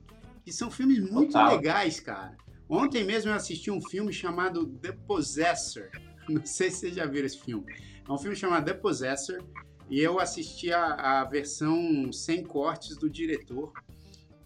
que 0.42 0.50
são 0.50 0.70
filmes 0.70 0.98
muito 0.98 1.32
Total. 1.32 1.56
legais, 1.56 2.00
cara. 2.00 2.38
Ontem 2.70 3.04
mesmo 3.04 3.32
eu 3.32 3.34
assisti 3.34 3.70
um 3.70 3.82
filme 3.82 4.14
chamado 4.14 4.66
The 4.66 4.92
Possessor. 5.06 5.90
Não 6.26 6.46
sei 6.46 6.70
se 6.70 6.78
vocês 6.78 6.94
já 6.94 7.04
viram 7.04 7.26
esse 7.26 7.38
filme. 7.38 7.70
É 8.08 8.10
um 8.10 8.16
filme 8.16 8.34
chamado 8.34 8.64
The 8.64 8.72
Possessor 8.72 9.44
e 9.90 10.00
eu 10.00 10.20
assisti 10.20 10.72
a, 10.72 11.20
a 11.20 11.24
versão 11.24 12.12
sem 12.12 12.44
cortes 12.44 12.96
do 12.96 13.10
diretor. 13.10 13.72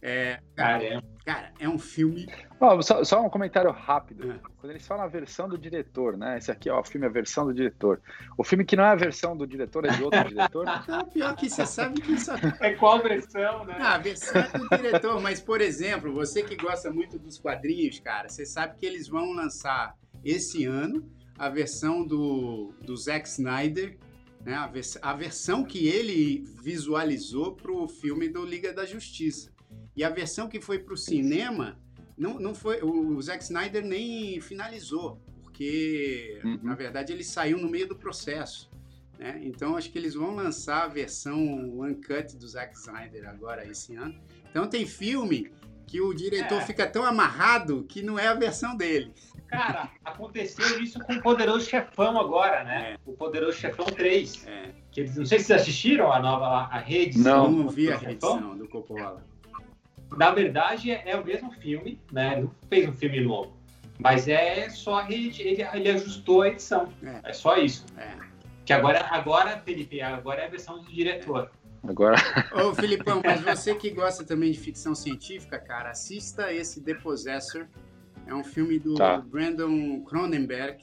É, 0.07 0.39
cara, 0.55 1.03
cara, 1.25 1.53
é 1.59 1.67
um 1.67 1.79
filme. 1.79 2.27
Oh, 2.61 2.83
só, 2.83 3.03
só, 3.05 3.25
um 3.25 3.31
comentário 3.31 3.71
rápido. 3.71 4.33
É. 4.33 4.39
Quando 4.59 4.71
eles 4.71 4.87
falam 4.87 5.03
a 5.03 5.09
versão 5.09 5.49
do 5.49 5.57
diretor, 5.57 6.15
né? 6.17 6.37
Esse 6.37 6.51
aqui, 6.51 6.69
ó, 6.69 6.81
o 6.81 6.85
filme 6.85 7.07
é 7.07 7.09
a 7.09 7.13
versão 7.13 7.47
do 7.47 7.55
diretor. 7.55 8.03
O 8.37 8.45
filme 8.45 8.67
que 8.67 8.77
não 8.77 8.85
é 8.85 8.89
a 8.89 8.95
versão 8.95 9.35
do 9.35 9.47
diretor, 9.47 9.87
é 9.87 9.97
de 9.97 10.05
outro 10.05 10.25
diretor. 10.29 10.67
Não, 10.87 11.05
pior 11.07 11.35
que 11.35 11.49
você 11.49 11.65
sabe 11.65 12.03
que 12.03 12.13
isso 12.13 12.31
é 12.61 12.75
qual 12.75 13.03
versão, 13.03 13.65
né? 13.65 13.79
Ah, 13.81 13.95
a 13.95 13.99
versão 13.99 14.43
é 14.43 14.59
do 14.59 14.69
diretor, 14.69 15.21
mas, 15.23 15.41
por 15.41 15.63
exemplo, 15.63 16.13
você 16.13 16.43
que 16.43 16.55
gosta 16.55 16.91
muito 16.91 17.19
dos 17.19 17.39
quadrinhos, 17.39 17.99
cara, 17.99 18.29
você 18.29 18.45
sabe 18.45 18.77
que 18.79 18.85
eles 18.85 19.09
vão 19.09 19.33
lançar 19.33 19.97
esse 20.23 20.67
ano 20.67 21.11
a 21.39 21.49
versão 21.49 22.07
do, 22.07 22.75
do 22.83 22.95
Zack 22.95 23.27
Snyder 23.27 23.97
né, 24.45 24.55
a, 24.55 24.67
vers 24.67 24.99
a 25.01 25.15
versão 25.15 25.65
que 25.65 25.89
ele 25.89 26.45
visualizou 26.63 27.55
para 27.55 27.73
o 27.73 27.89
filme 27.89 28.29
do 28.29 28.45
Liga 28.45 28.73
da 28.73 28.85
Justiça. 28.85 29.53
E 29.97 30.05
a 30.05 30.11
versão 30.11 30.49
que 30.49 30.61
foi 30.61 30.79
para 30.79 30.95
o 30.95 30.97
cinema, 30.97 31.79
não, 32.17 32.39
não 32.39 32.55
foi, 32.55 32.83
o 32.83 33.21
Zack 33.23 33.43
Snyder 33.43 33.85
nem 33.85 34.41
finalizou, 34.41 35.21
porque 35.43 36.41
uhum. 36.45 36.61
na 36.63 36.75
verdade 36.75 37.13
ele 37.13 37.25
saiu 37.25 37.59
no 37.59 37.69
meio 37.69 37.89
do 37.89 37.97
processo. 37.97 38.71
Né? 39.19 39.41
Então 39.45 39.77
acho 39.77 39.91
que 39.91 39.99
eles 39.99 40.15
vão 40.15 40.35
lançar 40.35 40.85
a 40.85 40.89
versão 40.89 41.39
uncut 41.81 42.37
do 42.37 42.47
Zack 42.47 42.77
Snyder 42.77 43.29
agora 43.29 43.67
esse 43.67 43.95
ano. 43.95 44.21
Então 44.51 44.69
tem 44.69 44.87
filme 44.87 45.51
que 45.87 46.01
o 46.01 46.13
diretor 46.13 46.59
é. 46.59 46.65
fica 46.65 46.87
tão 46.87 47.05
amarrado 47.05 47.85
que 47.89 48.03
não 48.03 48.19
é 48.19 48.29
a 48.29 48.35
versão 48.35 48.77
dele. 48.77 49.13
Cara, 49.47 49.89
aconteceu 50.05 50.83
isso 50.83 50.99
com 51.01 51.15
o 51.15 51.23
Poderoso 51.23 51.69
Chefão 51.69 52.19
agora, 52.19 52.65
né? 52.65 52.93
É. 52.93 52.99
O 53.07 53.13
Poderoso 53.13 53.57
Chefão 53.59 53.87
3. 53.87 54.47
É. 54.47 54.71
Que 54.91 55.01
eles, 55.01 55.17
não 55.17 55.25
sei 55.25 55.39
se 55.39 55.47
vocês 55.47 55.63
assistiram 55.63 56.13
a 56.13 56.21
nova 56.21 56.69
a 56.71 56.79
reedição. 56.79 57.51
Não, 57.51 57.65
não 57.65 57.69
vi 57.69 57.91
a 57.91 57.97
reedição 57.97 58.57
do 58.57 58.69
Coppola. 58.69 59.25
Na 60.17 60.31
verdade, 60.31 60.91
é, 60.91 61.03
é, 61.07 61.17
o 61.17 61.25
mesmo 61.25 61.53
filme, 61.53 62.01
né? 62.13 62.41
Não 62.41 62.51
fez 62.69 62.89
um 62.89 62.93
filme 62.93 63.21
novo. 63.21 63.57
Mas 63.99 64.27
é 64.27 64.69
só 64.71 65.07
ele, 65.09 65.35
ele, 65.41 65.63
ele 65.63 65.91
ajustou 65.91 66.43
a 66.43 66.49
edição. 66.49 66.89
É, 67.03 67.31
é 67.31 67.33
só 67.33 67.57
isso. 67.57 67.87
É. 67.97 68.17
Que 68.65 68.73
agora, 68.73 69.07
agora, 69.11 69.59
Felipe, 69.65 70.01
agora 70.01 70.43
é 70.43 70.47
a 70.47 70.51
versão 70.51 70.83
do 70.83 70.91
diretor. 70.91 71.51
Agora. 71.87 72.17
Ô, 72.53 72.75
Filipão, 72.75 73.21
mas 73.25 73.41
você 73.43 73.75
que 73.75 73.91
gosta 73.91 74.25
também 74.25 74.51
de 74.51 74.59
ficção 74.59 74.95
científica, 74.95 75.59
cara, 75.59 75.91
assista 75.91 76.53
esse 76.53 76.81
The 76.81 76.95
Possessor. 76.95 77.67
É 78.27 78.35
um 78.35 78.43
filme 78.43 78.79
do 78.79 78.95
tá. 78.95 79.19
Brandon 79.19 80.03
Cronenberg. 80.05 80.83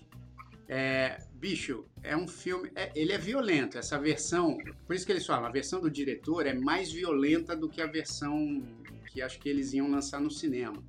É, 0.67 1.17
bicho, 1.33 1.85
é 2.03 2.15
um 2.15 2.27
filme. 2.27 2.71
É, 2.75 2.91
ele 2.95 3.11
é 3.11 3.17
violento. 3.17 3.77
Essa 3.77 3.97
versão. 3.97 4.57
Por 4.85 4.95
isso 4.95 5.05
que 5.05 5.11
eles 5.11 5.25
falam, 5.25 5.45
a 5.45 5.51
versão 5.51 5.81
do 5.81 5.89
diretor 5.89 6.45
é 6.45 6.53
mais 6.53 6.91
violenta 6.91 7.55
do 7.55 7.67
que 7.67 7.81
a 7.81 7.87
versão 7.87 8.63
que 9.11 9.21
acho 9.21 9.39
que 9.39 9.49
eles 9.49 9.73
iam 9.73 9.89
lançar 9.89 10.21
no 10.21 10.31
cinema. 10.31 10.81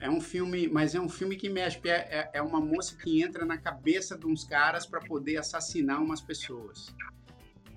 É 0.00 0.10
um 0.10 0.20
filme, 0.20 0.68
mas 0.68 0.94
é 0.94 1.00
um 1.00 1.08
filme 1.08 1.36
que 1.36 1.48
mexe. 1.48 1.80
É, 1.84 1.90
é, 1.90 2.30
é 2.34 2.42
uma 2.42 2.60
moça 2.60 2.96
que 2.96 3.22
entra 3.22 3.44
na 3.44 3.58
cabeça 3.58 4.16
de 4.16 4.26
uns 4.26 4.44
caras 4.44 4.86
para 4.86 5.00
poder 5.00 5.36
assassinar 5.36 6.02
umas 6.02 6.20
pessoas. 6.20 6.94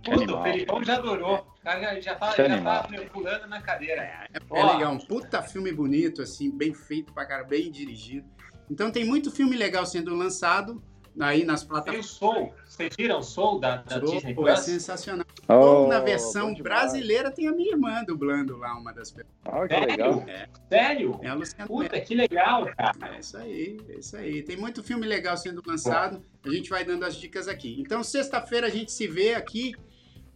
Puta, 0.03 0.35
o 0.35 0.43
Felipão 0.43 0.83
já 0.83 0.95
adorou. 0.95 1.37
O 1.59 1.63
cara 1.63 2.01
já 2.01 2.15
tá, 2.15 2.35
já 2.35 2.61
tá 2.61 2.87
pulando 3.11 3.47
na 3.47 3.61
cadeira. 3.61 4.01
É, 4.01 4.27
é, 4.33 4.59
é 4.59 4.63
legal, 4.63 4.93
um 4.93 4.97
puta 4.97 5.41
filme 5.43 5.71
bonito, 5.71 6.21
assim, 6.21 6.49
bem 6.49 6.73
feito 6.73 7.13
pra 7.13 7.25
cara, 7.25 7.43
bem 7.43 7.71
dirigido. 7.71 8.27
Então 8.69 8.89
tem 8.89 9.05
muito 9.05 9.29
filme 9.31 9.55
legal 9.55 9.85
sendo 9.85 10.15
lançado 10.15 10.81
aí 11.19 11.43
nas 11.43 11.63
plataformas. 11.63 12.17
Tem 12.17 12.27
o 12.27 12.33
Soul. 12.33 12.53
Vocês 12.65 12.95
viram 12.97 13.19
o 13.19 13.21
Soul 13.21 13.59
da, 13.59 13.77
da 13.77 13.99
Soul, 13.99 14.11
Disney 14.11 14.33
Plus? 14.33 14.49
É 14.49 14.55
sensacional. 14.55 15.25
Oh, 15.47 15.87
na 15.87 15.99
versão 15.99 16.53
brasileira 16.55 17.29
tem 17.29 17.47
a 17.47 17.51
minha 17.51 17.71
irmã 17.71 18.03
dublando 18.05 18.57
lá 18.57 18.73
uma 18.75 18.93
das 18.93 19.11
pessoas. 19.11 19.35
Ah, 19.45 19.67
que 19.67 19.73
Sério? 19.73 19.87
legal. 19.87 20.25
É. 20.27 20.47
Sério? 20.69 21.19
É 21.21 21.27
a 21.27 21.33
Luciana 21.33 21.67
Puta, 21.67 21.99
que 21.99 22.15
legal, 22.15 22.65
cara. 22.75 23.15
É 23.15 23.19
isso 23.19 23.37
aí, 23.37 23.77
é 23.89 23.99
isso 23.99 24.17
aí. 24.17 24.41
Tem 24.41 24.55
muito 24.55 24.81
filme 24.81 25.05
legal 25.05 25.35
sendo 25.35 25.61
lançado. 25.65 26.23
A 26.45 26.49
gente 26.49 26.69
vai 26.69 26.85
dando 26.85 27.03
as 27.03 27.15
dicas 27.15 27.47
aqui. 27.47 27.77
Então, 27.79 28.03
sexta-feira 28.03 28.67
a 28.67 28.69
gente 28.69 28.91
se 28.91 29.05
vê 29.05 29.35
aqui 29.35 29.73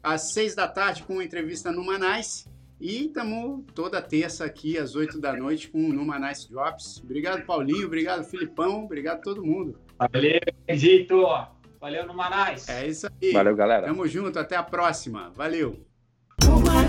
às 0.06 0.34
seis 0.34 0.54
da 0.54 0.68
tarde 0.68 1.02
com 1.02 1.14
uma 1.14 1.24
entrevista 1.24 1.72
no 1.72 1.84
Manais. 1.84 2.48
E 2.80 3.08
estamos 3.08 3.64
toda 3.74 4.02
terça 4.02 4.46
aqui 4.46 4.78
às 4.78 4.96
oito 4.96 5.20
da 5.20 5.34
noite 5.34 5.68
com 5.70 5.90
o 5.90 5.94
Numa 5.94 6.20
Nice 6.20 6.48
Drops. 6.50 7.02
Obrigado, 7.04 7.44
Paulinho. 7.44 7.88
Obrigado, 7.88 8.24
Filipão. 8.24 8.84
Obrigado 8.84 9.22
todo 9.22 9.44
mundo. 9.44 9.80
Valeu, 9.98 10.40
editor, 10.68 11.48
Valeu, 11.82 12.06
Numa 12.06 12.52
Nice. 12.52 12.70
É 12.70 12.86
isso 12.86 13.08
aí. 13.08 13.32
Valeu, 13.32 13.56
galera. 13.56 13.88
Tamo 13.88 14.06
junto. 14.08 14.38
Até 14.38 14.56
a 14.56 14.64
próxima. 14.64 15.32
Valeu. 15.34 15.84
Numa, 16.44 16.86